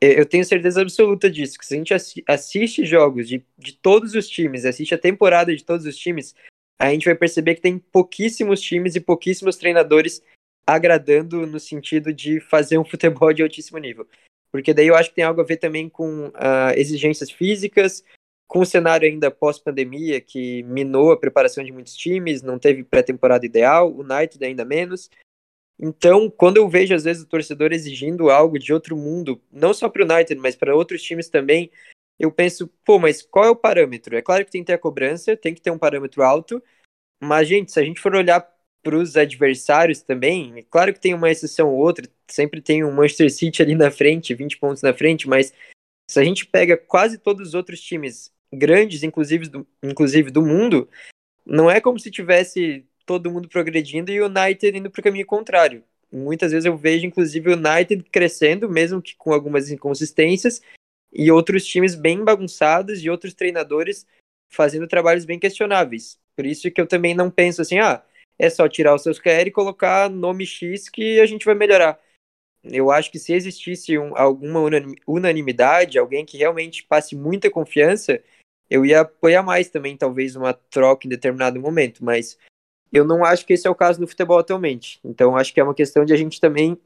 eu 0.01 0.25
tenho 0.25 0.43
certeza 0.43 0.81
absoluta 0.81 1.29
disso, 1.29 1.57
que 1.57 1.65
se 1.65 1.75
a 1.75 1.77
gente 1.77 2.23
assiste 2.27 2.85
jogos 2.85 3.27
de, 3.27 3.45
de 3.57 3.73
todos 3.73 4.15
os 4.15 4.27
times, 4.27 4.65
assiste 4.65 4.95
a 4.95 4.97
temporada 4.97 5.55
de 5.55 5.63
todos 5.63 5.85
os 5.85 5.95
times, 5.95 6.33
a 6.79 6.89
gente 6.91 7.05
vai 7.05 7.15
perceber 7.15 7.55
que 7.55 7.61
tem 7.61 7.77
pouquíssimos 7.77 8.59
times 8.59 8.95
e 8.95 8.99
pouquíssimos 8.99 9.57
treinadores 9.57 10.23
agradando 10.65 11.45
no 11.45 11.59
sentido 11.59 12.13
de 12.13 12.39
fazer 12.39 12.77
um 12.77 12.85
futebol 12.85 13.31
de 13.31 13.43
altíssimo 13.43 13.77
nível 13.77 14.07
porque 14.51 14.73
daí 14.73 14.87
eu 14.87 14.95
acho 14.95 15.09
que 15.09 15.15
tem 15.15 15.23
algo 15.23 15.41
a 15.41 15.45
ver 15.45 15.57
também 15.57 15.87
com 15.87 16.27
uh, 16.27 16.71
exigências 16.75 17.31
físicas, 17.31 18.03
com 18.47 18.59
o 18.59 18.65
cenário 18.65 19.07
ainda 19.07 19.31
pós-pandemia, 19.31 20.19
que 20.19 20.61
minou 20.63 21.11
a 21.11 21.17
preparação 21.17 21.63
de 21.63 21.71
muitos 21.71 21.95
times, 21.95 22.41
não 22.41 22.59
teve 22.59 22.83
pré-temporada 22.83 23.45
ideal, 23.45 23.89
o 23.89 24.01
United 24.01 24.43
ainda 24.43 24.65
menos. 24.65 25.09
Então, 25.83 26.29
quando 26.29 26.57
eu 26.57 26.69
vejo 26.69 26.93
às 26.93 27.03
vezes 27.03 27.23
o 27.23 27.27
torcedor 27.27 27.73
exigindo 27.73 28.29
algo 28.29 28.59
de 28.59 28.71
outro 28.71 28.95
mundo, 28.95 29.41
não 29.51 29.73
só 29.73 29.89
para 29.89 30.03
o 30.03 30.05
United, 30.05 30.39
mas 30.39 30.55
para 30.55 30.75
outros 30.75 31.01
times 31.01 31.27
também, 31.27 31.71
eu 32.19 32.31
penso, 32.31 32.67
pô, 32.85 32.99
mas 32.99 33.23
qual 33.23 33.45
é 33.45 33.49
o 33.49 33.55
parâmetro? 33.55 34.15
É 34.15 34.21
claro 34.21 34.45
que 34.45 34.51
tem 34.51 34.61
que 34.61 34.67
ter 34.67 34.73
a 34.73 34.77
cobrança, 34.77 35.35
tem 35.35 35.55
que 35.55 35.61
ter 35.61 35.71
um 35.71 35.79
parâmetro 35.79 36.21
alto, 36.21 36.61
mas, 37.19 37.47
gente, 37.47 37.71
se 37.71 37.79
a 37.79 37.83
gente 37.83 37.99
for 37.99 38.15
olhar 38.15 38.47
para 38.83 38.95
os 38.95 39.17
adversários 39.17 40.03
também, 40.03 40.53
é 40.55 40.61
claro 40.63 40.93
que 40.93 40.99
tem 40.99 41.15
uma 41.15 41.31
exceção 41.31 41.69
ou 41.69 41.79
outra, 41.79 42.07
sempre 42.27 42.61
tem 42.61 42.83
um 42.83 42.91
Manchester 42.91 43.31
City 43.31 43.63
ali 43.63 43.73
na 43.73 43.89
frente, 43.89 44.35
20 44.35 44.57
pontos 44.59 44.83
na 44.83 44.93
frente, 44.93 45.27
mas 45.27 45.51
se 46.09 46.19
a 46.19 46.23
gente 46.23 46.45
pega 46.45 46.77
quase 46.77 47.17
todos 47.17 47.49
os 47.49 47.53
outros 47.55 47.81
times 47.81 48.31
grandes, 48.53 49.01
inclusive 49.01 49.47
do, 49.47 49.67
inclusive 49.81 50.29
do 50.29 50.41
mundo, 50.41 50.89
não 51.45 51.71
é 51.71 51.81
como 51.81 51.99
se 51.99 52.11
tivesse 52.11 52.85
todo 53.05 53.31
mundo 53.31 53.47
progredindo 53.47 54.11
e 54.11 54.21
o 54.21 54.27
United 54.27 54.77
indo 54.77 54.89
para 54.89 54.99
o 54.99 55.03
caminho 55.03 55.25
contrário. 55.25 55.83
Muitas 56.11 56.51
vezes 56.51 56.65
eu 56.65 56.77
vejo, 56.77 57.05
inclusive, 57.05 57.49
o 57.49 57.53
United 57.53 58.03
crescendo, 58.11 58.69
mesmo 58.69 59.01
que 59.01 59.15
com 59.15 59.33
algumas 59.33 59.71
inconsistências, 59.71 60.61
e 61.11 61.31
outros 61.31 61.65
times 61.65 61.95
bem 61.95 62.23
bagunçados 62.23 63.03
e 63.03 63.09
outros 63.09 63.33
treinadores 63.33 64.05
fazendo 64.49 64.87
trabalhos 64.87 65.25
bem 65.25 65.39
questionáveis. 65.39 66.19
Por 66.35 66.45
isso 66.45 66.69
que 66.71 66.79
eu 66.79 66.87
também 66.87 67.13
não 67.13 67.29
penso 67.29 67.61
assim, 67.61 67.79
ah, 67.79 68.03
é 68.37 68.49
só 68.49 68.67
tirar 68.67 68.95
os 68.95 69.03
seus 69.03 69.19
QR 69.19 69.47
e 69.47 69.51
colocar 69.51 70.09
nome 70.09 70.45
X 70.45 70.89
que 70.89 71.19
a 71.19 71.25
gente 71.25 71.45
vai 71.45 71.55
melhorar. 71.55 71.99
Eu 72.63 72.91
acho 72.91 73.11
que 73.11 73.19
se 73.19 73.33
existisse 73.33 73.97
um, 73.97 74.15
alguma 74.15 74.59
unanimidade, 75.07 75.97
alguém 75.97 76.25
que 76.25 76.37
realmente 76.37 76.83
passe 76.83 77.15
muita 77.15 77.49
confiança, 77.49 78.21
eu 78.69 78.85
ia 78.85 79.01
apoiar 79.01 79.43
mais 79.43 79.69
também, 79.69 79.97
talvez, 79.97 80.35
uma 80.35 80.53
troca 80.53 81.05
em 81.05 81.09
determinado 81.09 81.59
momento, 81.59 82.05
mas 82.05 82.37
eu 82.91 83.05
não 83.05 83.23
acho 83.23 83.45
que 83.45 83.53
esse 83.53 83.67
é 83.67 83.69
o 83.69 83.75
caso 83.75 84.01
no 84.01 84.07
futebol 84.07 84.39
atualmente. 84.39 84.99
Então, 85.03 85.35
acho 85.35 85.53
que 85.53 85.59
é 85.59 85.63
uma 85.63 85.73
questão 85.73 86.03
de 86.03 86.13
a 86.13 86.17
gente 86.17 86.39
também 86.39 86.77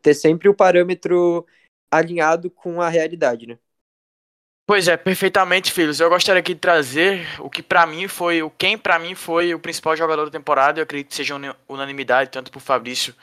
ter 0.00 0.14
sempre 0.14 0.48
o 0.48 0.54
parâmetro 0.54 1.46
alinhado 1.90 2.50
com 2.50 2.80
a 2.80 2.88
realidade, 2.88 3.46
né? 3.46 3.58
Pois 4.66 4.88
é, 4.88 4.96
perfeitamente, 4.96 5.72
filhos. 5.72 6.00
Eu 6.00 6.08
gostaria 6.08 6.40
aqui 6.40 6.54
de 6.54 6.60
trazer 6.60 7.26
o 7.40 7.50
que 7.50 7.62
para 7.62 7.86
mim 7.86 8.08
foi, 8.08 8.42
o 8.42 8.50
quem 8.50 8.78
para 8.78 8.98
mim 8.98 9.14
foi 9.14 9.52
o 9.54 9.58
principal 9.58 9.96
jogador 9.96 10.24
da 10.24 10.30
temporada. 10.30 10.78
Eu 10.80 10.84
acredito 10.84 11.10
que 11.10 11.16
seja 11.16 11.34
unanimidade 11.68 12.30
tanto 12.30 12.50
pro 12.50 12.60
Fabrício 12.60 13.14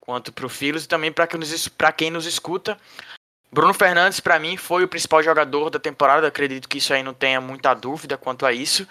quanto 0.00 0.32
pro 0.32 0.48
Filhos 0.48 0.84
e 0.84 0.88
também 0.88 1.12
para 1.12 1.26
quem, 1.26 1.40
quem 1.96 2.10
nos 2.10 2.24
escuta. 2.24 2.78
Bruno 3.52 3.74
Fernandes 3.74 4.20
para 4.20 4.38
mim 4.38 4.56
foi 4.56 4.84
o 4.84 4.88
principal 4.88 5.22
jogador 5.22 5.70
da 5.70 5.78
temporada. 5.78 6.24
Eu 6.24 6.28
acredito 6.28 6.68
que 6.68 6.78
isso 6.78 6.94
aí 6.94 7.02
não 7.02 7.12
tenha 7.12 7.40
muita 7.40 7.74
dúvida 7.74 8.16
quanto 8.16 8.46
a 8.46 8.52
isso. 8.52 8.86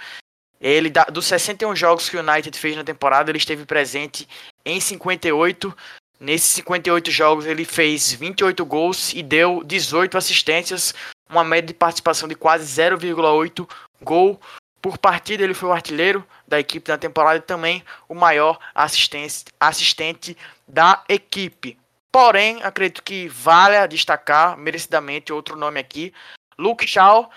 Ele 0.60 0.92
dos 1.12 1.26
61 1.26 1.76
jogos 1.76 2.10
que 2.10 2.18
o 2.18 2.20
United 2.20 2.58
fez 2.58 2.76
na 2.76 2.84
temporada, 2.84 3.30
ele 3.30 3.38
esteve 3.38 3.66
presente 3.66 4.28
em 4.66 4.80
58. 4.80 5.76
Nesses 6.20 6.50
58 6.52 7.12
jogos 7.12 7.46
ele 7.46 7.66
fez 7.66 8.14
28 8.14 8.66
gols 8.66 9.14
e 9.14 9.22
deu 9.22 9.62
18 9.64 10.18
assistências, 10.18 10.94
uma 11.30 11.44
média 11.44 11.68
de 11.68 11.74
participação 11.74 12.28
de 12.28 12.36
quase 12.36 12.66
0,8 12.66 13.68
gol 14.02 14.40
por 14.86 15.00
partida, 15.00 15.44
ele 15.44 15.56
foi 15.56 15.70
o 15.70 15.74
artilheiro 15.74 16.24
da 16.48 16.60
equipe 16.60 16.92
na 16.92 16.98
temporada 17.00 17.40
e 17.40 17.42
também 17.42 17.84
o 18.08 18.14
maior 18.14 18.60
assistente, 18.76 20.38
da 20.68 21.04
equipe. 21.10 21.76
Porém, 22.12 22.62
acredito 22.62 23.02
que 23.02 23.28
vale 23.28 23.88
destacar 23.88 24.56
merecidamente 24.56 25.34
outro 25.34 25.56
nome 25.56 25.80
aqui, 25.80 26.14
Luke 26.56 26.88
Shaw, 26.88 27.32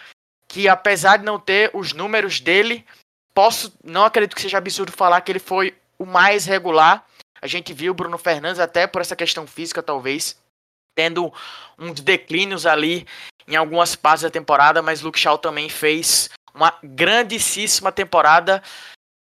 que 0.47 0.69
apesar 0.69 1.17
de 1.17 1.25
não 1.25 1.41
ter 1.41 1.71
os 1.73 1.95
números 1.95 2.39
dele, 2.39 2.85
posso 3.39 3.73
não 3.85 4.05
acredito 4.05 4.35
que 4.35 4.43
seja 4.43 4.59
absurdo 4.59 4.91
falar 4.91 5.21
que 5.21 5.31
ele 5.31 5.39
foi 5.39 5.73
o 5.97 6.05
mais 6.05 6.45
regular. 6.45 7.05
A 7.41 7.47
gente 7.47 7.73
viu 7.73 7.93
o 7.93 7.95
Bruno 7.95 8.19
Fernandes 8.19 8.59
até 8.59 8.85
por 8.85 9.01
essa 9.01 9.15
questão 9.15 9.47
física 9.47 9.81
talvez 9.81 10.37
tendo 10.97 11.33
uns 11.79 12.01
declínios 12.01 12.67
ali 12.67 13.07
em 13.47 13.55
algumas 13.55 13.95
partes 13.95 14.25
da 14.25 14.31
temporada, 14.31 14.83
mas 14.83 15.03
Luke 15.03 15.21
Shaw 15.21 15.39
também 15.39 15.69
fez 15.69 16.29
uma 16.53 16.77
grandíssima 16.83 17.93
temporada 17.93 18.61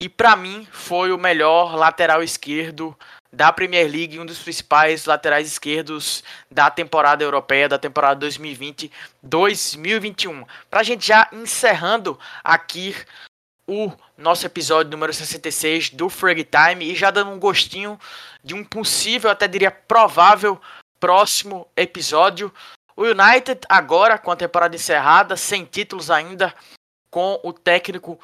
e 0.02 0.08
para 0.08 0.34
mim 0.34 0.66
foi 0.72 1.12
o 1.12 1.18
melhor 1.18 1.76
lateral 1.76 2.20
esquerdo 2.20 2.98
da 3.32 3.52
Premier 3.52 3.88
League, 3.88 4.18
um 4.18 4.26
dos 4.26 4.40
principais 4.40 5.04
laterais 5.04 5.46
esquerdos 5.46 6.24
da 6.50 6.68
temporada 6.68 7.22
europeia, 7.22 7.68
da 7.68 7.78
temporada 7.78 8.26
2020-2021. 8.26 10.44
Para 10.68 10.80
a 10.80 10.82
gente 10.82 11.06
já 11.06 11.28
encerrando 11.30 12.18
aqui 12.42 12.96
o 13.68 13.92
nosso 14.16 14.46
episódio 14.46 14.90
número 14.90 15.12
66 15.12 15.90
do 15.90 16.08
Frag 16.08 16.42
Time 16.42 16.90
e 16.90 16.94
já 16.96 17.10
dando 17.10 17.30
um 17.30 17.38
gostinho 17.38 18.00
de 18.42 18.54
um 18.54 18.64
possível, 18.64 19.30
até 19.30 19.46
diria 19.46 19.70
provável, 19.70 20.58
próximo 20.98 21.68
episódio. 21.76 22.52
O 22.96 23.02
United 23.04 23.60
agora 23.68 24.18
com 24.18 24.30
a 24.30 24.36
temporada 24.36 24.74
encerrada, 24.74 25.36
sem 25.36 25.66
títulos 25.66 26.10
ainda, 26.10 26.54
com 27.10 27.38
o 27.44 27.52
técnico 27.52 28.18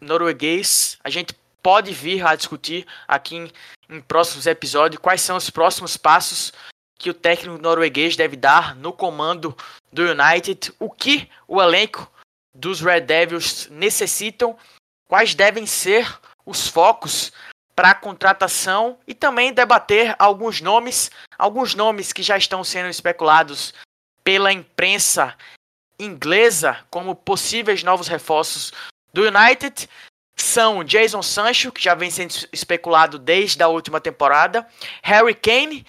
norueguês. 0.00 0.98
A 1.04 1.10
gente 1.10 1.32
pode 1.62 1.92
vir 1.92 2.26
a 2.26 2.34
discutir 2.34 2.86
aqui 3.06 3.36
em, 3.36 3.52
em 3.88 4.00
próximos 4.00 4.48
episódios 4.48 5.00
quais 5.00 5.20
são 5.20 5.36
os 5.36 5.48
próximos 5.48 5.96
passos 5.96 6.52
que 6.98 7.08
o 7.08 7.14
técnico 7.14 7.62
norueguês 7.62 8.16
deve 8.16 8.36
dar 8.36 8.74
no 8.74 8.92
comando 8.92 9.56
do 9.92 10.02
United, 10.02 10.72
o 10.80 10.90
que 10.90 11.28
o 11.46 11.62
elenco 11.62 12.10
dos 12.56 12.80
Red 12.80 13.02
Devils 13.02 13.68
necessitam, 13.70 14.56
quais 15.06 15.34
devem 15.34 15.66
ser 15.66 16.18
os 16.44 16.68
focos 16.68 17.32
para 17.74 17.90
a 17.90 17.94
contratação 17.94 18.98
e 19.06 19.14
também 19.14 19.52
debater 19.52 20.16
alguns 20.18 20.60
nomes, 20.60 21.10
alguns 21.38 21.74
nomes 21.74 22.12
que 22.12 22.22
já 22.22 22.36
estão 22.36 22.64
sendo 22.64 22.88
especulados 22.88 23.74
pela 24.24 24.50
imprensa 24.50 25.36
inglesa 25.98 26.78
como 26.90 27.14
possíveis 27.14 27.82
novos 27.82 28.08
reforços 28.08 28.72
do 29.12 29.22
United. 29.22 29.88
São 30.38 30.84
Jason 30.84 31.22
Sancho, 31.22 31.72
que 31.72 31.82
já 31.82 31.94
vem 31.94 32.10
sendo 32.10 32.34
especulado 32.52 33.18
desde 33.18 33.62
a 33.62 33.68
última 33.68 34.00
temporada, 34.00 34.66
Harry 35.02 35.34
Kane, 35.34 35.86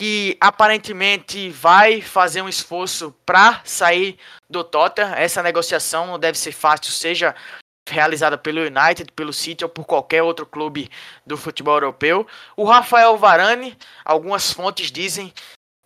que 0.00 0.34
aparentemente 0.40 1.50
vai 1.50 2.00
fazer 2.00 2.40
um 2.40 2.48
esforço 2.48 3.14
para 3.26 3.60
sair 3.66 4.18
do 4.48 4.64
Tottenham. 4.64 5.12
Essa 5.12 5.42
negociação 5.42 6.06
não 6.06 6.18
deve 6.18 6.38
ser 6.38 6.52
fácil, 6.52 6.90
seja 6.90 7.34
realizada 7.86 8.38
pelo 8.38 8.62
United, 8.62 9.12
pelo 9.12 9.30
City 9.30 9.62
ou 9.62 9.68
por 9.68 9.84
qualquer 9.84 10.22
outro 10.22 10.46
clube 10.46 10.90
do 11.26 11.36
futebol 11.36 11.74
europeu. 11.74 12.26
O 12.56 12.64
Rafael 12.64 13.14
Varane, 13.18 13.76
algumas 14.02 14.50
fontes 14.50 14.90
dizem 14.90 15.34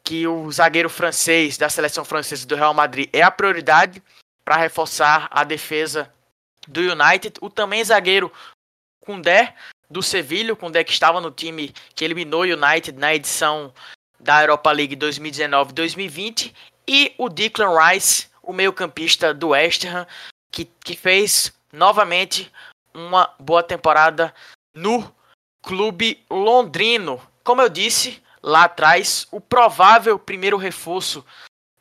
que 0.05 0.29
o 0.29 0.49
zagueiro 0.53 0.89
francês 0.89 1.59
da 1.59 1.69
seleção 1.69 2.05
francesa 2.05 2.47
do 2.47 2.55
Real 2.55 2.73
Madrid 2.73 3.11
é 3.13 3.21
a 3.21 3.33
prioridade 3.33 4.01
para 4.45 4.59
reforçar 4.59 5.27
a 5.29 5.43
defesa 5.43 6.09
do 6.69 6.81
United. 6.81 7.37
O 7.41 7.51
também 7.51 7.83
zagueiro 7.83 8.31
Kundé 9.01 9.57
do 9.91 10.05
Sevilha, 10.05 10.55
Kundé 10.55 10.85
que 10.85 10.93
estava 10.93 11.21
no 11.21 11.33
time 11.33 11.75
que 11.97 12.05
eliminou 12.05 12.43
o 12.43 12.45
United 12.45 12.97
na 12.97 13.13
edição 13.13 13.75
da 14.25 14.41
Europa 14.41 14.73
League 14.73 14.97
2019-2020 14.97 16.53
e 16.89 17.15
o 17.19 17.29
Declan 17.29 17.79
Rice, 17.79 18.29
o 18.43 18.55
meio-campista 18.55 19.35
do 19.35 19.49
West 19.49 19.85
Ham, 19.85 20.07
que, 20.51 20.65
que 20.65 20.97
fez 20.97 21.53
novamente 21.71 22.51
uma 22.95 23.31
boa 23.39 23.63
temporada 23.63 24.35
no 24.75 25.15
clube 25.63 26.25
londrino. 26.31 27.21
Como 27.45 27.61
eu 27.61 27.69
disse, 27.69 28.23
lá 28.43 28.65
atrás, 28.65 29.29
o 29.31 29.41
provável 29.41 30.19
primeiro 30.19 30.57
reforço 30.57 31.23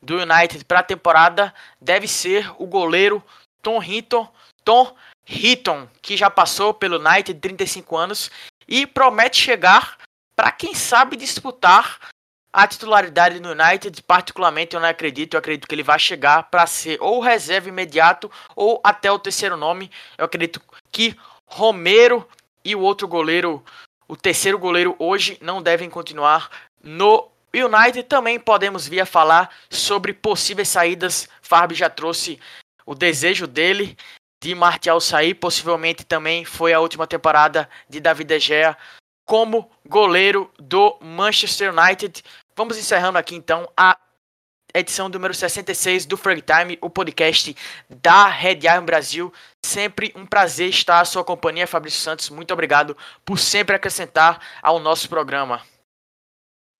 do 0.02 0.18
United 0.18 0.66
para 0.66 0.80
a 0.80 0.84
temporada 0.84 1.54
deve 1.80 2.06
ser 2.06 2.52
o 2.58 2.66
goleiro 2.66 3.24
Tom 3.62 3.82
Hinton, 3.82 4.30
Tom 4.62 4.94
Hinton, 5.26 5.88
que 6.02 6.14
já 6.14 6.28
passou 6.28 6.74
pelo 6.74 6.98
United 6.98 7.40
35 7.40 7.96
anos 7.96 8.30
e 8.68 8.86
promete 8.86 9.38
chegar 9.38 9.96
para 10.36 10.52
quem 10.52 10.74
sabe 10.74 11.16
disputar 11.16 11.98
a 12.54 12.68
titularidade 12.68 13.40
no 13.40 13.50
United, 13.50 14.00
particularmente 14.04 14.76
eu 14.76 14.80
não 14.80 14.88
acredito, 14.88 15.34
eu 15.34 15.38
acredito 15.38 15.66
que 15.66 15.74
ele 15.74 15.82
vai 15.82 15.98
chegar 15.98 16.44
para 16.44 16.64
ser 16.68 16.98
ou 17.00 17.18
reserva 17.18 17.68
imediato 17.68 18.30
ou 18.54 18.80
até 18.84 19.10
o 19.10 19.18
terceiro 19.18 19.56
nome. 19.56 19.90
Eu 20.16 20.24
acredito 20.24 20.62
que 20.92 21.16
Romero 21.44 22.26
e 22.64 22.76
o 22.76 22.80
outro 22.80 23.08
goleiro 23.08 23.60
o 24.06 24.16
terceiro 24.16 24.56
goleiro 24.56 24.94
hoje 25.00 25.36
não 25.40 25.60
devem 25.60 25.90
continuar 25.90 26.48
no 26.80 27.28
United. 27.52 28.04
Também 28.04 28.38
podemos 28.38 28.86
vir 28.86 29.00
a 29.00 29.06
falar 29.06 29.50
sobre 29.68 30.12
possíveis 30.12 30.68
saídas. 30.68 31.28
Farb 31.42 31.74
já 31.74 31.90
trouxe 31.90 32.38
o 32.86 32.94
desejo 32.94 33.48
dele 33.48 33.96
de 34.40 34.54
Martial 34.54 35.00
sair. 35.00 35.34
Possivelmente 35.34 36.04
também 36.04 36.44
foi 36.44 36.72
a 36.72 36.78
última 36.78 37.06
temporada 37.06 37.68
de 37.88 37.98
David 37.98 38.28
De 38.28 38.38
Gea 38.38 38.76
como 39.24 39.70
goleiro 39.86 40.50
do 40.58 40.96
Manchester 41.00 41.72
United. 41.72 42.22
Vamos 42.56 42.78
encerrando 42.78 43.18
aqui 43.18 43.34
então 43.34 43.68
a 43.76 43.98
edição 44.72 45.08
número 45.08 45.34
66 45.34 46.06
do 46.06 46.16
Frag 46.16 46.40
Time, 46.40 46.78
o 46.80 46.88
podcast 46.88 47.56
da 47.88 48.28
Red 48.28 48.60
Iron 48.62 48.84
Brasil. 48.84 49.32
Sempre 49.64 50.12
um 50.14 50.24
prazer 50.24 50.68
estar 50.68 51.00
à 51.00 51.04
sua 51.04 51.24
companhia, 51.24 51.66
Fabrício 51.66 52.00
Santos. 52.00 52.30
Muito 52.30 52.54
obrigado 52.54 52.96
por 53.24 53.40
sempre 53.40 53.74
acrescentar 53.74 54.40
ao 54.62 54.78
nosso 54.78 55.08
programa. 55.08 55.62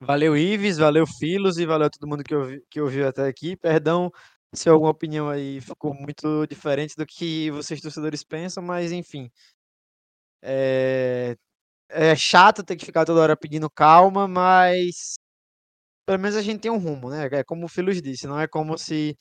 Valeu, 0.01 0.37
Ives, 0.37 0.79
valeu, 0.79 1.07
Filos, 1.07 1.59
e 1.59 1.67
valeu 1.67 1.89
a 1.89 1.91
todo 1.91 2.09
mundo 2.09 2.23
que, 2.23 2.35
ouvi, 2.35 2.63
que 2.71 2.81
ouviu 2.81 3.09
até 3.09 3.27
aqui. 3.27 3.57
Perdão 3.57 4.13
se 4.53 4.69
alguma 4.69 4.93
opinião 4.93 5.29
aí 5.29 5.61
ficou 5.61 5.93
muito 5.93 6.47
diferente 6.47 6.95
do 6.97 7.05
que 7.05 7.51
vocês 7.51 7.81
torcedores 7.81 8.23
pensam, 8.23 8.63
mas 8.63 8.93
enfim. 8.93 9.29
É, 10.41 11.37
é 11.89 12.15
chato 12.15 12.63
ter 12.63 12.77
que 12.77 12.85
ficar 12.87 13.05
toda 13.05 13.21
hora 13.21 13.37
pedindo 13.37 13.69
calma, 13.69 14.29
mas 14.29 15.15
pelo 16.07 16.19
menos 16.21 16.37
a 16.37 16.43
gente 16.43 16.61
tem 16.61 16.71
um 16.71 16.79
rumo, 16.79 17.11
né? 17.11 17.29
É 17.33 17.45
como 17.45 17.67
o 17.67 17.69
Filos 17.69 18.01
disse, 18.03 18.27
não 18.27 18.39
é 18.41 18.47
como 18.49 18.79
se 18.79 19.17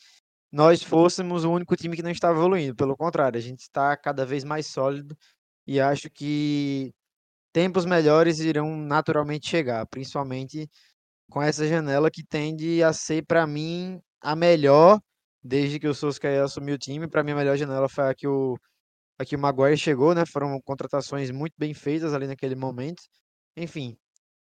nós 0.51 0.83
fôssemos 0.83 1.45
o 1.45 1.51
único 1.51 1.75
time 1.75 1.95
que 1.95 2.03
não 2.03 2.11
está 2.11 2.31
evoluindo. 2.31 2.75
Pelo 2.75 2.97
contrário, 2.97 3.37
a 3.37 3.41
gente 3.41 3.61
está 3.61 3.97
cada 3.97 4.25
vez 4.25 4.43
mais 4.43 4.67
sólido 4.67 5.17
e 5.67 5.79
acho 5.81 6.09
que 6.11 6.93
tempos 7.53 7.85
melhores 7.85 8.39
irão 8.39 8.77
naturalmente 8.77 9.49
chegar, 9.49 9.85
principalmente 9.87 10.69
com 11.29 11.41
essa 11.41 11.67
janela 11.67 12.11
que 12.11 12.23
tende 12.25 12.83
a 12.83 12.93
ser, 12.93 13.25
para 13.25 13.47
mim, 13.47 14.01
a 14.21 14.35
melhor 14.35 14.99
desde 15.43 15.79
que 15.79 15.87
o 15.87 15.93
Solskjaer 15.95 16.43
assumiu 16.43 16.75
o 16.75 16.77
time. 16.77 17.07
Para 17.07 17.23
mim, 17.23 17.31
a 17.33 17.35
melhor 17.35 17.57
janela 17.57 17.89
foi 17.89 18.05
a 18.09 18.15
que 18.15 18.27
o, 18.27 18.57
a 19.19 19.25
que 19.25 19.35
o 19.35 19.39
Maguire 19.39 19.77
chegou, 19.77 20.15
né? 20.15 20.25
Foram 20.25 20.59
contratações 20.61 21.31
muito 21.31 21.53
bem 21.57 21.73
feitas 21.73 22.13
ali 22.13 22.27
naquele 22.27 22.55
momento. 22.55 23.03
Enfim, 23.57 23.97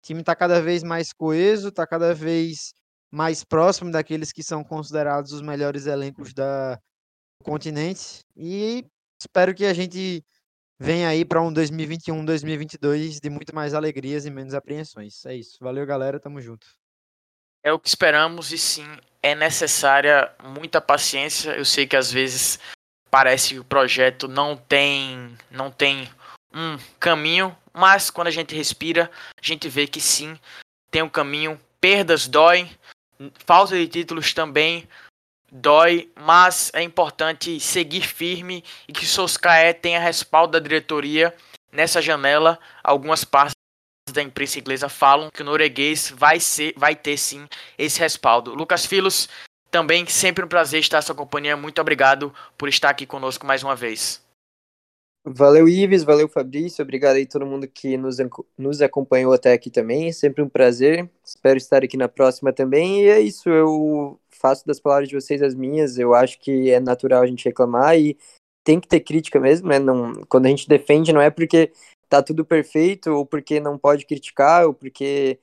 time 0.07 0.21
está 0.21 0.35
cada 0.35 0.61
vez 0.61 0.83
mais 0.83 1.11
coeso, 1.11 1.67
está 1.67 1.85
cada 1.85 2.13
vez 2.13 2.73
mais 3.11 3.43
próximo 3.43 3.91
daqueles 3.91 4.31
que 4.31 4.41
são 4.41 4.63
considerados 4.63 5.31
os 5.33 5.41
melhores 5.41 5.85
elencos 5.85 6.33
da, 6.33 6.75
do 6.75 7.43
continente. 7.43 8.23
E 8.35 8.85
espero 9.19 9.53
que 9.53 9.65
a 9.65 9.73
gente 9.73 10.23
venha 10.79 11.09
aí 11.09 11.25
para 11.25 11.41
um 11.41 11.51
2021, 11.51 12.23
2022 12.23 13.19
de 13.19 13.29
muito 13.29 13.53
mais 13.53 13.73
alegrias 13.73 14.25
e 14.25 14.29
menos 14.29 14.53
apreensões. 14.53 15.25
É 15.25 15.35
isso. 15.35 15.57
Valeu, 15.59 15.85
galera. 15.85 16.19
Tamo 16.19 16.41
junto. 16.41 16.67
É 17.63 17.73
o 17.73 17.79
que 17.79 17.89
esperamos 17.89 18.53
e 18.53 18.57
sim, 18.57 18.87
é 19.21 19.35
necessária 19.35 20.31
muita 20.41 20.79
paciência. 20.79 21.51
Eu 21.51 21.65
sei 21.65 21.85
que 21.85 21.97
às 21.97 22.09
vezes 22.09 22.59
parece 23.11 23.55
que 23.55 23.59
o 23.59 23.65
projeto 23.65 24.27
não 24.27 24.55
tem, 24.55 25.35
não 25.51 25.69
tem 25.69 26.09
um 26.53 26.77
caminho, 26.97 27.55
mas 27.77 28.09
quando 28.09 28.27
a 28.27 28.31
gente 28.31 28.55
respira, 28.55 29.11
a 29.39 29.45
gente 29.45 29.69
vê 29.69 29.85
que 29.85 30.01
sim, 30.01 30.37
tem 30.89 31.03
um 31.03 31.09
caminho. 31.09 31.59
Perdas 31.79 32.27
doem, 32.27 32.69
falta 33.45 33.75
de 33.75 33.87
títulos 33.87 34.33
também 34.33 34.87
dói, 35.51 36.11
mas 36.15 36.71
é 36.73 36.81
importante 36.81 37.59
seguir 37.59 38.01
firme 38.01 38.63
e 38.87 38.93
que 38.93 39.05
Solskjaer 39.05 39.79
tenha 39.79 39.99
respaldo 39.99 40.53
da 40.53 40.59
diretoria 40.59 41.33
nessa 41.71 42.01
janela. 42.01 42.59
Algumas 42.83 43.23
partes 43.23 43.53
da 44.11 44.21
imprensa 44.21 44.59
inglesa 44.59 44.89
falam 44.89 45.29
que 45.31 45.41
o 45.41 45.45
norueguês 45.45 46.11
vai 46.15 46.39
ser, 46.39 46.73
vai 46.75 46.95
ter 46.95 47.17
sim 47.17 47.47
esse 47.77 47.99
respaldo. 47.99 48.53
Lucas 48.53 48.85
Filos, 48.85 49.29
também 49.69 50.05
sempre 50.07 50.43
um 50.43 50.47
prazer 50.47 50.79
estar 50.79 50.97
à 50.97 51.01
sua 51.01 51.15
companhia. 51.15 51.55
Muito 51.55 51.79
obrigado 51.79 52.33
por 52.57 52.67
estar 52.67 52.89
aqui 52.89 53.05
conosco 53.05 53.45
mais 53.45 53.63
uma 53.63 53.75
vez. 53.75 54.25
Valeu, 55.29 55.67
Ives, 55.67 56.05
valeu, 56.05 56.29
Fabrício, 56.29 56.81
obrigado 56.81 57.17
aí 57.17 57.25
todo 57.25 57.45
mundo 57.45 57.67
que 57.67 57.97
nos, 57.97 58.15
nos 58.57 58.81
acompanhou 58.81 59.33
até 59.33 59.51
aqui 59.51 59.69
também, 59.69 60.09
sempre 60.13 60.41
um 60.41 60.47
prazer, 60.47 61.09
espero 61.21 61.57
estar 61.57 61.83
aqui 61.83 61.97
na 61.97 62.07
próxima 62.07 62.53
também, 62.53 63.01
e 63.01 63.09
é 63.09 63.19
isso, 63.19 63.49
eu 63.49 64.17
faço 64.29 64.65
das 64.65 64.79
palavras 64.79 65.09
de 65.09 65.15
vocês 65.15 65.41
as 65.41 65.53
minhas, 65.53 65.97
eu 65.97 66.13
acho 66.13 66.39
que 66.39 66.71
é 66.71 66.79
natural 66.79 67.23
a 67.23 67.27
gente 67.27 67.43
reclamar 67.43 67.99
e 67.99 68.17
tem 68.63 68.79
que 68.79 68.87
ter 68.87 69.01
crítica 69.01 69.37
mesmo, 69.37 69.67
né, 69.67 69.79
não, 69.79 70.13
quando 70.29 70.45
a 70.45 70.49
gente 70.49 70.65
defende 70.65 71.11
não 71.11 71.19
é 71.19 71.29
porque 71.29 71.73
tá 72.07 72.23
tudo 72.23 72.45
perfeito, 72.45 73.11
ou 73.11 73.25
porque 73.25 73.59
não 73.59 73.77
pode 73.77 74.05
criticar, 74.05 74.65
ou 74.65 74.73
porque 74.73 75.39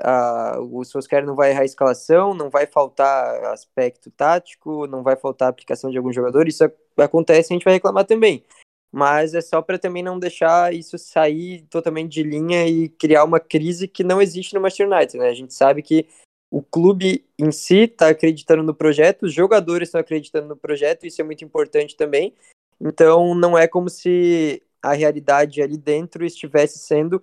uh, 0.00 0.60
o 0.76 0.84
Solskjaer 0.84 1.24
não 1.24 1.36
vai 1.36 1.50
errar 1.50 1.60
a 1.60 1.66
escalação, 1.66 2.34
não 2.34 2.50
vai 2.50 2.66
faltar 2.66 3.44
aspecto 3.44 4.10
tático, 4.10 4.88
não 4.88 5.04
vai 5.04 5.14
faltar 5.14 5.48
aplicação 5.48 5.88
de 5.88 5.98
algum 5.98 6.12
jogador, 6.12 6.48
isso 6.48 6.64
acontece 6.96 7.52
a 7.52 7.54
gente 7.54 7.64
vai 7.64 7.74
reclamar 7.74 8.04
também. 8.04 8.44
Mas 8.92 9.34
é 9.34 9.40
só 9.40 9.62
para 9.62 9.78
também 9.78 10.02
não 10.02 10.18
deixar 10.18 10.74
isso 10.74 10.98
sair 10.98 11.62
totalmente 11.70 12.12
de 12.12 12.22
linha 12.22 12.66
e 12.66 12.88
criar 12.88 13.24
uma 13.24 13.38
crise 13.38 13.86
que 13.86 14.02
não 14.02 14.20
existe 14.20 14.54
no 14.54 14.60
Manchester 14.60 14.90
United, 14.90 15.18
né? 15.18 15.28
A 15.28 15.34
gente 15.34 15.54
sabe 15.54 15.82
que 15.82 16.08
o 16.50 16.60
clube 16.60 17.24
em 17.38 17.52
si 17.52 17.82
está 17.82 18.08
acreditando 18.08 18.62
no 18.64 18.74
projeto, 18.74 19.22
os 19.22 19.32
jogadores 19.32 19.88
estão 19.88 20.00
acreditando 20.00 20.48
no 20.48 20.56
projeto, 20.56 21.06
isso 21.06 21.20
é 21.20 21.24
muito 21.24 21.44
importante 21.44 21.96
também. 21.96 22.34
Então 22.80 23.34
não 23.34 23.56
é 23.56 23.68
como 23.68 23.88
se 23.88 24.60
a 24.82 24.92
realidade 24.92 25.62
ali 25.62 25.76
dentro 25.76 26.24
estivesse 26.24 26.78
sendo 26.78 27.22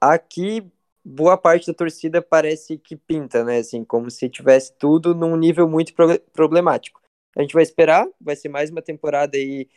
aqui 0.00 0.64
boa 1.04 1.36
parte 1.36 1.66
da 1.66 1.74
torcida 1.74 2.22
parece 2.22 2.78
que 2.78 2.94
pinta, 2.94 3.42
né? 3.42 3.58
Assim, 3.58 3.84
como 3.84 4.10
se 4.10 4.28
tivesse 4.28 4.72
tudo 4.74 5.14
num 5.14 5.36
nível 5.36 5.68
muito 5.68 5.94
pro 5.94 6.20
problemático. 6.32 7.00
A 7.36 7.42
gente 7.42 7.54
vai 7.54 7.62
esperar, 7.62 8.06
vai 8.20 8.36
ser 8.36 8.48
mais 8.48 8.70
uma 8.70 8.82
temporada 8.82 9.36
aí 9.36 9.68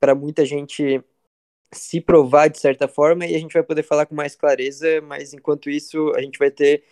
para 0.00 0.14
muita 0.14 0.44
gente 0.44 1.02
se 1.72 2.00
provar 2.00 2.48
de 2.48 2.58
certa 2.58 2.88
forma 2.88 3.26
e 3.26 3.34
a 3.34 3.38
gente 3.38 3.52
vai 3.52 3.62
poder 3.62 3.82
falar 3.82 4.06
com 4.06 4.14
mais 4.14 4.34
clareza, 4.34 5.00
mas 5.02 5.34
enquanto 5.34 5.68
isso 5.68 6.12
a 6.14 6.22
gente 6.22 6.38
vai 6.38 6.50
ter 6.50 6.82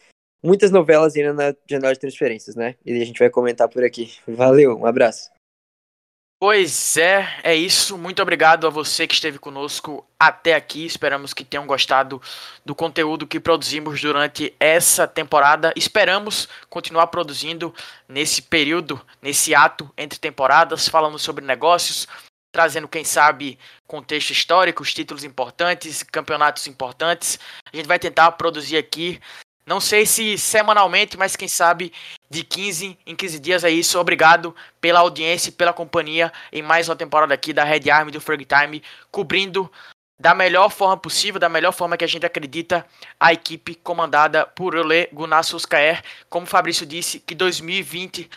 muitas 0.43 0.71
novelas 0.71 1.17
ainda 1.17 1.33
na 1.33 1.55
janela 1.69 1.95
de 1.95 2.01
transferências, 2.01 2.55
né? 2.55 2.77
E 2.85 3.01
a 3.01 3.05
gente 3.05 3.19
vai 3.19 3.31
comentar 3.31 3.69
por 3.69 3.83
aqui. 3.83 4.13
Valeu, 4.27 4.77
um 4.77 4.87
abraço. 4.87 5.31
Pois 6.39 6.99
é, 6.99 7.27
é 7.43 7.55
isso. 7.55 7.97
Muito 7.97 8.21
obrigado 8.21 8.67
a 8.67 8.71
você 8.71 9.07
que 9.07 9.15
esteve 9.15 9.39
conosco 9.39 10.07
até 10.21 10.55
aqui. 10.55 10.85
Esperamos 10.85 11.33
que 11.33 11.43
tenham 11.43 11.67
gostado 11.67 12.21
do 12.63 12.75
conteúdo 12.75 13.27
que 13.27 13.41
produzimos 13.41 14.03
durante 14.03 14.55
essa 14.61 15.09
temporada. 15.09 15.73
Esperamos 15.75 16.47
continuar 16.69 17.07
produzindo 17.07 17.75
nesse 18.07 18.43
período, 18.43 19.01
nesse 19.23 19.55
ato 19.55 19.91
entre 19.97 20.19
temporadas, 20.19 20.87
falando 20.87 21.19
sobre 21.19 21.43
negócios, 21.43 22.07
trazendo, 22.53 22.89
quem 22.89 23.05
sabe, 23.05 23.59
contexto 23.87 24.31
histórico, 24.31 24.85
títulos 24.85 25.25
importantes, 25.25 26.03
campeonatos 26.03 26.67
importantes. 26.67 27.39
A 27.73 27.77
gente 27.77 27.87
vai 27.87 27.99
tentar 27.99 28.33
produzir 28.33 28.77
aqui 28.77 29.21
não 29.67 29.81
sei 29.81 30.07
se 30.07 30.39
semanalmente, 30.39 31.19
mas 31.19 31.35
quem 31.35 31.49
sabe 31.49 31.93
de 32.31 32.45
15 32.45 32.97
em 33.05 33.17
15 33.17 33.41
dias 33.41 33.65
é 33.65 33.71
isso. 33.71 33.99
Obrigado 33.99 34.55
pela 34.81 35.01
audiência 35.01 35.49
e 35.49 35.53
pela 35.53 35.73
companhia 35.73 36.33
em 36.53 36.63
mais 36.63 36.89
uma 36.89 36.95
temporada 36.95 37.35
aqui 37.35 37.53
da 37.53 37.65
Red 37.65 37.91
Army 37.91 38.13
do 38.13 38.21
Frag 38.21 38.45
Time, 38.45 38.81
cobrindo 39.11 39.71
da 40.19 40.35
melhor 40.35 40.71
forma 40.71 40.97
possível, 40.97 41.41
da 41.41 41.49
melhor 41.49 41.73
forma 41.73 41.97
que 41.97 42.05
a 42.05 42.09
gente 42.09 42.25
acredita, 42.25 42.87
a 43.19 43.33
equipe 43.33 43.75
comandada 43.75 44.47
por 44.47 44.77
Ole 44.77 45.09
Gunnar 45.13 45.43
Solskjaer. 45.43 46.01
Como 46.31 46.47
o 46.47 46.49
Fabrício 46.49 46.87
disse, 46.87 47.19
que 47.19 47.35
2020 47.35 48.31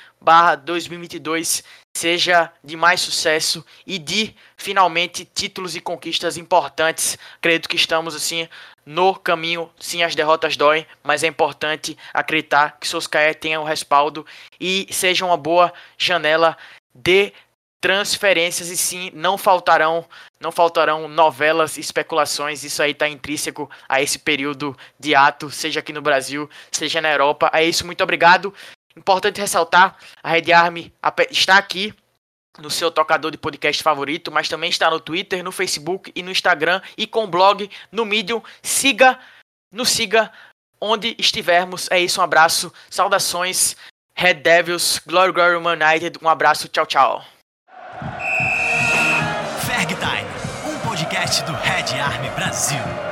2022 0.66 1.64
seja 2.00 2.50
de 2.64 2.78
mais 2.78 3.02
sucesso 3.02 3.66
e 3.86 4.00
de 4.00 4.34
finalmente 4.56 5.26
títulos 5.26 5.76
e 5.76 5.82
conquistas 5.82 6.38
importantes. 6.38 7.18
Acredito 7.38 7.68
que 7.68 7.76
estamos 7.76 8.16
assim 8.16 8.48
no 8.86 9.14
caminho. 9.14 9.70
Sim, 9.78 10.02
as 10.02 10.16
derrotas 10.16 10.56
doem, 10.56 10.88
mas 11.04 11.24
é 11.24 11.28
importante 11.28 11.98
acreditar 12.14 12.78
que 12.80 12.88
Solskjaer 12.88 13.36
tenha 13.36 13.60
o 13.60 13.66
respaldo 13.66 14.26
e 14.60 14.88
seja 14.92 15.26
uma 15.26 15.36
boa 15.36 15.74
janela 15.98 16.58
de 16.96 17.34
transferências 17.82 18.70
e 18.70 18.76
sim 18.76 19.10
não 19.14 19.38
faltarão 19.38 20.06
não 20.38 20.52
faltarão 20.52 21.08
novelas 21.08 21.78
especulações 21.78 22.62
isso 22.66 22.84
aí 22.84 22.92
está 22.92 23.08
intrínseco 23.08 23.72
a 23.88 24.02
esse 24.02 24.20
período 24.20 24.76
de 25.00 25.16
ato 25.16 25.50
seja 25.50 25.80
aqui 25.80 25.94
no 25.94 26.02
Brasil 26.02 26.50
seja 26.70 27.00
na 27.00 27.10
Europa 27.10 27.50
é 27.54 27.64
isso 27.64 27.86
muito 27.86 28.04
obrigado 28.04 28.54
importante 29.00 29.40
ressaltar 29.40 29.98
a 30.22 30.30
Red 30.30 30.52
Army 30.52 30.94
está 31.32 31.58
aqui 31.58 31.94
no 32.60 32.70
seu 32.70 32.92
tocador 32.92 33.32
de 33.32 33.38
podcast 33.38 33.82
favorito, 33.82 34.32
mas 34.32 34.50
também 34.50 34.70
está 34.70 34.90
no 34.90 35.00
Twitter, 35.00 35.44
no 35.44 35.52
Facebook 35.52 36.12
e 36.14 36.22
no 36.22 36.30
Instagram 36.30 36.82
e 36.98 37.08
com 37.08 37.26
blog 37.26 37.70
no 37.92 38.06
Medium. 38.06 38.44
Siga, 38.62 39.18
nos 39.72 39.90
siga 39.90 40.32
onde 40.80 41.16
estivermos. 41.18 41.90
É 41.90 42.00
isso, 42.00 42.20
um 42.20 42.24
abraço, 42.24 42.72
saudações, 42.90 43.76
Red 44.14 44.36
Devils, 44.36 45.02
Glory 45.08 45.32
Glory 45.32 45.56
United, 45.56 46.20
um 46.22 46.30
abraço, 46.30 46.68
tchau, 46.68 46.86
tchau. 46.86 47.26
Ferg 49.66 49.96
Time, 49.96 50.74
um 50.74 50.80
podcast 50.88 51.44
do 51.44 51.54
Red 51.54 52.00
Army 52.00 52.30
Brasil. 52.32 53.09